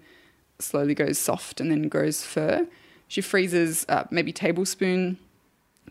slowly 0.59 0.95
goes 0.95 1.19
soft 1.19 1.61
and 1.61 1.71
then 1.71 1.89
grows 1.89 2.23
fur. 2.23 2.67
She 3.13 3.21
freezes 3.21 3.85
uh, 3.91 4.05
maybe 4.11 4.33
tablespoon 4.33 5.19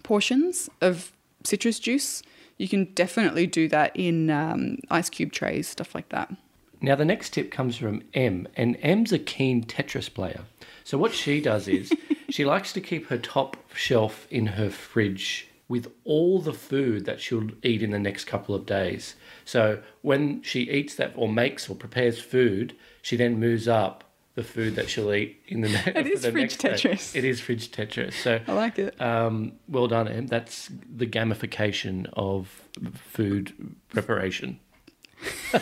portions 0.02 0.72
of 0.82 1.12
citrus 1.44 1.78
juice. 1.78 2.24
You 2.58 2.68
can 2.68 2.86
definitely 2.96 3.46
do 3.46 3.68
that 3.68 3.92
in 3.94 4.32
um, 4.32 4.80
ice 4.90 5.08
cube 5.08 5.32
trays, 5.32 5.68
stuff 5.68 5.94
like 5.94 6.10
that. 6.10 6.36
Now, 6.82 6.96
the 6.96 7.06
next 7.06 7.34
tip 7.34 7.52
comes 7.52 7.78
from 7.78 8.02
M, 8.16 8.48
and 8.58 8.76
M's 8.82 9.12
a 9.12 9.20
keen 9.20 9.64
Tetris 9.64 10.12
player. 10.12 10.46
So, 10.84 10.98
what 10.98 11.14
she 11.14 11.40
does 11.40 11.68
is 11.68 11.94
she 12.32 12.44
likes 12.44 12.74
to 12.74 12.82
keep 12.82 13.06
her 13.10 13.20
top 13.20 13.56
shelf 13.76 14.26
in 14.32 14.48
her 14.58 14.72
fridge 14.72 15.48
with 15.68 15.92
all 16.06 16.42
the 16.42 16.54
food 16.54 17.06
that 17.06 17.22
she'll 17.22 17.52
eat 17.62 17.84
in 17.84 17.92
the 17.92 18.00
next 18.00 18.26
couple 18.26 18.56
of 18.56 18.66
days. 18.66 19.14
So, 19.46 19.84
when 20.02 20.42
she 20.42 20.62
eats 20.62 20.96
that 20.96 21.14
or 21.16 21.30
makes 21.30 21.70
or 21.70 21.76
prepares 21.76 22.20
food, 22.20 22.76
she 23.04 23.16
then 23.16 23.40
moves 23.40 23.68
up 23.68 24.11
the 24.36 24.44
food 24.44 24.76
that 24.76 24.90
she'll 24.90 25.14
eat 25.14 25.42
in 25.48 25.62
the, 25.62 25.70
ne- 25.86 25.94
It 25.96 26.08
is 26.08 26.22
the 26.22 26.32
fridge 26.32 26.64
next 26.64 26.82
day. 26.84 26.90
Tetris. 26.92 27.16
It 27.16 27.26
is 27.26 27.40
fridge 27.42 27.72
Tetris. 27.72 28.14
So, 28.14 28.40
I 28.48 28.54
like 28.54 28.80
it. 28.80 29.00
um, 29.02 29.54
well 29.68 29.88
done, 29.88 30.08
Em. 30.08 30.28
That's 30.28 30.70
the 30.96 31.06
gamification 31.06 32.08
of 32.14 32.62
food 32.96 33.54
preparation. 33.90 34.60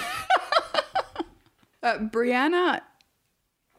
Uh, 1.82 1.98
Brianna 1.98 2.82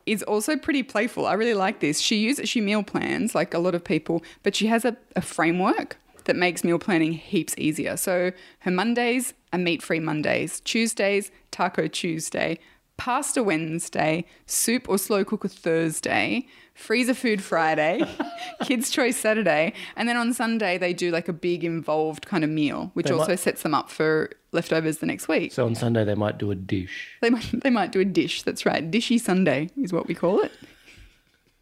is 0.06 0.22
also 0.22 0.56
pretty 0.56 0.82
playful. 0.82 1.26
I 1.26 1.34
really 1.34 1.52
like 1.52 1.80
this. 1.80 2.00
She 2.00 2.16
uses 2.16 2.48
she 2.48 2.60
meal 2.62 2.82
plans 2.82 3.34
like 3.34 3.52
a 3.52 3.58
lot 3.58 3.74
of 3.74 3.84
people, 3.84 4.22
but 4.42 4.56
she 4.56 4.68
has 4.68 4.86
a, 4.86 4.96
a 5.16 5.20
framework 5.20 5.98
that 6.24 6.34
makes 6.34 6.64
meal 6.64 6.78
planning 6.78 7.12
heaps 7.12 7.54
easier. 7.58 7.98
So 7.98 8.32
her 8.60 8.70
Mondays 8.70 9.34
are 9.52 9.58
meat 9.58 9.82
free 9.82 10.00
Mondays, 10.00 10.60
Tuesdays 10.60 11.30
taco 11.50 11.88
Tuesday, 11.88 12.58
pasta 13.00 13.42
Wednesday, 13.42 14.26
soup 14.44 14.86
or 14.86 14.98
slow 14.98 15.24
cooker 15.24 15.48
Thursday, 15.48 16.46
freezer 16.74 17.14
food 17.14 17.42
Friday, 17.42 18.02
kids 18.64 18.90
choice 18.90 19.16
Saturday, 19.16 19.72
and 19.96 20.06
then 20.06 20.18
on 20.18 20.34
Sunday 20.34 20.76
they 20.76 20.92
do 20.92 21.10
like 21.10 21.26
a 21.26 21.32
big 21.32 21.64
involved 21.64 22.26
kind 22.26 22.44
of 22.44 22.50
meal, 22.50 22.90
which 22.92 23.06
They 23.06 23.12
might- 23.12 23.20
also 23.20 23.36
sets 23.36 23.62
them 23.62 23.74
up 23.74 23.88
for 23.90 24.30
leftovers 24.52 24.98
the 24.98 25.06
next 25.06 25.28
week. 25.28 25.50
So 25.52 25.64
on 25.64 25.74
Sunday 25.74 26.04
they 26.04 26.14
might 26.14 26.36
do 26.36 26.50
a 26.50 26.54
dish. 26.54 27.16
They 27.22 27.30
might 27.30 27.48
they 27.62 27.70
might 27.70 27.90
do 27.90 28.00
a 28.00 28.04
dish. 28.04 28.42
That's 28.42 28.66
right. 28.66 28.90
Dishy 28.90 29.18
Sunday 29.18 29.70
is 29.80 29.92
what 29.94 30.06
we 30.06 30.14
call 30.14 30.40
it. 30.42 30.52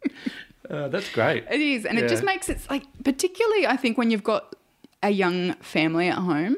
Uh, 0.69 0.87
that's 0.87 1.09
great. 1.11 1.43
It 1.49 1.59
is, 1.59 1.83
and 1.83 1.97
it 1.97 2.07
just 2.07 2.21
Yeah. 2.21 2.27
makes 2.27 2.47
it 2.47 2.59
like 2.69 2.83
particularly 3.03 3.65
I 3.65 3.75
think 3.75 3.97
when 3.97 4.11
you've 4.11 4.23
got 4.23 4.53
a 5.01 5.09
young 5.09 5.53
family 5.55 6.09
at 6.09 6.19
home, 6.19 6.57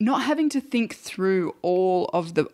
not 0.00 0.22
having 0.22 0.48
to 0.48 0.60
think 0.60 0.96
through 0.96 1.54
all 1.62 2.10
of 2.12 2.34
the 2.34 2.46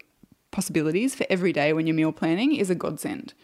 possibilities 0.57 1.15
for 1.15 1.27
every 1.29 1.53
day 1.53 1.75
when 1.75 1.87
you're 1.87 1.95
meal 1.95 2.13
planning 2.13 2.55
is 2.55 2.71
a 2.71 2.75
godsend. 2.75 3.35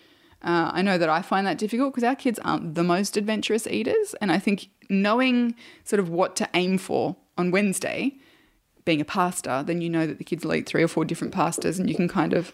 Uh, 0.43 0.71
I 0.73 0.81
know 0.81 0.97
that 0.97 1.11
I 1.11 1.21
find 1.21 1.47
that 1.47 1.59
difficult 1.59 1.93
because 1.93 2.05
our 2.05 2.17
kids 2.17 2.39
aren't 2.43 2.75
the 2.75 2.83
most 2.83 3.19
adventurous 3.19 3.67
eaters, 3.67 4.15
and 4.23 4.33
I 4.33 4.39
think 4.39 4.69
knowing 4.89 5.55
sort 5.85 6.01
of 6.01 6.09
what 6.09 6.35
to 6.37 6.49
aim 6.55 6.79
for 6.79 7.15
on 7.37 7.51
Wednesday, 7.51 8.15
being 8.87 9.01
a 9.01 9.05
pasta, 9.05 9.63
then 9.65 9.83
you 9.83 9.91
know 9.91 10.07
that 10.07 10.17
the 10.17 10.25
kids 10.25 10.43
will 10.45 10.55
eat 10.55 10.67
three 10.67 10.83
or 10.83 10.89
four 10.89 11.05
different 11.05 11.35
pastas, 11.35 11.79
and 11.79 11.89
you 11.89 11.95
can 11.95 12.09
kind 12.09 12.33
of 12.33 12.51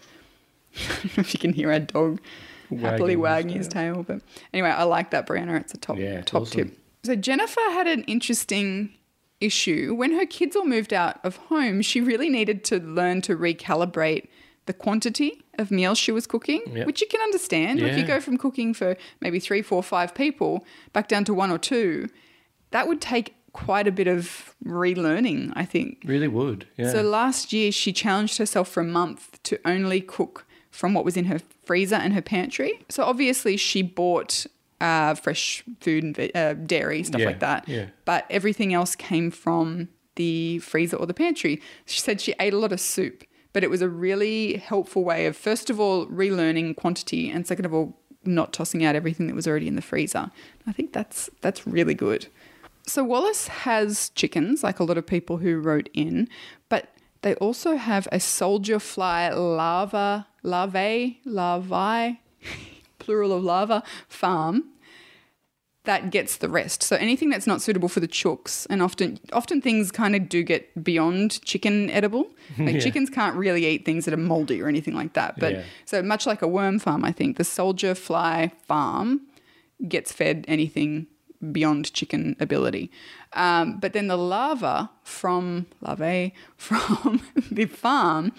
I 0.75 0.93
don't 0.93 1.17
know 1.17 1.21
if 1.21 1.33
you 1.33 1.39
can 1.39 1.53
hear 1.53 1.71
our 1.71 1.79
dog 1.79 2.19
happily 2.81 3.15
Wagging 3.15 3.17
his 3.17 3.21
wagging 3.21 3.57
his 3.57 3.67
tail. 3.69 4.03
But 4.03 4.21
anyway, 4.53 4.69
I 4.69 4.83
like 4.83 5.09
that, 5.11 5.25
Brianna. 5.25 5.59
It's 5.61 5.73
a 5.73 5.77
top 5.77 5.97
Yeah, 5.97 6.21
top 6.21 6.41
awesome. 6.43 6.69
tip. 6.69 6.77
So 7.05 7.15
Jennifer 7.15 7.61
had 7.71 7.87
an 7.87 8.03
interesting 8.03 8.93
issue 9.39 9.95
when 9.95 10.11
her 10.19 10.25
kids 10.25 10.55
all 10.55 10.65
moved 10.65 10.93
out 10.93 11.19
of 11.23 11.37
home. 11.53 11.81
She 11.81 12.01
really 12.01 12.29
needed 12.29 12.65
to 12.65 12.79
learn 12.79 13.21
to 13.21 13.37
recalibrate 13.37 14.27
the 14.69 14.73
quantity 14.73 15.31
of 15.61 15.65
meals 15.71 15.97
she 15.97 16.11
was 16.11 16.25
cooking, 16.33 16.61
Yep. 16.77 16.85
which 16.87 16.99
you 17.01 17.07
can 17.13 17.21
understand. 17.29 17.79
If 17.81 17.97
you 17.97 18.05
go 18.05 18.19
from 18.25 18.37
cooking 18.37 18.69
for 18.79 18.89
maybe 19.23 19.39
three, 19.47 19.63
four, 19.69 19.81
five 19.95 20.13
people 20.13 20.51
back 20.93 21.07
down 21.13 21.23
to 21.25 21.33
one 21.33 21.49
or 21.55 21.57
two, 21.57 22.07
that 22.71 22.87
would 22.87 23.01
take 23.01 23.27
quite 23.51 23.87
a 23.87 23.91
bit 23.91 24.07
of 24.07 24.53
relearning, 24.63 25.51
I 25.55 25.65
think. 25.65 25.89
Really 26.05 26.27
would. 26.27 26.67
Yeah. 26.77 26.91
So 26.91 27.01
last 27.01 27.51
year, 27.51 27.71
she 27.71 27.91
challenged 27.91 28.37
herself 28.37 28.67
for 28.69 28.81
a 28.81 28.85
month 29.01 29.41
to 29.49 29.59
only 29.65 30.01
cook 30.01 30.45
from 30.69 30.93
what 30.93 31.03
was 31.03 31.17
in 31.17 31.25
her 31.25 31.39
freezer 31.65 31.95
and 31.95 32.13
her 32.13 32.21
pantry. 32.21 32.71
So 32.89 33.03
obviously, 33.03 33.57
she 33.57 33.81
bought 33.81 34.45
uh, 34.79 35.15
fresh 35.15 35.63
food 35.81 36.03
and 36.03 36.31
uh, 36.35 36.53
dairy, 36.53 37.03
stuff 37.03 37.21
Yeah, 37.21 37.27
like 37.27 37.39
that. 37.39 37.67
yeah. 37.67 37.87
But 38.05 38.25
everything 38.29 38.73
else 38.73 38.95
came 38.95 39.31
from 39.31 39.89
the 40.15 40.59
freezer 40.59 40.97
or 40.97 41.05
the 41.07 41.13
pantry. 41.13 41.59
She 41.85 41.99
said 41.99 42.21
she 42.21 42.33
ate 42.39 42.53
a 42.53 42.57
lot 42.57 42.71
of 42.71 42.79
soup, 42.79 43.23
but 43.53 43.63
it 43.63 43.69
was 43.69 43.81
a 43.81 43.89
really 43.89 44.57
helpful 44.57 45.03
way 45.03 45.25
of, 45.25 45.35
first 45.35 45.69
of 45.69 45.79
all, 45.79 46.05
relearning 46.07 46.75
quantity, 46.75 47.29
and 47.29 47.47
second 47.47 47.65
of 47.65 47.73
all, 47.73 47.97
not 48.23 48.53
tossing 48.53 48.83
out 48.83 48.95
everything 48.95 49.27
that 49.27 49.35
was 49.35 49.47
already 49.47 49.67
in 49.67 49.75
the 49.75 49.81
freezer. 49.81 50.31
I 50.67 50.71
think 50.71 50.93
that's 50.93 51.29
that's 51.41 51.65
really 51.65 51.93
good. 51.93 52.27
So 52.85 53.03
Wallace 53.03 53.47
has 53.47 54.09
chickens, 54.15 54.63
like 54.63 54.79
a 54.79 54.83
lot 54.83 54.97
of 54.97 55.05
people 55.05 55.37
who 55.37 55.59
wrote 55.59 55.89
in, 55.93 56.27
but 56.69 56.89
they 57.21 57.35
also 57.35 57.75
have 57.75 58.07
a 58.11 58.19
soldier 58.19 58.79
fly 58.79 59.29
larva, 59.29 60.27
larvae, 60.43 61.19
larvae, 61.25 62.21
plural 62.99 63.33
of 63.33 63.43
larva 63.43 63.83
farm 64.07 64.65
that 65.85 66.11
gets 66.11 66.37
the 66.37 66.49
rest. 66.49 66.83
So 66.83 66.95
anything 66.97 67.29
that's 67.29 67.47
not 67.47 67.61
suitable 67.61 67.87
for 67.89 67.99
the 68.01 68.07
chooks, 68.07 68.67
and 68.69 68.81
often 68.81 69.19
often 69.33 69.61
things 69.61 69.91
kind 69.91 70.15
of 70.15 70.27
do 70.29 70.43
get 70.43 70.83
beyond 70.83 71.41
chicken 71.43 71.89
edible. 71.89 72.27
Like 72.57 72.75
Yeah. 72.75 72.79
chickens 72.81 73.09
can't 73.09 73.35
really 73.35 73.65
eat 73.65 73.85
things 73.85 74.05
that 74.05 74.13
are 74.13 74.17
moldy 74.17 74.61
or 74.61 74.67
anything 74.67 74.93
like 74.95 75.13
that. 75.13 75.39
But 75.39 75.53
Yeah. 75.53 75.63
so 75.85 76.01
much 76.01 76.25
like 76.25 76.41
a 76.41 76.47
worm 76.47 76.79
farm, 76.79 77.05
I 77.05 77.11
think 77.11 77.37
the 77.37 77.43
soldier 77.43 77.95
fly 77.95 78.51
farm 78.67 79.21
gets 79.87 80.11
fed 80.11 80.45
anything 80.47 81.07
beyond 81.51 81.93
chicken 81.93 82.35
ability. 82.39 82.91
Um, 83.33 83.79
but 83.79 83.93
then 83.93 84.07
the 84.07 84.17
larva 84.17 84.89
from 85.03 85.67
larvae 85.79 86.33
from 86.57 87.21
the 87.51 87.65
farm 87.65 88.33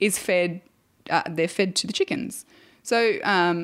is 0.00 0.18
fed. 0.18 0.62
Uh, 1.10 1.22
they're 1.28 1.48
fed 1.48 1.76
to 1.76 1.86
the 1.86 1.92
chickens. 1.92 2.46
So 2.82 3.14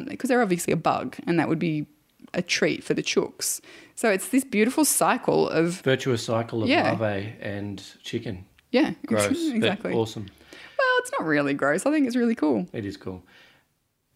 because 0.08 0.28
they're 0.28 0.42
obviously 0.42 0.72
a 0.72 0.76
bug, 0.76 1.16
and 1.26 1.38
that 1.38 1.48
would 1.48 1.58
be 1.60 1.86
a 2.34 2.42
treat 2.42 2.82
for 2.84 2.94
the 2.94 3.02
chooks. 3.02 3.60
So 3.94 4.10
it's 4.10 4.28
this 4.28 4.44
beautiful 4.44 4.84
cycle 4.84 5.48
of 5.48 5.80
Virtuous 5.82 6.24
cycle 6.24 6.62
of 6.62 6.68
Yeah. 6.68 6.92
larvae 6.92 7.34
and 7.40 7.82
chicken. 8.02 8.46
yeah, 8.70 8.92
Gross. 9.06 9.30
exactly. 9.52 9.92
Awesome. 9.92 10.26
Well, 10.52 10.98
it's 10.98 11.12
not 11.12 11.24
really 11.26 11.54
gross. 11.54 11.86
I 11.86 11.90
think 11.90 12.06
it's 12.06 12.16
really 12.16 12.34
cool. 12.34 12.66
It 12.72 12.84
is 12.84 12.96
cool. 12.96 13.22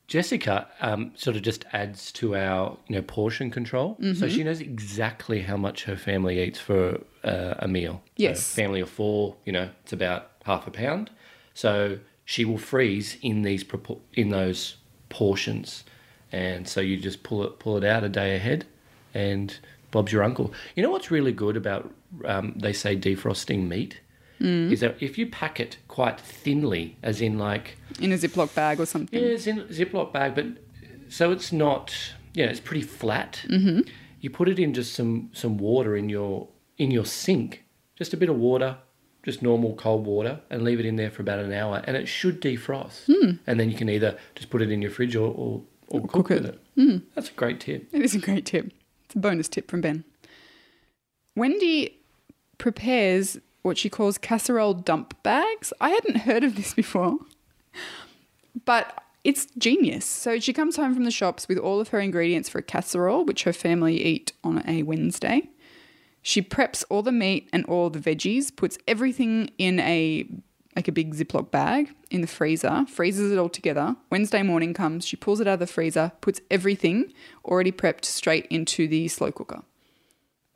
Jessica 0.09 0.69
um, 0.81 1.11
sort 1.17 1.35
of 1.37 1.43
just 1.43 1.65
adds 1.73 2.13
to 2.13 2.37
our 2.37 2.79
you 2.87 2.95
know 2.97 3.03
portion 3.03 3.51
control, 3.51 3.97
Mm-hmm. 4.01 4.15
so 4.21 4.29
she 4.29 4.45
knows 4.45 4.61
exactly 4.61 5.41
how 5.43 5.57
much 5.57 5.85
her 5.85 5.97
family 5.97 6.41
eats 6.41 6.61
for 6.61 7.01
uh, 7.25 7.55
a 7.59 7.67
meal. 7.67 8.03
So 8.05 8.13
Yes. 8.17 8.55
family 8.55 8.81
of 8.81 8.89
four, 8.89 9.37
you 9.45 9.53
know, 9.53 9.69
it's 9.83 9.93
about 9.93 10.31
half 10.45 10.67
a 10.69 10.71
pound. 10.71 11.11
So 11.55 11.99
she 12.25 12.45
will 12.45 12.59
freeze 12.59 13.17
in 13.21 13.43
these 13.43 13.65
in 14.15 14.29
those 14.29 14.77
portions, 15.09 15.83
and 16.33 16.67
so 16.69 16.81
you 16.81 16.97
just 16.97 17.23
pull 17.23 17.43
it 17.45 17.59
pull 17.59 17.77
it 17.77 17.85
out 17.85 18.05
a 18.05 18.09
day 18.09 18.37
ahead, 18.37 18.65
and 19.15 19.59
Bob's 19.91 20.13
your 20.13 20.23
uncle. 20.23 20.53
You 20.75 20.83
know 20.83 20.91
what's 20.91 21.11
really 21.11 21.33
good 21.33 21.57
about 21.57 21.93
um, 22.25 22.55
they 22.57 22.73
say 22.73 22.97
defrosting 22.97 23.69
meat 23.69 24.01
Mm. 24.39 24.71
is 24.71 24.81
that 24.81 24.97
if 25.01 25.17
you 25.17 25.27
pack 25.29 25.59
it 25.59 25.79
quite 25.89 26.21
thinly, 26.21 26.99
as 27.03 27.23
in 27.23 27.39
like 27.39 27.79
In 27.99 28.13
a 28.13 28.17
Ziploc 28.17 28.55
bag 28.55 28.79
or 28.79 28.85
something. 28.85 29.19
yeah, 29.19 29.29
it's 29.29 29.47
in 29.47 29.61
a 29.61 29.65
Ziploc 29.65 30.13
bag, 30.13 30.35
but 30.35 30.45
so 31.09 31.31
it's 31.33 31.53
not. 31.53 31.95
Yeah, 32.35 32.45
it's 32.45 32.61
pretty 32.61 32.83
flat. 32.83 33.41
Mm-hmm. 33.49 33.89
You 34.21 34.29
put 34.29 34.51
it 34.51 34.59
in 34.59 34.75
just 34.75 34.93
some 34.93 35.31
some 35.33 35.57
water 35.57 35.97
in 35.97 36.11
your 36.11 36.49
in 36.77 36.91
your 36.91 37.07
sink, 37.07 37.65
just 37.97 38.13
a 38.13 38.17
bit 38.19 38.29
of 38.29 38.37
water, 38.37 38.77
just 39.23 39.41
normal 39.41 39.75
cold 39.75 40.05
water, 40.05 40.41
and 40.51 40.63
leave 40.65 40.81
it 40.81 40.85
in 40.85 40.97
there 40.97 41.11
for 41.11 41.23
about 41.23 41.39
an 41.39 41.55
hour, 41.55 41.81
and 41.87 41.97
it 41.97 42.07
should 42.07 42.43
defrost. 42.43 43.09
And 43.47 43.59
then 43.59 43.71
you 43.71 43.77
can 43.79 43.89
either 43.89 44.19
just 44.35 44.51
put 44.51 44.61
it 44.61 44.71
in 44.71 44.83
your 44.83 44.91
fridge 44.91 45.17
or, 45.17 45.33
or 45.35 45.63
or, 45.89 46.01
cook, 46.03 46.13
cook 46.13 46.29
with 46.31 46.47
it. 46.47 46.61
it. 46.77 46.81
Mm. 46.81 47.03
That's 47.15 47.31
a 47.31 47.33
great 47.33 47.61
tip. 47.61 47.89
It 47.93 48.03
is 48.03 48.15
a 48.15 48.19
great 48.19 48.47
tip. 48.47 48.73
It's 49.07 49.15
a 49.15 49.19
bonus 49.19 49.49
tip 49.49 49.71
from 49.71 49.81
Ben. 49.81 50.05
Wendy 51.35 51.99
prepares 52.59 53.39
what 53.63 53.77
she 53.77 53.91
calls 53.91 54.19
casserole 54.19 54.75
dump 54.75 55.23
bags. 55.23 55.73
I 55.81 55.91
hadn't 55.91 56.19
heard 56.19 56.45
of 56.45 56.57
this 56.57 56.75
before, 56.83 57.19
but 58.65 59.03
it's 59.25 59.47
genius. 59.59 60.05
So 60.05 60.39
she 60.39 60.53
comes 60.53 60.77
home 60.77 60.95
from 60.95 61.05
the 61.05 61.11
shops 61.11 61.49
with 61.49 61.59
all 61.59 61.81
of 61.81 61.89
her 61.89 62.01
ingredients 62.01 62.49
for 62.49 62.59
a 62.59 62.63
casserole, 62.63 63.25
which 63.25 63.43
her 63.43 63.53
family 63.53 64.03
eat 64.03 64.33
on 64.45 64.63
a 64.67 64.85
Wednesday. 64.85 65.51
She 66.23 66.43
preps 66.43 66.85
all 66.89 67.03
the 67.03 67.13
meat 67.13 67.49
and 67.53 67.65
all 67.67 67.91
the 67.91 67.99
veggies, 67.99 68.55
puts 68.55 68.79
everything 68.89 69.51
in 69.59 69.79
a 69.81 70.27
like 70.77 70.87
a 70.89 70.93
big 70.93 71.15
Ziploc 71.15 71.51
bag 71.51 71.91
in 72.11 72.21
the 72.21 72.27
freezer, 72.27 72.85
freezes 72.87 73.33
it 73.33 73.39
all 73.39 73.49
together. 73.49 73.97
Wednesday 74.11 74.43
morning 74.43 74.75
comes, 74.75 75.07
she 75.07 75.17
pulls 75.17 75.41
it 75.41 75.49
out 75.49 75.55
of 75.55 75.61
the 75.61 75.67
freezer, 75.67 76.13
puts 76.21 76.41
everything 76.51 77.13
already 77.45 77.73
prepped 77.73 78.05
straight 78.05 78.47
into 78.47 78.87
the 78.87 79.09
slow 79.09 79.33
cooker. 79.33 79.63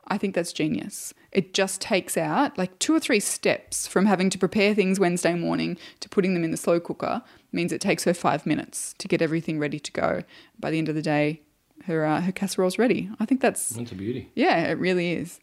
I 0.07 0.17
think 0.17 0.35
that's 0.35 0.51
genius. 0.53 1.13
It 1.31 1.53
just 1.53 1.79
takes 1.81 2.17
out 2.17 2.57
like 2.57 2.77
two 2.79 2.93
or 2.93 2.99
three 2.99 3.19
steps 3.21 3.87
from 3.87 4.05
having 4.05 4.29
to 4.31 4.37
prepare 4.37 4.75
things 4.75 4.99
Wednesday 4.99 5.33
morning 5.33 5.77
to 6.01 6.09
putting 6.09 6.33
them 6.33 6.43
in 6.43 6.51
the 6.51 6.57
slow 6.57 6.79
cooker. 6.79 7.23
Means 7.53 7.71
it 7.71 7.81
takes 7.81 8.03
her 8.03 8.13
five 8.13 8.45
minutes 8.45 8.93
to 8.97 9.07
get 9.07 9.21
everything 9.21 9.57
ready 9.57 9.79
to 9.79 9.91
go. 9.91 10.23
By 10.59 10.69
the 10.71 10.77
end 10.77 10.89
of 10.89 10.95
the 10.95 11.01
day, 11.01 11.41
her 11.85 12.05
uh, 12.05 12.21
her 12.21 12.31
casserole's 12.31 12.77
ready. 12.77 13.09
I 13.19 13.25
think 13.25 13.41
that's 13.41 13.69
That's 13.69 13.91
a 13.91 13.95
beauty. 13.95 14.31
yeah, 14.35 14.67
it 14.69 14.77
really 14.77 15.13
is. 15.13 15.39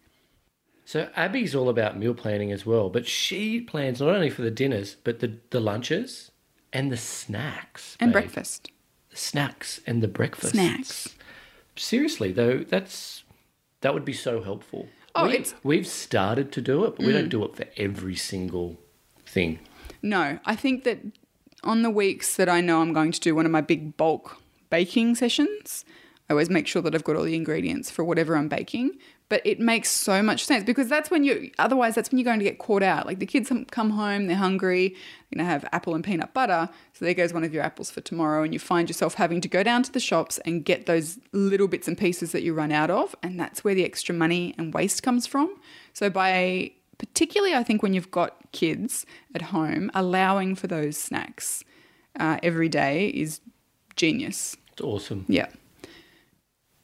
So 0.88 1.10
Abby's 1.16 1.54
all 1.54 1.68
about 1.68 1.98
meal 1.98 2.14
planning 2.14 2.50
as 2.50 2.64
well, 2.64 2.88
but 2.88 3.06
she 3.06 3.60
plans 3.60 4.00
not 4.00 4.08
only 4.08 4.30
for 4.30 4.40
the 4.40 4.50
dinners, 4.50 4.96
but 5.04 5.20
the, 5.20 5.34
the 5.50 5.60
lunches 5.60 6.30
and 6.72 6.90
the 6.90 6.96
snacks. 6.96 7.94
And 8.00 8.10
babe. 8.10 8.22
breakfast, 8.22 8.70
The 9.10 9.16
snacks 9.18 9.82
and 9.86 10.02
the 10.02 10.08
breakfast. 10.08 10.52
snacks. 10.54 11.14
Seriously 11.76 12.32
though, 12.32 12.60
that's 12.60 13.22
that 13.82 13.92
would 13.92 14.06
be 14.06 14.14
so 14.14 14.42
helpful. 14.42 14.88
Oh, 15.14 15.24
we, 15.26 15.34
it's- 15.34 15.52
Mm. 15.52 15.56
we've 15.62 15.86
started 15.86 16.52
to 16.52 16.62
do 16.62 16.86
it, 16.86 16.96
but 16.96 17.04
we 17.04 17.12
don't 17.12 17.28
do 17.28 17.44
it 17.44 17.54
for 17.54 17.66
every 17.76 18.16
single 18.16 18.78
thing. 19.26 19.58
No, 20.00 20.38
I 20.46 20.56
think 20.56 20.84
that 20.84 21.00
on 21.64 21.82
the 21.82 21.90
weeks 21.90 22.34
that 22.36 22.48
I 22.48 22.62
know 22.62 22.80
I'm 22.80 22.94
going 22.94 23.12
to 23.12 23.20
do 23.20 23.34
one 23.34 23.44
of 23.44 23.52
my 23.52 23.60
big 23.60 23.98
bulk 23.98 24.40
baking 24.70 25.16
sessions, 25.16 25.84
I 26.30 26.32
always 26.32 26.48
make 26.48 26.66
sure 26.66 26.80
that 26.80 26.94
I've 26.94 27.04
got 27.04 27.16
all 27.16 27.24
the 27.24 27.36
ingredients 27.36 27.90
for 27.90 28.04
whatever 28.04 28.36
I'm 28.38 28.48
baking. 28.48 28.92
But 29.28 29.42
it 29.44 29.60
makes 29.60 29.90
so 29.90 30.22
much 30.22 30.46
sense 30.46 30.64
because 30.64 30.88
that's 30.88 31.10
when 31.10 31.22
you, 31.22 31.50
otherwise, 31.58 31.94
that's 31.94 32.10
when 32.10 32.18
you're 32.18 32.24
going 32.24 32.38
to 32.38 32.44
get 32.44 32.58
caught 32.58 32.82
out. 32.82 33.04
Like 33.04 33.18
the 33.18 33.26
kids 33.26 33.52
come 33.70 33.90
home, 33.90 34.26
they're 34.26 34.36
hungry, 34.36 34.96
going 35.34 35.44
to 35.44 35.44
have 35.44 35.66
apple 35.70 35.94
and 35.94 36.02
peanut 36.02 36.32
butter. 36.32 36.70
So 36.94 37.04
there 37.04 37.12
goes 37.12 37.34
one 37.34 37.44
of 37.44 37.52
your 37.52 37.62
apples 37.62 37.90
for 37.90 38.00
tomorrow. 38.00 38.42
And 38.42 38.54
you 38.54 38.58
find 38.58 38.88
yourself 38.88 39.14
having 39.14 39.42
to 39.42 39.48
go 39.48 39.62
down 39.62 39.82
to 39.82 39.92
the 39.92 40.00
shops 40.00 40.38
and 40.46 40.64
get 40.64 40.86
those 40.86 41.18
little 41.32 41.68
bits 41.68 41.86
and 41.86 41.98
pieces 41.98 42.32
that 42.32 42.42
you 42.42 42.54
run 42.54 42.72
out 42.72 42.90
of. 42.90 43.14
And 43.22 43.38
that's 43.38 43.62
where 43.62 43.74
the 43.74 43.84
extra 43.84 44.14
money 44.14 44.54
and 44.56 44.72
waste 44.72 45.02
comes 45.02 45.26
from. 45.26 45.54
So 45.92 46.08
by 46.08 46.72
particularly 46.96 47.54
I 47.54 47.62
think 47.62 47.82
when 47.82 47.94
you've 47.94 48.10
got 48.10 48.50
kids 48.52 49.06
at 49.34 49.42
home, 49.42 49.90
allowing 49.94 50.54
for 50.54 50.66
those 50.66 50.96
snacks 50.96 51.64
uh, 52.18 52.38
every 52.42 52.68
day 52.68 53.08
is 53.08 53.40
genius. 53.96 54.56
It's 54.72 54.82
awesome. 54.82 55.24
Yeah. 55.28 55.48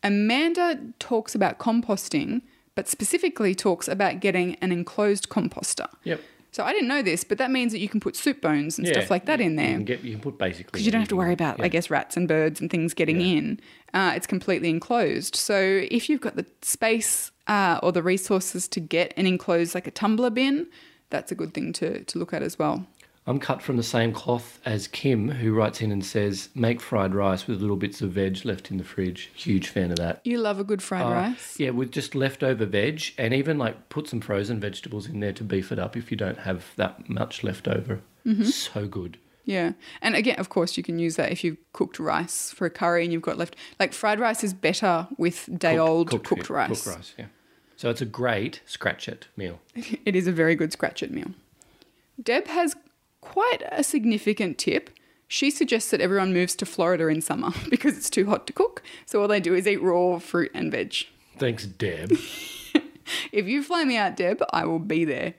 Amanda 0.04 0.78
talks 1.00 1.34
about 1.34 1.58
composting, 1.58 2.42
but 2.74 2.88
specifically 2.88 3.54
talks 3.54 3.88
about 3.88 4.20
getting 4.20 4.54
an 4.56 4.70
enclosed 4.70 5.28
composter. 5.28 5.88
Yep. 6.04 6.20
So 6.52 6.62
I 6.62 6.72
didn't 6.72 6.86
know 6.86 7.02
this, 7.02 7.24
but 7.24 7.38
that 7.38 7.50
means 7.50 7.72
that 7.72 7.80
you 7.80 7.88
can 7.88 7.98
put 7.98 8.14
soup 8.14 8.40
bones 8.40 8.78
and 8.78 8.86
Yeah, 8.86 8.92
stuff 8.92 9.10
like 9.10 9.24
that 9.26 9.40
in 9.40 9.52
You 9.52 9.56
there 9.56 9.72
can 9.74 9.84
get 9.84 10.04
you 10.04 10.12
can 10.12 10.20
put 10.20 10.38
basically 10.38 10.64
because 10.66 10.86
you 10.86 10.92
don't 10.92 11.00
have 11.00 11.08
to 11.08 11.16
worry 11.16 11.32
about, 11.32 11.60
I 11.60 11.66
guess, 11.66 11.90
rats 11.90 12.16
and 12.16 12.28
birds 12.28 12.60
and 12.60 12.70
things 12.70 12.94
getting 12.94 13.20
Yeah. 13.20 13.38
in. 13.38 13.60
Uh, 13.92 14.12
it's 14.14 14.28
completely 14.28 14.68
enclosed. 14.70 15.34
So 15.34 15.56
if 15.90 16.08
you've 16.08 16.20
got 16.20 16.36
the 16.36 16.46
space 16.62 17.32
uh, 17.48 17.80
or 17.82 17.90
the 17.90 18.04
resources 18.04 18.68
to 18.68 18.78
get 18.78 19.12
an 19.16 19.26
enclosed, 19.26 19.74
like 19.74 19.88
a 19.88 19.90
tumbler 19.90 20.30
bin, 20.30 20.68
that's 21.10 21.32
a 21.32 21.34
good 21.34 21.54
thing 21.54 21.72
to, 21.74 22.04
to 22.04 22.18
look 22.20 22.32
at 22.32 22.42
as 22.42 22.56
well. 22.56 22.86
I'm 23.26 23.38
cut 23.38 23.62
from 23.62 23.78
the 23.78 23.82
same 23.82 24.12
cloth 24.12 24.60
as 24.66 24.86
Kim, 24.86 25.30
who 25.30 25.54
writes 25.54 25.80
in 25.80 25.90
and 25.90 26.04
says, 26.04 26.50
"Make 26.54 26.80
fried 26.80 27.14
rice 27.14 27.46
with 27.46 27.60
little 27.62 27.76
bits 27.76 28.02
of 28.02 28.10
veg 28.12 28.44
left 28.44 28.70
in 28.70 28.76
the 28.76 28.84
fridge." 28.84 29.30
Huge 29.34 29.68
fan 29.68 29.90
of 29.90 29.96
that. 29.96 30.20
You 30.24 30.38
love 30.38 30.60
a 30.60 30.64
good 30.64 30.82
fried 30.82 31.06
Uh, 31.06 31.10
rice. 31.10 31.58
Yeah, 31.58 31.70
with 31.70 31.90
just 31.90 32.14
leftover 32.14 32.66
veg, 32.66 33.02
and 33.16 33.32
even 33.32 33.56
like 33.56 33.88
put 33.88 34.08
some 34.08 34.20
frozen 34.20 34.60
vegetables 34.60 35.06
in 35.08 35.20
there 35.20 35.32
to 35.32 35.44
beef 35.44 35.72
it 35.72 35.78
up 35.78 35.96
if 35.96 36.10
you 36.10 36.16
don't 36.18 36.40
have 36.40 36.66
that 36.76 37.08
much 37.08 37.42
left 37.42 37.66
over. 37.66 38.00
Mm-hmm. 38.26 38.44
So 38.44 38.86
good. 38.86 39.16
Yeah. 39.46 39.72
And 40.02 40.14
again, 40.14 40.36
of 40.36 40.48
course, 40.50 40.76
you 40.76 40.82
can 40.82 40.98
use 40.98 41.16
that 41.16 41.30
if 41.32 41.44
you've 41.44 41.58
cooked 41.72 41.98
rice 41.98 42.50
for 42.50 42.66
a 42.66 42.70
curry 42.70 43.04
and 43.04 43.12
you've 43.12 43.20
got 43.22 43.36
left. 43.38 43.56
Like 43.80 43.92
fried 43.92 44.18
rice 44.20 44.42
is 44.44 44.52
better 44.54 45.06
with 45.18 45.48
day 45.58 45.76
old 45.78 46.10
cooked, 46.10 46.28
food- 46.28 46.50
rice. 46.50 46.84
Cooked 46.84 46.96
rice, 46.96 47.14
yeah. 47.18 47.26
So 47.76 47.90
it's 47.90 48.00
a 48.00 48.06
great 48.06 48.60
scratch 48.66 49.08
it 49.08 49.28
meal. 49.36 49.60
It 50.04 50.14
is 50.14 50.26
a 50.26 50.32
very 50.32 50.54
good 50.54 50.72
scratch 50.72 51.02
it 51.02 51.10
meal. 51.10 51.32
Deb 52.22 52.46
has 52.48 52.74
quite 53.24 53.62
a 53.72 53.82
significant 53.82 54.58
tip. 54.58 54.90
She 55.26 55.50
suggests 55.50 55.90
that 55.90 56.00
everyone 56.00 56.32
moves 56.32 56.54
to 56.56 56.66
Florida 56.66 57.08
in 57.08 57.20
summer 57.20 57.50
because 57.70 57.96
it's 57.96 58.10
too 58.10 58.26
hot 58.26 58.46
to 58.46 58.52
cook. 58.52 58.82
So 59.06 59.20
all 59.20 59.28
they 59.28 59.40
do 59.40 59.54
is 59.54 59.66
eat 59.66 59.82
raw 59.82 60.18
fruit 60.18 60.50
and 60.54 60.70
veg. 60.70 60.94
Thanks, 61.38 61.66
Deb. 61.66 62.12
If 63.32 63.46
you 63.46 63.62
fly 63.62 63.84
me 63.84 63.96
out, 63.96 64.16
Deb, 64.16 64.42
I 64.50 64.64
will 64.64 64.78
be 64.78 65.04
there. 65.04 65.34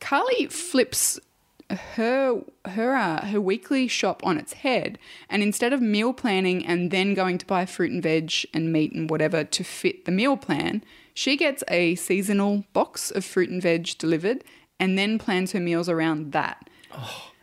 Carly 0.00 0.46
flips 0.46 1.20
her 1.68 2.42
her 2.66 2.96
uh, 2.96 3.26
her 3.26 3.40
weekly 3.40 3.86
shop 3.86 4.24
on 4.24 4.38
its 4.38 4.54
head, 4.54 4.98
and 5.28 5.42
instead 5.42 5.72
of 5.72 5.80
meal 5.80 6.12
planning 6.12 6.66
and 6.66 6.90
then 6.90 7.14
going 7.14 7.38
to 7.38 7.46
buy 7.46 7.66
fruit 7.66 7.90
and 7.90 8.02
veg 8.02 8.32
and 8.52 8.72
meat 8.72 8.92
and 8.92 9.10
whatever 9.10 9.44
to 9.44 9.64
fit 9.64 10.04
the 10.04 10.10
meal 10.10 10.36
plan, 10.36 10.82
she 11.14 11.36
gets 11.36 11.62
a 11.68 11.94
seasonal 11.94 12.64
box 12.72 13.10
of 13.10 13.24
fruit 13.24 13.50
and 13.50 13.62
veg 13.62 13.98
delivered, 13.98 14.42
and 14.78 14.98
then 14.98 15.18
plans 15.18 15.52
her 15.52 15.60
meals 15.60 15.88
around 15.88 16.32
that. 16.32 16.68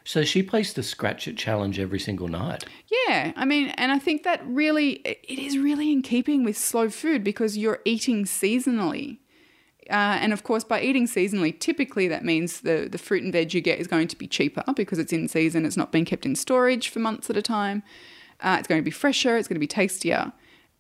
So 0.08 0.24
she 0.24 0.42
plays 0.42 0.72
the 0.72 0.84
scratch 0.84 1.28
it 1.28 1.36
challenge 1.36 1.80
every 1.80 2.00
single 2.00 2.30
night. 2.30 2.64
Yeah, 2.90 3.34
I 3.36 3.44
mean, 3.44 3.72
and 3.72 3.92
I 3.92 4.00
think 4.00 4.24
that 4.24 4.42
really 4.48 5.02
it 5.04 5.38
is 5.38 5.58
really 5.58 5.92
in 5.92 6.02
keeping 6.02 6.46
with 6.46 6.58
slow 6.58 6.90
food 6.90 7.26
because 7.26 7.58
you're 7.58 7.82
eating 7.84 8.24
seasonally. 8.24 9.18
Uh, 9.90 10.16
and 10.22 10.32
of 10.32 10.44
course, 10.44 10.64
by 10.64 10.80
eating 10.80 11.08
seasonally, 11.08 11.60
typically 11.60 12.08
that 12.08 12.24
means 12.24 12.62
the, 12.62 12.88
the 12.90 12.98
fruit 12.98 13.22
and 13.22 13.34
veg 13.34 13.54
you 13.54 13.60
get 13.60 13.80
is 13.80 13.88
going 13.88 14.08
to 14.08 14.16
be 14.16 14.28
cheaper 14.28 14.64
because 14.78 14.98
it's 14.98 15.12
in 15.12 15.28
season, 15.28 15.66
it's 15.66 15.76
not 15.76 15.92
being 15.92 16.06
kept 16.06 16.26
in 16.26 16.36
storage 16.36 16.88
for 16.88 17.00
months 17.00 17.30
at 17.30 17.36
a 17.36 17.42
time. 17.42 17.84
Uh, 18.40 18.56
it's 18.58 18.68
going 18.68 18.80
to 18.80 18.86
be 18.86 18.92
fresher, 18.92 19.36
it's 19.36 19.50
going 19.50 19.56
to 19.56 19.60
be 19.60 19.68
tastier. 19.68 20.32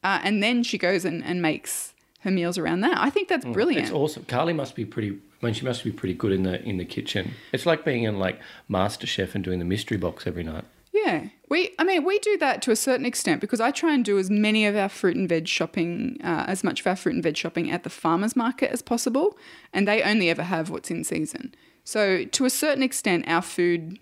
Uh, 0.05 0.21
and 0.23 0.41
then 0.41 0.63
she 0.63 0.77
goes 0.77 1.03
and, 1.03 1.21
and 1.25 1.41
makes 1.41 1.93
her 2.19 2.31
meals 2.31 2.57
around 2.57 2.81
that. 2.81 2.97
I 2.97 3.09
think 3.09 3.27
that's 3.27 3.45
brilliant. 3.45 3.85
It's 3.85 3.93
awesome. 3.93 4.25
Carly 4.25 4.53
must 4.53 4.75
be 4.75 4.85
pretty. 4.85 5.17
I 5.41 5.45
mean, 5.45 5.53
she 5.53 5.65
must 5.65 5.83
be 5.83 5.91
pretty 5.91 6.15
good 6.15 6.31
in 6.31 6.43
the 6.43 6.61
in 6.63 6.77
the 6.77 6.85
kitchen. 6.85 7.33
It's 7.51 7.65
like 7.65 7.85
being 7.85 8.03
in 8.03 8.17
like 8.17 8.39
Master 8.67 9.05
Chef 9.07 9.35
and 9.35 9.43
doing 9.43 9.59
the 9.59 9.65
mystery 9.65 9.97
box 9.97 10.25
every 10.25 10.43
night. 10.43 10.65
Yeah, 10.93 11.27
we. 11.49 11.75
I 11.77 11.83
mean, 11.83 12.03
we 12.03 12.17
do 12.19 12.37
that 12.39 12.61
to 12.63 12.71
a 12.71 12.75
certain 12.75 13.05
extent 13.05 13.39
because 13.39 13.61
I 13.61 13.71
try 13.71 13.93
and 13.93 14.03
do 14.03 14.17
as 14.17 14.29
many 14.29 14.65
of 14.65 14.75
our 14.75 14.89
fruit 14.89 15.15
and 15.15 15.29
veg 15.29 15.47
shopping, 15.47 16.17
uh, 16.23 16.45
as 16.47 16.63
much 16.63 16.79
of 16.79 16.87
our 16.87 16.95
fruit 16.95 17.13
and 17.13 17.23
veg 17.23 17.37
shopping 17.37 17.69
at 17.69 17.83
the 17.83 17.89
farmers 17.89 18.35
market 18.35 18.71
as 18.71 18.81
possible, 18.81 19.37
and 19.71 19.87
they 19.87 20.01
only 20.01 20.29
ever 20.29 20.43
have 20.43 20.69
what's 20.69 20.89
in 20.89 21.03
season. 21.03 21.53
So 21.83 22.25
to 22.25 22.45
a 22.45 22.49
certain 22.49 22.83
extent, 22.83 23.25
our 23.27 23.41
food 23.41 23.99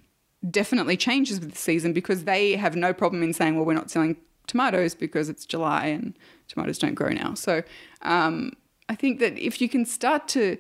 definitely 0.49 0.95
changes 0.95 1.39
with 1.39 1.51
the 1.51 1.57
season 1.57 1.91
because 1.91 2.24
they 2.24 2.55
have 2.55 2.76
no 2.76 2.93
problem 2.93 3.24
in 3.24 3.34
saying, 3.34 3.55
well, 3.55 3.66
we're 3.66 3.74
not 3.74 3.91
selling 3.91 4.16
tomatoes 4.47 4.95
because 4.95 5.29
it's 5.29 5.45
July 5.45 5.87
and 5.87 6.17
tomatoes 6.47 6.77
don't 6.77 6.95
grow 6.95 7.09
now. 7.09 7.33
So 7.33 7.63
um, 8.01 8.53
I 8.89 8.95
think 8.95 9.19
that 9.19 9.37
if 9.37 9.61
you 9.61 9.69
can 9.69 9.85
start 9.85 10.27
to 10.29 10.57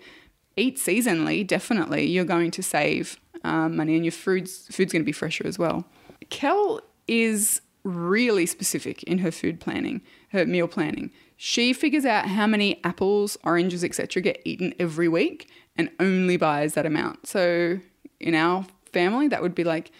eat 0.57 0.77
seasonally, 0.77 1.45
definitely 1.45 2.05
you're 2.05 2.25
going 2.25 2.51
to 2.51 2.63
save 2.63 3.19
um, 3.43 3.75
money 3.75 3.95
and 3.95 4.03
your 4.03 4.11
food's 4.11 4.67
food's 4.71 4.91
going 4.91 5.01
to 5.01 5.05
be 5.05 5.11
fresher 5.11 5.45
as 5.45 5.59
well. 5.59 5.85
Kel 6.29 6.81
is 7.07 7.61
really 7.83 8.45
specific 8.45 9.03
in 9.03 9.19
her 9.19 9.31
food 9.31 9.59
planning, 9.59 10.01
her 10.29 10.45
meal 10.45 10.67
planning. 10.67 11.11
She 11.37 11.73
figures 11.73 12.05
out 12.05 12.27
how 12.27 12.47
many 12.47 12.83
apples, 12.83 13.37
oranges, 13.43 13.83
etc. 13.83 14.21
get 14.21 14.41
eaten 14.45 14.73
every 14.79 15.07
week 15.07 15.49
and 15.75 15.91
only 15.99 16.37
buys 16.37 16.73
that 16.73 16.85
amount. 16.85 17.27
So 17.27 17.79
in 18.19 18.33
our 18.33 18.65
family, 18.91 19.27
that 19.27 19.41
would 19.41 19.53
be 19.53 19.63
like 19.63 19.91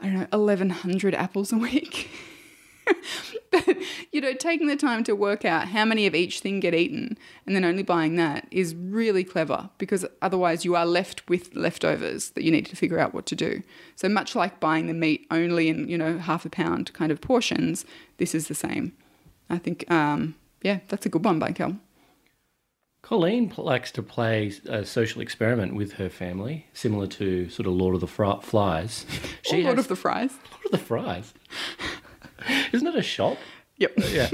I 0.00 0.06
don't 0.06 0.14
know, 0.14 0.38
1100 0.38 1.14
apples 1.14 1.52
a 1.52 1.56
week. 1.56 2.10
but 3.50 3.76
you 4.12 4.20
know, 4.20 4.32
taking 4.34 4.66
the 4.66 4.76
time 4.76 5.04
to 5.04 5.14
work 5.14 5.44
out 5.44 5.68
how 5.68 5.84
many 5.84 6.06
of 6.06 6.14
each 6.14 6.40
thing 6.40 6.60
get 6.60 6.74
eaten 6.74 7.16
and 7.46 7.54
then 7.54 7.64
only 7.64 7.82
buying 7.82 8.16
that 8.16 8.46
is 8.50 8.74
really 8.74 9.24
clever 9.24 9.70
because 9.78 10.04
otherwise 10.22 10.64
you 10.64 10.74
are 10.76 10.86
left 10.86 11.28
with 11.28 11.54
leftovers 11.54 12.30
that 12.30 12.44
you 12.44 12.50
need 12.50 12.66
to 12.66 12.76
figure 12.76 12.98
out 12.98 13.14
what 13.14 13.26
to 13.26 13.34
do. 13.36 13.62
So 13.96 14.08
much 14.08 14.34
like 14.36 14.60
buying 14.60 14.86
the 14.86 14.94
meat 14.94 15.26
only 15.30 15.68
in, 15.68 15.88
you 15.88 15.98
know, 15.98 16.18
half 16.18 16.44
a 16.44 16.50
pound 16.50 16.92
kind 16.92 17.10
of 17.12 17.20
portions, 17.20 17.84
this 18.18 18.34
is 18.34 18.48
the 18.48 18.54
same. 18.54 18.92
I 19.50 19.58
think 19.58 19.90
um 19.90 20.34
yeah, 20.62 20.80
that's 20.88 21.06
a 21.06 21.08
good 21.08 21.24
one 21.24 21.38
by 21.38 21.52
Kel. 21.52 21.76
Colleen 23.02 23.52
likes 23.56 23.92
to 23.92 24.02
play 24.02 24.52
a 24.68 24.84
social 24.84 25.20
experiment 25.22 25.76
with 25.76 25.92
her 25.92 26.08
family, 26.08 26.66
similar 26.72 27.06
to 27.06 27.48
sort 27.50 27.68
of 27.68 27.74
Lord 27.74 27.94
of 27.94 28.00
the 28.00 28.08
Fri- 28.08 28.40
Flies. 28.42 29.06
Or 29.52 29.58
Lord 29.58 29.76
has- 29.76 29.84
of 29.84 29.88
the 29.88 29.94
Fries. 29.96 30.32
Lord 30.50 30.64
of 30.64 30.70
the 30.72 30.78
Fries. 30.78 31.32
Isn't 32.72 32.86
it 32.86 32.96
a 32.96 33.02
shop? 33.02 33.38
Yep. 33.78 33.92
yeah. 34.10 34.30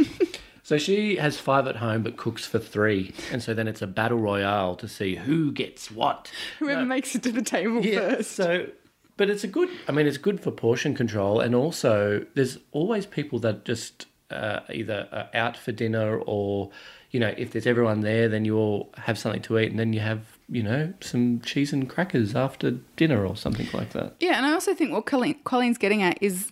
So 0.62 0.78
she 0.78 1.16
has 1.16 1.38
five 1.38 1.66
at 1.66 1.76
home 1.76 2.02
but 2.02 2.16
cooks 2.16 2.46
for 2.46 2.58
three. 2.58 3.12
And 3.30 3.42
so 3.42 3.54
then 3.54 3.66
it's 3.68 3.82
a 3.82 3.86
battle 3.86 4.18
royale 4.18 4.76
to 4.76 4.88
see 4.88 5.16
who 5.16 5.52
gets 5.52 5.90
what. 5.90 6.30
Whoever 6.58 6.84
makes 6.84 7.14
it 7.14 7.22
to 7.24 7.32
the 7.32 7.42
table 7.42 7.82
first. 7.82 8.32
So, 8.32 8.68
but 9.16 9.28
it's 9.28 9.44
a 9.44 9.48
good, 9.48 9.68
I 9.88 9.92
mean, 9.92 10.06
it's 10.06 10.18
good 10.18 10.40
for 10.40 10.50
portion 10.50 10.94
control. 10.94 11.40
And 11.40 11.54
also, 11.54 12.24
there's 12.34 12.58
always 12.70 13.06
people 13.06 13.38
that 13.40 13.64
just 13.64 14.06
uh, 14.30 14.60
either 14.72 15.08
are 15.12 15.28
out 15.34 15.56
for 15.56 15.72
dinner 15.72 16.18
or, 16.18 16.70
you 17.10 17.20
know, 17.20 17.34
if 17.36 17.50
there's 17.50 17.66
everyone 17.66 18.00
there, 18.00 18.28
then 18.28 18.44
you 18.44 18.56
all 18.56 18.90
have 18.96 19.18
something 19.18 19.42
to 19.42 19.58
eat 19.58 19.70
and 19.70 19.78
then 19.78 19.92
you 19.92 20.00
have, 20.00 20.38
you 20.48 20.62
know, 20.62 20.94
some 21.00 21.40
cheese 21.40 21.72
and 21.72 21.90
crackers 21.90 22.34
after 22.34 22.70
dinner 22.96 23.26
or 23.26 23.36
something 23.36 23.68
like 23.74 23.90
that. 23.90 24.14
Yeah, 24.20 24.36
and 24.36 24.46
I 24.46 24.52
also 24.52 24.74
think 24.74 24.92
what 24.92 25.06
Colleen, 25.06 25.38
Colleen's 25.44 25.76
getting 25.76 26.02
at 26.02 26.22
is 26.22 26.50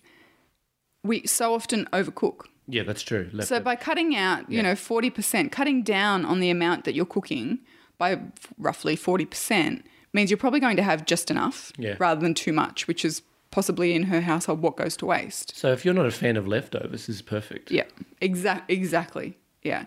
we 1.03 1.27
so 1.27 1.55
often 1.55 1.87
overcook. 1.93 2.47
Yeah, 2.69 2.83
that's 2.85 3.03
true. 3.03 3.29
Left 3.33 3.49
So 3.49 3.59
by 3.61 3.75
cutting 3.77 4.15
out, 4.15 4.49
you 4.51 4.57
Yeah. 4.57 4.63
know, 4.63 4.75
40%, 4.75 5.51
cutting 5.51 5.83
down 5.83 6.25
on 6.25 6.41
the 6.41 6.51
amount 6.51 6.85
that 6.85 6.95
you're 6.95 7.07
cooking 7.07 7.59
by 7.99 8.21
roughly 8.59 8.97
40% 8.97 9.83
means 10.13 10.31
you're 10.31 10.39
probably 10.39 10.61
going 10.61 10.77
to 10.77 10.83
have 10.83 11.05
just 11.05 11.31
enough 11.31 11.73
Yeah. 11.79 11.97
rather 11.99 12.21
than 12.21 12.35
too 12.35 12.53
much, 12.53 12.87
which 12.87 13.05
is 13.05 13.23
possibly 13.51 13.95
in 13.95 14.05
her 14.05 14.21
household 14.21 14.63
what 14.63 14.77
goes 14.77 14.97
to 14.99 15.07
waste. 15.07 15.57
so 15.57 15.73
if 15.73 15.85
you're 15.85 15.95
not 15.95 16.07
a 16.07 16.11
fan 16.13 16.37
of 16.37 16.47
leftovers, 16.47 16.91
this 16.93 17.09
is 17.09 17.23
perfect. 17.23 17.71
Yeah, 17.73 17.85
exact, 18.21 18.71
exactly. 18.71 19.37
Yeah. 19.63 19.87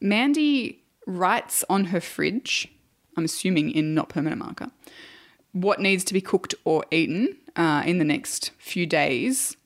Mandy 0.00 0.82
writes 1.06 1.64
on 1.70 1.86
her 1.86 2.00
fridge, 2.00 2.68
I'm 3.16 3.24
assuming 3.24 3.70
in 3.70 3.94
not 3.94 4.08
permanent 4.10 4.40
marker, 4.40 4.70
what 5.52 5.80
needs 5.80 6.04
to 6.04 6.12
be 6.14 6.20
cooked 6.20 6.54
or 6.64 6.84
eaten 6.90 7.36
uh, 7.56 7.82
in 7.86 7.98
the 7.98 8.04
next 8.04 8.50
few 8.58 8.84
days 8.86 9.56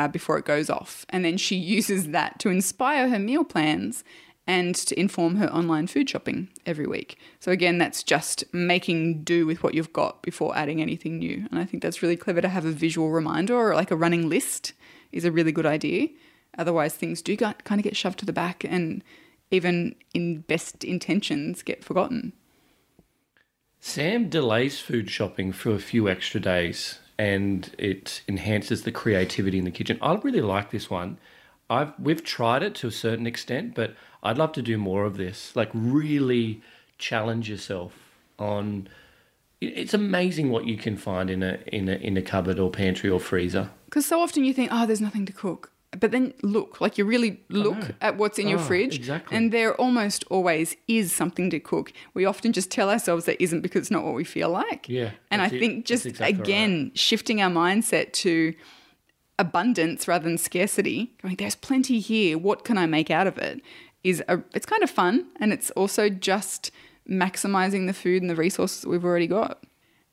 uh, 0.00 0.08
before 0.08 0.38
it 0.38 0.44
goes 0.44 0.70
off. 0.70 1.04
And 1.10 1.24
then 1.24 1.36
she 1.36 1.56
uses 1.76 2.08
that 2.08 2.38
to 2.40 2.48
inspire 2.48 3.08
her 3.08 3.18
meal 3.18 3.44
plans 3.44 4.04
and 4.46 4.74
to 4.74 4.98
inform 4.98 5.36
her 5.36 5.52
online 5.52 5.86
food 5.86 6.08
shopping 6.08 6.48
every 6.66 6.86
week. 6.86 7.18
So, 7.38 7.52
again, 7.52 7.78
that's 7.78 8.02
just 8.02 8.42
making 8.52 9.22
do 9.22 9.46
with 9.46 9.62
what 9.62 9.74
you've 9.74 9.92
got 9.92 10.22
before 10.22 10.56
adding 10.56 10.80
anything 10.80 11.18
new. 11.18 11.46
And 11.50 11.60
I 11.60 11.64
think 11.64 11.82
that's 11.82 12.02
really 12.02 12.16
clever 12.16 12.40
to 12.40 12.48
have 12.48 12.64
a 12.64 12.72
visual 12.72 13.10
reminder 13.10 13.54
or 13.54 13.74
like 13.74 13.90
a 13.90 13.96
running 13.96 14.28
list 14.28 14.72
is 15.12 15.24
a 15.24 15.32
really 15.32 15.52
good 15.52 15.66
idea. 15.66 16.08
Otherwise, 16.58 16.94
things 16.94 17.22
do 17.22 17.36
got, 17.36 17.64
kind 17.64 17.78
of 17.78 17.84
get 17.84 17.96
shoved 17.96 18.18
to 18.20 18.26
the 18.26 18.32
back 18.32 18.64
and 18.64 19.04
even 19.50 19.94
in 20.14 20.40
best 20.40 20.82
intentions 20.84 21.62
get 21.62 21.84
forgotten. 21.84 22.32
Sam 23.78 24.28
delays 24.28 24.80
food 24.80 25.10
shopping 25.10 25.52
for 25.52 25.70
a 25.70 25.78
few 25.78 26.08
extra 26.08 26.40
days 26.40 26.98
and 27.20 27.74
it 27.76 28.22
enhances 28.26 28.84
the 28.84 28.90
creativity 28.90 29.58
in 29.58 29.66
the 29.66 29.70
kitchen. 29.70 29.98
I 30.00 30.14
really 30.14 30.40
like 30.40 30.70
this 30.70 30.88
one. 30.88 31.18
I've 31.68 31.92
we've 31.98 32.24
tried 32.24 32.62
it 32.62 32.74
to 32.76 32.86
a 32.86 32.90
certain 32.90 33.26
extent, 33.26 33.74
but 33.74 33.94
I'd 34.22 34.38
love 34.38 34.52
to 34.52 34.62
do 34.62 34.78
more 34.78 35.04
of 35.04 35.18
this. 35.18 35.54
Like 35.54 35.68
really 35.74 36.62
challenge 36.96 37.50
yourself 37.50 37.92
on 38.38 38.88
it's 39.60 39.92
amazing 39.92 40.48
what 40.48 40.64
you 40.64 40.78
can 40.78 40.96
find 40.96 41.28
in 41.28 41.42
a 41.42 41.58
in 41.66 41.90
a 41.90 41.96
in 41.96 42.16
a 42.16 42.22
cupboard 42.22 42.58
or 42.58 42.70
pantry 42.70 43.10
or 43.10 43.20
freezer. 43.20 43.68
Because 43.84 44.06
so 44.06 44.22
often 44.22 44.44
you 44.44 44.54
think, 44.54 44.70
oh, 44.72 44.86
there's 44.86 45.02
nothing 45.02 45.26
to 45.26 45.32
cook. 45.32 45.72
But 45.98 46.12
then 46.12 46.32
look, 46.42 46.80
like 46.80 46.98
you 46.98 47.04
really 47.04 47.40
look 47.48 47.94
at 48.00 48.16
what's 48.16 48.38
in 48.38 48.46
your 48.46 48.60
Oh, 48.60 48.62
fridge, 48.62 48.94
exactly. 48.94 49.36
and 49.36 49.52
there 49.52 49.74
almost 49.74 50.22
always 50.30 50.76
is 50.86 51.12
something 51.12 51.50
to 51.50 51.58
cook. 51.58 51.92
We 52.14 52.24
often 52.24 52.52
just 52.52 52.70
tell 52.70 52.88
ourselves 52.88 53.24
there 53.24 53.34
isn't 53.40 53.62
because 53.62 53.80
it's 53.80 53.90
not 53.90 54.04
what 54.04 54.14
we 54.14 54.22
feel 54.22 54.50
like. 54.50 54.88
Yeah, 54.88 55.10
And 55.32 55.42
I 55.42 55.46
it. 55.46 55.58
think 55.58 55.86
just 55.86 56.06
exactly 56.06 56.36
right. 56.36 56.40
again, 56.46 56.92
shifting 56.94 57.42
our 57.42 57.50
mindset 57.50 58.12
to 58.12 58.54
abundance 59.38 60.06
rather 60.06 60.24
than 60.24 60.38
scarcity, 60.38 61.12
going, 61.22 61.36
there's 61.36 61.56
plenty 61.56 61.98
here. 61.98 62.38
What 62.38 62.64
can 62.64 62.78
I 62.78 62.86
make 62.86 63.10
out 63.10 63.26
of 63.26 63.38
it? 63.38 63.60
Is 64.04 64.22
a, 64.28 64.42
it's 64.54 64.66
kind 64.66 64.82
of 64.82 64.90
fun, 64.90 65.26
and 65.40 65.52
it's 65.52 65.70
also 65.72 66.08
just 66.08 66.70
maximizing 67.08 67.86
the 67.86 67.92
food 67.92 68.22
and 68.22 68.30
the 68.30 68.36
resources 68.36 68.86
we've 68.86 69.04
already 69.04 69.26
got. 69.26 69.64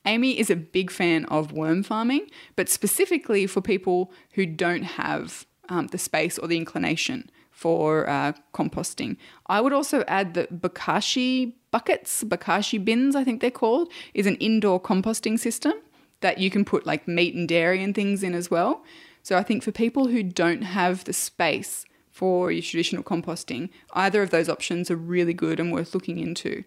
Amy 0.05 0.39
is 0.39 0.49
a 0.49 0.55
big 0.55 0.89
fan 0.89 1.25
of 1.25 1.51
worm 1.51 1.83
farming, 1.83 2.27
but 2.55 2.67
specifically 2.69 3.45
for 3.45 3.61
people 3.61 4.11
who 4.31 4.45
don't 4.45 4.83
have 4.83 5.45
um, 5.69 5.87
the 5.87 5.97
space 5.97 6.37
or 6.37 6.47
the 6.47 6.57
inclination 6.57 7.29
for 7.51 8.07
uh, 8.07 8.33
composting. 8.53 9.17
I 9.47 9.61
would 9.61 9.73
also 9.73 10.03
add 10.07 10.35
that 10.35 10.61
Bokashi 10.61 11.53
buckets, 11.71 12.23
Bokashi 12.23 12.83
bins, 12.83 13.15
I 13.15 13.23
think 13.23 13.41
they're 13.41 13.49
called, 13.49 13.91
is 14.13 14.27
an 14.27 14.35
indoor 14.35 14.79
composting 14.79 15.39
system 15.39 15.73
that 16.21 16.37
you 16.37 16.49
can 16.49 16.65
put 16.65 16.85
like 16.85 17.07
meat 17.07 17.33
and 17.33 17.47
dairy 17.47 17.83
and 17.83 17.95
things 17.95 18.23
in 18.23 18.33
as 18.33 18.51
well. 18.51 18.83
So 19.23 19.37
I 19.37 19.43
think 19.43 19.63
for 19.63 19.71
people 19.71 20.07
who 20.07 20.23
don't 20.23 20.61
have 20.61 21.03
the 21.03 21.13
space 21.13 21.85
for 22.11 22.51
your 22.51 22.61
traditional 22.61 23.03
composting, 23.03 23.69
either 23.93 24.21
of 24.21 24.29
those 24.29 24.49
options 24.49 24.89
are 24.89 24.95
really 24.95 25.33
good 25.33 25.59
and 25.59 25.71
worth 25.71 25.93
looking 25.93 26.19
into. 26.19 26.63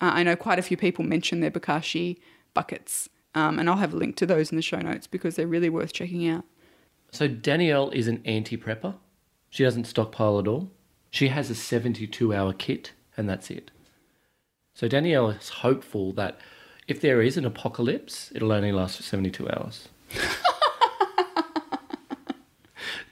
Uh, 0.00 0.12
I 0.14 0.22
know 0.22 0.36
quite 0.36 0.58
a 0.58 0.62
few 0.62 0.76
people 0.76 1.04
mention 1.04 1.40
their 1.40 1.50
Bokashi 1.50 2.18
buckets, 2.52 3.08
um, 3.34 3.58
and 3.58 3.68
I'll 3.68 3.76
have 3.76 3.94
a 3.94 3.96
link 3.96 4.16
to 4.16 4.26
those 4.26 4.50
in 4.50 4.56
the 4.56 4.62
show 4.62 4.78
notes 4.78 5.06
because 5.06 5.36
they're 5.36 5.46
really 5.46 5.68
worth 5.68 5.92
checking 5.92 6.28
out. 6.28 6.44
So 7.14 7.28
Danielle 7.28 7.90
is 7.90 8.08
an 8.08 8.20
anti-prepper. 8.24 8.96
She 9.48 9.62
doesn't 9.62 9.84
stockpile 9.84 10.40
at 10.40 10.48
all. 10.48 10.72
She 11.12 11.28
has 11.28 11.48
a 11.48 11.54
72-hour 11.54 12.54
kit, 12.54 12.90
and 13.16 13.28
that's 13.28 13.52
it. 13.52 13.70
So 14.74 14.88
Danielle 14.88 15.30
is 15.30 15.48
hopeful 15.48 16.12
that 16.14 16.40
if 16.88 17.00
there 17.00 17.22
is 17.22 17.36
an 17.36 17.44
apocalypse, 17.44 18.32
it'll 18.34 18.50
only 18.50 18.72
last 18.72 18.96
for 18.96 19.04
72 19.04 19.48
hours. 19.48 19.88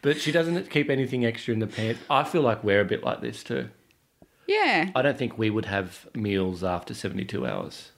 but 0.03 0.21
she 0.21 0.33
doesn't 0.33 0.69
keep 0.69 0.91
anything 0.91 1.25
extra 1.25 1.55
in 1.55 1.61
the 1.61 1.69
pants. 1.69 2.01
I 2.11 2.25
feel 2.25 2.43
like 2.43 2.65
we're 2.65 2.81
a 2.81 2.85
bit 2.85 3.05
like 3.05 3.21
this 3.21 3.45
too. 3.45 3.69
Yeah. 4.49 4.91
I 4.97 5.03
don't 5.03 5.17
think 5.17 5.39
we 5.39 5.49
would 5.49 5.67
have 5.67 6.09
meals 6.13 6.65
after 6.65 6.93
72 6.93 7.47
hours. 7.47 7.93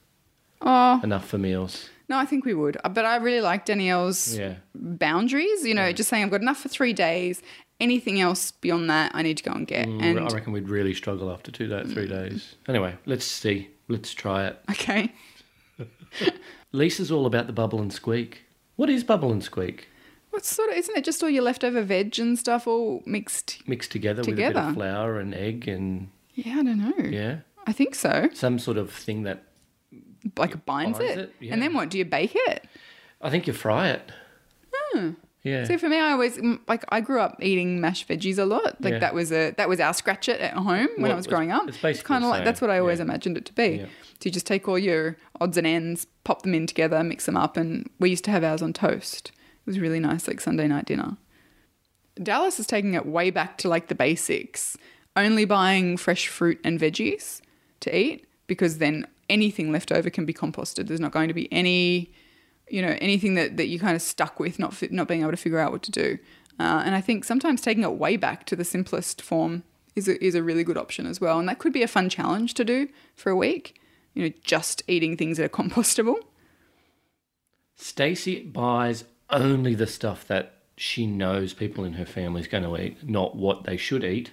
Oh, 0.61 1.01
Enough 1.03 1.27
for 1.27 1.39
meals. 1.39 1.89
No, 2.09 2.19
I 2.19 2.25
think 2.27 2.45
we 2.45 2.55
would. 2.55 2.77
Uh, 2.85 2.89
But 2.89 3.05
I 3.05 3.17
really 3.17 3.41
like 3.41 3.65
Danielle's 3.65 4.37
Yeah. 4.37 4.55
boundaries, 4.75 5.65
you 5.67 5.75
know, 5.75 5.93
just 5.93 6.09
saying 6.11 6.25
I've 6.25 6.31
got 6.31 6.41
enough 6.43 6.61
for 6.61 6.69
three 6.69 6.93
days. 6.93 7.43
Anything 7.81 8.21
else 8.21 8.53
beyond 8.53 8.89
that, 8.91 9.11
I 9.15 9.23
need 9.23 9.37
to 9.39 9.43
go 9.43 9.53
and 9.53 9.67
get. 9.67 9.87
Mm, 9.89 10.03
and 10.03 10.21
I 10.21 10.29
reckon 10.29 10.53
we'd 10.53 10.69
really 10.69 10.95
struggle 10.95 11.31
after 11.31 11.51
two 11.51 11.67
days, 11.67 11.93
three 11.93 12.07
days. 12.07 12.55
Anyway, 12.69 12.95
let's 13.07 13.25
see. 13.25 13.69
Let's 13.89 14.15
try 14.15 14.47
it. 14.47 14.59
okay. 14.71 15.13
Lisa's 16.73 17.11
all 17.11 17.27
about 17.27 17.47
the 17.47 17.53
bubble 17.53 17.81
and 17.81 17.93
squeak. 17.93 18.45
What 18.77 18.91
is 18.91 19.05
bubble 19.05 19.33
and 19.33 19.43
squeak? 19.43 19.89
What 20.31 20.45
sort 20.45 20.71
of 20.71 20.77
isn't 20.77 20.97
it 20.97 21.05
just 21.05 21.23
all 21.23 21.31
your 21.31 21.45
leftover 21.45 21.83
veg 21.83 22.19
and 22.19 22.37
stuff 22.39 22.67
all 22.67 23.03
mixed? 23.07 23.63
Mixed 23.69 23.93
together, 23.93 24.23
with 24.23 24.31
a 24.31 24.33
bit 24.37 24.57
of 24.57 24.75
flour 24.75 25.21
and 25.21 25.33
egg 25.35 25.69
and 25.69 26.09
Yeah, 26.35 26.59
I 26.59 26.63
don't 26.65 26.79
know. 26.79 27.05
yeah, 27.09 27.39
I 27.67 27.73
think 27.73 27.95
so. 27.95 28.29
some 28.35 28.59
sort 28.59 28.77
of 28.77 28.91
thing 28.91 29.23
that 29.25 29.45
Like 30.37 30.65
binds, 30.65 30.99
binds 30.99 31.13
it. 31.13 31.19
it, 31.19 31.35
yeah. 31.41 31.53
And 31.53 31.63
then 31.63 31.75
what? 31.75 31.89
Do 31.91 31.99
you 31.99 32.05
bake 32.05 32.33
it? 32.35 32.65
I 33.21 33.31
think 33.31 33.47
you 33.47 33.53
fry 33.53 33.91
it. 33.91 34.13
Hmm. 34.73 35.11
Yeah. 35.43 35.65
So 35.65 35.77
for 35.77 35.89
me, 35.91 35.99
I 35.99 36.13
always 36.13 36.41
like 36.67 36.85
I 36.89 37.01
grew 37.03 37.21
up 37.21 37.37
eating 37.43 37.79
mashed 37.81 38.09
veggies 38.09 38.39
a 38.39 38.45
lot. 38.47 38.81
Like 38.81 38.95
Yeah. 38.95 38.99
that 39.01 39.15
was 39.15 39.31
a 39.31 39.51
that 39.59 39.69
was 39.69 39.79
our 39.81 39.93
scratch 39.93 40.29
it 40.29 40.41
at 40.41 40.55
home 40.55 40.89
when 40.97 41.03
Well, 41.03 41.13
I 41.13 41.15
was 41.17 41.27
growing 41.27 41.53
up. 41.53 41.69
it's 41.69 41.77
basically 41.77 42.09
kind 42.09 42.25
of 42.25 42.31
like 42.31 42.45
that's 42.45 42.61
what 42.63 42.71
I 42.71 42.79
always 42.79 42.99
yeah. 42.99 43.05
imagined 43.05 43.37
it 43.37 43.45
to 43.47 43.53
be. 43.53 43.67
Yeah. 43.81 43.85
So 43.85 43.91
you 44.27 44.31
just 44.31 44.47
take 44.47 44.67
all 44.69 44.79
your 44.79 45.19
odds 45.41 45.59
and 45.59 45.67
ends, 45.67 46.07
pop 46.25 46.43
them 46.43 46.55
in 46.55 46.67
together, 46.67 47.03
mix 47.05 47.27
them 47.27 47.37
up, 47.37 47.59
and 47.59 47.91
we 48.01 48.09
used 48.09 48.25
to 48.25 48.31
have 48.31 48.43
ours 48.43 48.63
on 48.63 48.73
toast. 48.73 49.33
It 49.35 49.67
was 49.67 49.79
really 49.79 50.01
nice, 50.01 50.27
like 50.27 50.41
Sunday 50.41 50.67
night 50.67 50.87
dinner. 50.87 51.19
Dallas 52.23 52.59
is 52.61 52.67
taking 52.67 52.95
it 52.95 53.05
way 53.07 53.31
back 53.31 53.59
to 53.59 53.69
like 53.69 53.89
the 53.89 53.95
basics, 53.95 54.77
only 55.17 55.45
buying 55.45 55.97
fresh 55.97 56.29
fruit 56.29 56.59
and 56.65 56.81
veggies 56.81 57.41
to 57.81 57.95
eat 57.95 58.27
because 58.47 58.79
then 58.79 59.07
anything 59.29 59.73
left 59.73 59.93
over 59.93 60.11
can 60.11 60.25
be 60.25 60.35
composted. 60.35 60.89
There's 60.89 61.01
not 61.01 61.13
going 61.13 61.29
to 61.29 61.35
be 61.35 61.53
any, 61.53 62.13
you 62.69 62.83
know, 62.83 62.97
anything 63.01 63.35
that, 63.35 63.57
that 63.57 63.67
you're 63.67 63.81
kind 63.81 63.97
of 63.97 64.03
stuck 64.03 64.41
with, 64.41 64.59
not 64.59 64.75
fi- 64.75 64.89
not 64.91 65.09
being 65.09 65.23
able 65.23 65.31
to 65.31 65.37
figure 65.37 65.59
out 65.59 65.73
what 65.73 65.83
to 65.85 65.91
do. 65.91 66.19
Uh, 66.59 66.83
and 66.85 66.95
I 66.95 67.01
think 67.01 67.25
sometimes 67.25 67.61
taking 67.61 67.83
it 67.83 67.95
way 67.95 68.17
back 68.17 68.47
to 68.47 68.57
the 68.57 68.65
simplest 68.65 69.21
form 69.21 69.65
is 69.97 70.09
a, 70.09 70.23
is 70.25 70.35
a 70.35 70.43
really 70.43 70.65
good 70.65 70.79
option 70.79 71.07
as 71.07 71.21
well. 71.21 71.39
And 71.39 71.49
that 71.49 71.59
could 71.59 71.73
be 71.73 71.83
a 71.83 71.89
fun 71.89 72.09
challenge 72.09 72.55
to 72.55 72.65
do 72.65 72.89
for 73.15 73.31
a 73.31 73.37
week. 73.37 73.81
You 74.15 74.25
know, 74.25 74.35
just 74.45 74.83
eating 74.87 75.17
things 75.17 75.39
that 75.39 75.45
are 75.45 75.49
compostable. 75.49 76.17
Stacey 77.77 78.43
buys 78.43 79.05
only 79.31 79.75
the 79.75 79.87
stuff 79.87 80.27
that 80.29 80.53
she 80.77 81.07
knows 81.07 81.53
people 81.53 81.85
in 81.85 81.95
her 81.95 82.07
family 82.07 82.41
is 82.41 82.49
going 82.49 82.63
to 82.63 82.77
eat, 82.81 83.09
not 83.09 83.37
what 83.37 83.65
they 83.65 83.77
should 83.77 84.05
eat 84.05 84.31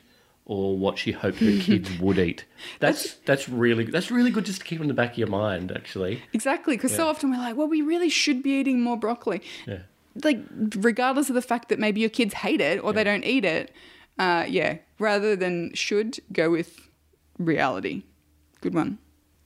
or 0.52 0.78
what 0.78 0.98
she 0.98 1.14
hoped 1.14 1.40
her 1.40 1.58
kids 1.62 1.90
would 2.00 2.20
eat. 2.20 2.44
That's 2.80 3.14
that's 3.26 3.48
really 3.48 3.86
that's 3.86 4.12
really 4.12 4.32
good 4.32 4.46
just 4.46 4.60
to 4.60 4.66
keep 4.66 4.82
in 4.82 4.88
the 4.88 4.94
back 4.94 5.14
of 5.14 5.18
your 5.18 5.30
mind. 5.30 5.72
Actually, 5.72 6.22
Exactly, 6.34 6.76
because 6.76 6.94
so 6.94 7.08
often 7.08 7.32
we're 7.32 7.38
like, 7.38 7.56
well, 7.56 7.68
we 7.70 7.82
really 7.82 8.10
should 8.10 8.44
be 8.44 8.52
eating 8.60 8.82
more 8.82 8.98
broccoli. 8.98 9.42
yeah. 9.66 9.80
Like, 10.24 10.40
regardless 10.76 11.30
of 11.30 11.36
the 11.36 11.42
fact 11.42 11.70
that 11.70 11.80
maybe 11.80 12.02
your 12.02 12.10
kids 12.10 12.34
hate 12.34 12.60
it 12.60 12.84
or 12.84 12.92
they 12.92 13.06
don't 13.06 13.24
eat 13.24 13.46
it, 13.46 13.74
uh, 14.20 14.44
yeah, 14.46 14.80
rather 15.00 15.38
than 15.38 15.74
should, 15.74 16.20
go 16.34 16.50
with 16.52 16.90
reality. 17.38 18.04
Good 18.60 18.74
one. 18.74 18.98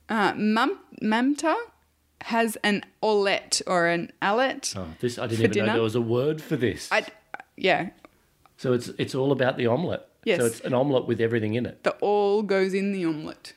Uh, 0.08 0.32
Mam- 0.36 0.80
Mamta 1.00 1.54
has 2.22 2.56
an 2.64 2.82
olet 3.00 3.62
or 3.68 3.86
an 3.86 4.10
allet. 4.20 4.74
Oh, 4.76 4.88
this 5.00 5.18
I 5.20 5.28
didn't 5.28 5.38
even 5.40 5.50
dinner? 5.52 5.66
know 5.68 5.72
there 5.74 5.82
was 5.82 5.94
a 5.94 6.00
word 6.00 6.42
for 6.42 6.56
this. 6.56 6.88
I, 6.90 7.06
yeah, 7.56 7.90
So 8.56 8.72
it's 8.72 8.88
it's 8.98 9.14
all 9.14 9.30
about 9.30 9.56
the 9.58 9.68
omelette. 9.68 10.05
Yes. 10.26 10.40
So 10.40 10.46
it's 10.46 10.60
an 10.60 10.74
omelette 10.74 11.06
with 11.06 11.20
everything 11.20 11.54
in 11.54 11.66
it. 11.66 11.84
The 11.84 11.92
all 12.00 12.42
goes 12.42 12.74
in 12.74 12.90
the 12.90 13.04
omelette. 13.04 13.52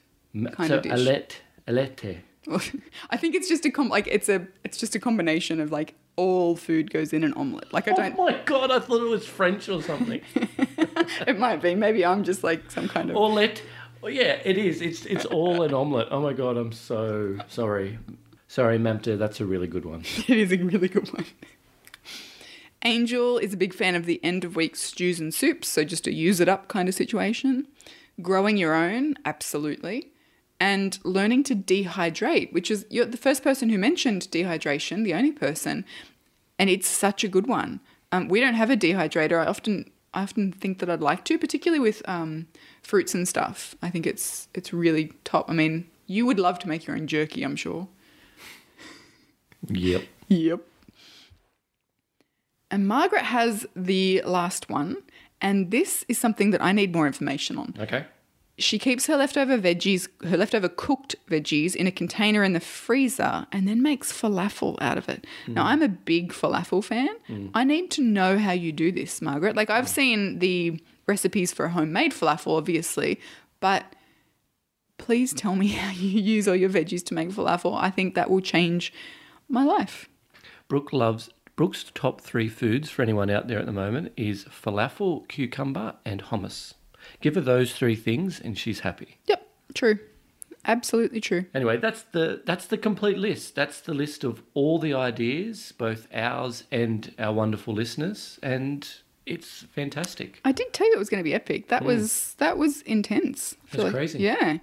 Kind 0.52 0.70
so 0.70 0.78
of 0.78 0.84
dish. 0.84 0.92
alette, 0.92 1.42
alette. 1.68 2.18
I 3.10 3.18
think 3.18 3.34
it's 3.34 3.50
just 3.50 3.66
a 3.66 3.72
com- 3.72 3.90
like 3.90 4.08
it's 4.08 4.30
a 4.30 4.48
it's 4.64 4.78
just 4.78 4.94
a 4.94 5.00
combination 5.00 5.60
of 5.60 5.72
like 5.72 5.96
all 6.16 6.56
food 6.56 6.92
goes 6.92 7.12
in 7.12 7.24
an 7.24 7.34
omelette. 7.34 7.74
Like 7.74 7.88
I 7.88 7.92
Oh 7.94 7.96
don't. 7.96 8.16
Oh 8.20 8.26
my 8.26 8.40
god! 8.46 8.70
I 8.70 8.80
thought 8.80 9.02
it 9.02 9.10
was 9.10 9.26
French 9.26 9.68
or 9.68 9.82
something. 9.82 10.22
it 10.36 11.40
might 11.40 11.60
be. 11.60 11.74
Maybe 11.74 12.06
I'm 12.06 12.24
just 12.24 12.44
like 12.44 12.70
some 12.70 12.88
kind 12.88 13.10
of. 13.10 13.18
Omelette. 13.18 13.64
Oh, 14.04 14.08
yeah, 14.08 14.40
it 14.46 14.58
is. 14.60 14.82
It's 14.82 15.06
it's 15.08 15.26
all 15.26 15.64
an 15.64 15.74
omelette. 15.74 16.10
Oh 16.12 16.22
my 16.22 16.34
god! 16.34 16.56
I'm 16.56 16.72
so 16.72 17.40
sorry. 17.48 17.98
Sorry, 18.48 18.78
Mamta. 18.78 19.18
That's 19.18 19.42
a 19.42 19.46
really 19.46 19.68
good 19.68 19.86
one. 19.86 20.04
it 20.28 20.38
is 20.38 20.52
a 20.52 20.58
really 20.58 20.88
good 20.88 21.12
one. 21.14 21.26
Angel 22.84 23.38
is 23.38 23.54
a 23.54 23.58
big 23.58 23.74
fan 23.74 23.96
of 23.96 24.06
the 24.06 24.24
end 24.24 24.46
of 24.46 24.56
week 24.56 24.76
stews 24.76 25.20
and 25.20 25.34
soups, 25.34 25.68
so 25.68 25.84
just 25.84 26.08
a 26.08 26.14
use 26.14 26.40
it 26.40 26.48
up 26.48 26.68
kind 26.68 26.88
of 26.88 26.96
situation. 26.96 27.68
Growing 28.22 28.58
your 28.58 28.74
own, 28.74 29.16
absolutely. 29.26 30.12
And 30.60 30.98
learning 31.04 31.44
to 31.46 31.56
dehydrate, 31.56 32.54
which 32.54 32.70
is 32.72 32.86
you're 32.90 33.06
the 33.06 33.18
first 33.18 33.44
person 33.44 33.70
who 33.70 33.78
mentioned 33.78 34.28
dehydration, 34.32 35.04
the 35.04 35.14
only 35.14 35.32
person, 35.32 35.86
and 36.58 36.70
it's 36.70 36.88
such 36.88 37.24
a 37.24 37.30
good 37.30 37.48
one. 37.48 37.80
Um, 38.12 38.28
we 38.28 38.40
don't 38.40 38.56
have 38.56 38.70
a 38.70 38.78
dehydrator. 38.78 39.42
I 39.42 39.46
often 39.46 39.92
I 40.14 40.24
often 40.24 40.52
think 40.52 40.80
that 40.80 40.90
I'd 40.90 41.02
like 41.02 41.24
to, 41.26 41.38
particularly 41.38 41.80
with 41.80 42.02
um, 42.10 42.48
fruits 42.82 43.14
and 43.14 43.28
stuff. 43.28 43.76
I 43.82 43.90
think 43.90 44.08
it's 44.08 44.48
it's 44.54 44.74
really 44.74 45.14
top. 45.24 45.50
I 45.50 45.54
mean, 45.54 45.88
you 46.08 46.26
would 46.26 46.40
love 46.40 46.60
to 46.60 46.68
make 46.68 46.88
your 46.88 46.96
own 46.96 47.08
jerky, 47.08 47.44
I'm 47.44 47.56
sure. 47.56 47.88
Yep. 49.68 50.04
Yep. 50.30 50.62
And 52.72 52.88
Margaret 52.88 53.24
has 53.24 53.66
the 53.76 54.22
last 54.26 54.70
one, 54.70 54.98
and 55.42 55.72
this 55.72 56.06
is 56.08 56.18
something 56.18 56.52
that 56.52 56.62
I 56.62 56.72
need 56.72 56.94
more 56.94 57.08
information 57.08 57.58
on. 57.58 57.74
Okay. 57.80 58.06
She 58.58 58.78
keeps 58.78 59.08
her 59.08 59.16
leftover 59.16 59.58
veggies, 59.58 60.10
her 60.28 60.36
leftover 60.36 60.68
cooked 60.68 61.16
veggies, 61.30 61.76
in 61.76 61.88
a 61.88 61.92
container 61.92 62.44
in 62.44 62.52
the 62.52 62.60
freezer 62.60 63.48
and 63.54 63.68
then 63.68 63.82
makes 63.82 64.12
falafel 64.12 64.78
out 64.82 64.98
of 64.98 65.08
it. 65.08 65.26
Hmm. 65.46 65.54
Now, 65.54 65.66
I'm 65.66 65.82
a 65.82 65.88
big 65.88 66.34
falafel 66.34 66.84
fan. 66.84 67.10
Hmm. 67.28 67.48
I 67.54 67.64
need 67.64 67.90
to 67.92 68.02
know 68.02 68.38
how 68.38 68.52
you 68.52 68.74
do 68.74 68.92
this, 68.92 69.22
Margaret. 69.22 69.56
Like, 69.56 69.70
I've 69.70 69.86
hmm. 69.86 69.94
seen 69.94 70.40
the 70.40 70.82
recipes 71.08 71.54
for 71.54 71.66
a 71.66 71.70
homemade 71.70 72.12
falafel, 72.12 72.58
obviously, 72.58 73.20
but 73.62 73.96
please 74.98 75.34
tell 75.34 75.56
me 75.56 75.68
how 75.84 75.92
you 75.92 76.20
use 76.20 76.48
all 76.48 76.56
your 76.56 76.70
veggies 76.70 77.04
to 77.06 77.14
make 77.14 77.30
falafel. 77.30 77.82
I 77.82 77.90
think 77.90 78.14
that 78.16 78.30
will 78.30 78.42
change 78.42 78.94
my 79.48 79.64
life. 79.64 80.10
Brooke 80.68 80.94
loves 80.94 81.30
Brooke's 81.60 81.92
top 81.94 82.22
three 82.22 82.48
foods 82.48 82.90
for 82.90 83.02
anyone 83.02 83.30
out 83.30 83.50
there 83.50 83.60
at 83.60 83.66
the 83.66 83.74
moment 83.74 84.14
is 84.16 84.46
falafel, 84.46 85.28
cucumber, 85.28 85.96
and 86.06 86.24
hummus. 86.24 86.76
Give 87.20 87.36
her 87.36 87.42
those 87.42 87.74
three 87.74 87.98
things, 87.98 88.40
and 88.40 88.58
she's 88.58 88.80
happy. 88.80 89.18
Yep, 89.26 89.46
true. 89.74 90.00
Absolutely 90.64 91.20
true. 91.20 91.48
Anyway, 91.54 91.76
that's 91.76 92.04
the 92.04 92.44
that's 92.46 92.66
the 92.68 92.78
complete 92.78 93.18
list. 93.18 93.56
That's 93.56 93.82
the 93.82 93.94
list 93.94 94.24
of 94.24 94.42
all 94.54 94.80
the 94.80 94.94
ideas, 94.94 95.74
both 95.78 96.08
ours 96.14 96.64
and 96.72 97.14
our 97.20 97.34
wonderful 97.34 97.74
listeners, 97.74 98.40
and 98.42 98.88
it's 99.26 99.64
fantastic. 99.64 100.40
I 100.46 100.54
did 100.54 100.72
tell 100.72 100.88
you 100.88 100.94
it 100.94 101.00
was 101.00 101.10
going 101.10 101.22
to 101.22 101.30
be 101.30 101.34
epic. 101.34 101.68
That 101.68 101.82
hmm. 101.82 101.88
was 101.90 102.36
that 102.38 102.58
was 102.58 102.84
intense. 102.84 103.58
That's 103.74 103.92
crazy. 103.92 104.20
Yeah. 104.20 104.60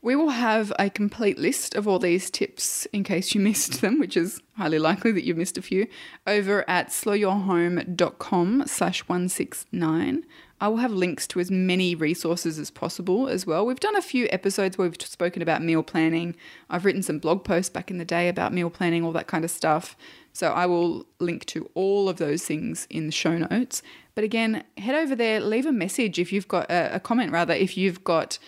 We 0.00 0.14
will 0.14 0.30
have 0.30 0.72
a 0.78 0.90
complete 0.90 1.38
list 1.38 1.74
of 1.74 1.88
all 1.88 1.98
these 1.98 2.30
tips 2.30 2.86
in 2.92 3.02
case 3.02 3.34
you 3.34 3.40
missed 3.50 3.80
them, 3.80 3.98
which 3.98 4.16
is 4.16 4.40
highly 4.56 4.78
likely 4.78 5.12
that 5.12 5.24
you've 5.24 5.36
missed 5.36 5.58
a 5.58 5.62
few, 5.62 5.88
over 6.26 6.68
at 6.68 6.88
slowyourhome.com 6.88 8.64
slash 8.66 9.00
169. 9.00 10.24
I 10.60 10.68
will 10.68 10.78
have 10.78 10.92
links 10.92 11.26
to 11.28 11.40
as 11.40 11.50
many 11.50 11.94
resources 11.94 12.58
as 12.58 12.70
possible 12.70 13.28
as 13.28 13.46
well. 13.46 13.64
We've 13.64 13.78
done 13.78 13.94
a 13.94 14.02
few 14.02 14.28
episodes 14.30 14.76
where 14.76 14.88
we've 14.88 15.00
spoken 15.00 15.40
about 15.40 15.62
meal 15.62 15.84
planning. 15.84 16.34
I've 16.68 16.84
written 16.84 17.02
some 17.02 17.20
blog 17.20 17.44
posts 17.44 17.70
back 17.70 17.90
in 17.90 17.98
the 17.98 18.04
day 18.04 18.28
about 18.28 18.52
meal 18.52 18.70
planning, 18.70 19.04
all 19.04 19.12
that 19.12 19.28
kind 19.28 19.44
of 19.44 19.52
stuff. 19.52 19.96
So 20.32 20.52
I 20.52 20.66
will 20.66 21.06
link 21.20 21.44
to 21.46 21.70
all 21.74 22.08
of 22.08 22.18
those 22.18 22.44
things 22.44 22.86
in 22.90 23.06
the 23.06 23.12
show 23.12 23.38
notes. 23.38 23.82
But 24.16 24.24
again, 24.24 24.64
head 24.76 24.96
over 24.96 25.14
there, 25.14 25.40
leave 25.40 25.66
a 25.66 25.72
message 25.72 26.18
if 26.18 26.32
you've 26.32 26.48
got 26.48 26.68
a, 26.70 26.96
a 26.96 27.00
comment, 27.00 27.32
rather, 27.32 27.54
if 27.54 27.76
you've 27.76 28.02
got 28.02 28.38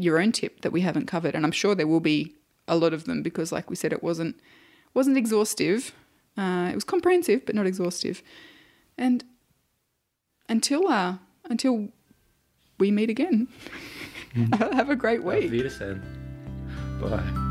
your 0.00 0.18
own 0.20 0.32
tip 0.32 0.62
that 0.62 0.72
we 0.72 0.80
haven't 0.80 1.06
covered. 1.06 1.34
And 1.34 1.44
I'm 1.44 1.52
sure 1.52 1.74
there 1.74 1.86
will 1.86 2.00
be 2.00 2.34
a 2.66 2.76
lot 2.76 2.92
of 2.92 3.04
them 3.04 3.22
because, 3.22 3.52
like 3.52 3.68
we 3.70 3.76
said, 3.76 3.92
it 3.92 4.02
wasn't 4.02 4.36
wasn't 4.94 5.16
exhaustive. 5.16 5.92
Uh, 6.36 6.68
it 6.70 6.74
was 6.74 6.84
comprehensive, 6.84 7.44
but 7.44 7.54
not 7.54 7.66
exhaustive. 7.66 8.22
And 8.96 9.24
until 10.48 10.88
uh, 10.88 11.16
until 11.44 11.88
we 12.78 12.90
meet 12.90 13.10
again, 13.10 13.48
have 14.52 14.90
a 14.90 14.96
great 14.96 15.20
Auf 15.20 15.26
week. 15.26 15.50
Wiedersehen. 15.50 16.02
Bye. 17.00 17.46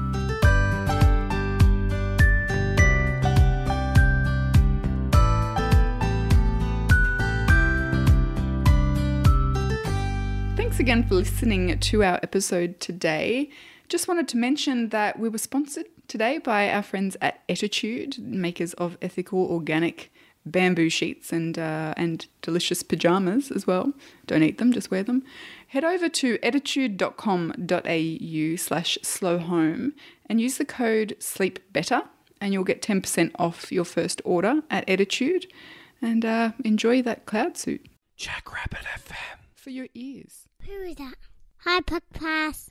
Thanks 10.80 10.92
again 10.92 11.08
for 11.10 11.16
listening 11.16 11.78
to 11.78 12.04
our 12.06 12.22
episode 12.24 12.80
today. 12.80 13.50
Just 13.90 14.08
wanted 14.08 14.30
to 14.30 14.38
mention 14.38 14.88
that 14.90 15.20
we 15.20 15.28
were 15.28 15.38
sponsored 15.38 15.88
today 16.08 16.38
by 16.38 16.72
our 16.72 16.82
friends 16.82 17.18
at 17.20 17.46
Ettitude, 17.50 18.18
makers 18.18 18.74
of 18.76 18.98
ethical 19.02 19.46
organic 19.52 20.10
bamboo 20.46 20.90
sheets 20.90 21.34
and 21.34 21.60
uh, 21.60 21.94
and 21.98 22.28
delicious 22.42 22.82
pajamas 22.82 23.52
as 23.52 23.68
well. 23.68 23.92
Don't 24.26 24.42
eat 24.42 24.58
them, 24.58 24.72
just 24.72 24.90
wear 24.90 25.04
them. 25.04 25.26
Head 25.68 25.84
over 25.84 26.08
to 26.08 26.38
ettitude.com.au 26.38 28.56
slash 28.56 28.98
slow 29.02 29.38
home 29.38 29.94
and 30.28 30.40
use 30.40 30.60
the 30.60 30.64
code 30.64 31.18
sleep 31.20 31.60
better 31.74 32.04
and 32.40 32.54
you'll 32.54 32.64
get 32.64 32.82
10% 32.82 33.32
off 33.38 33.70
your 33.70 33.84
first 33.84 34.22
order 34.24 34.62
at 34.70 34.88
Ettitude 34.88 35.44
and 36.02 36.24
uh, 36.24 36.54
enjoy 36.64 37.02
that 37.02 37.26
cloud 37.26 37.58
suit 37.58 37.86
Jackrabbit 38.16 38.86
FM. 38.96 39.40
for 39.58 39.72
your 39.72 39.90
ears. 39.94 40.46
Who 40.70 40.84
is 40.84 40.98
that? 40.98 41.16
Hi, 41.62 41.82
Podcast. 41.82 42.70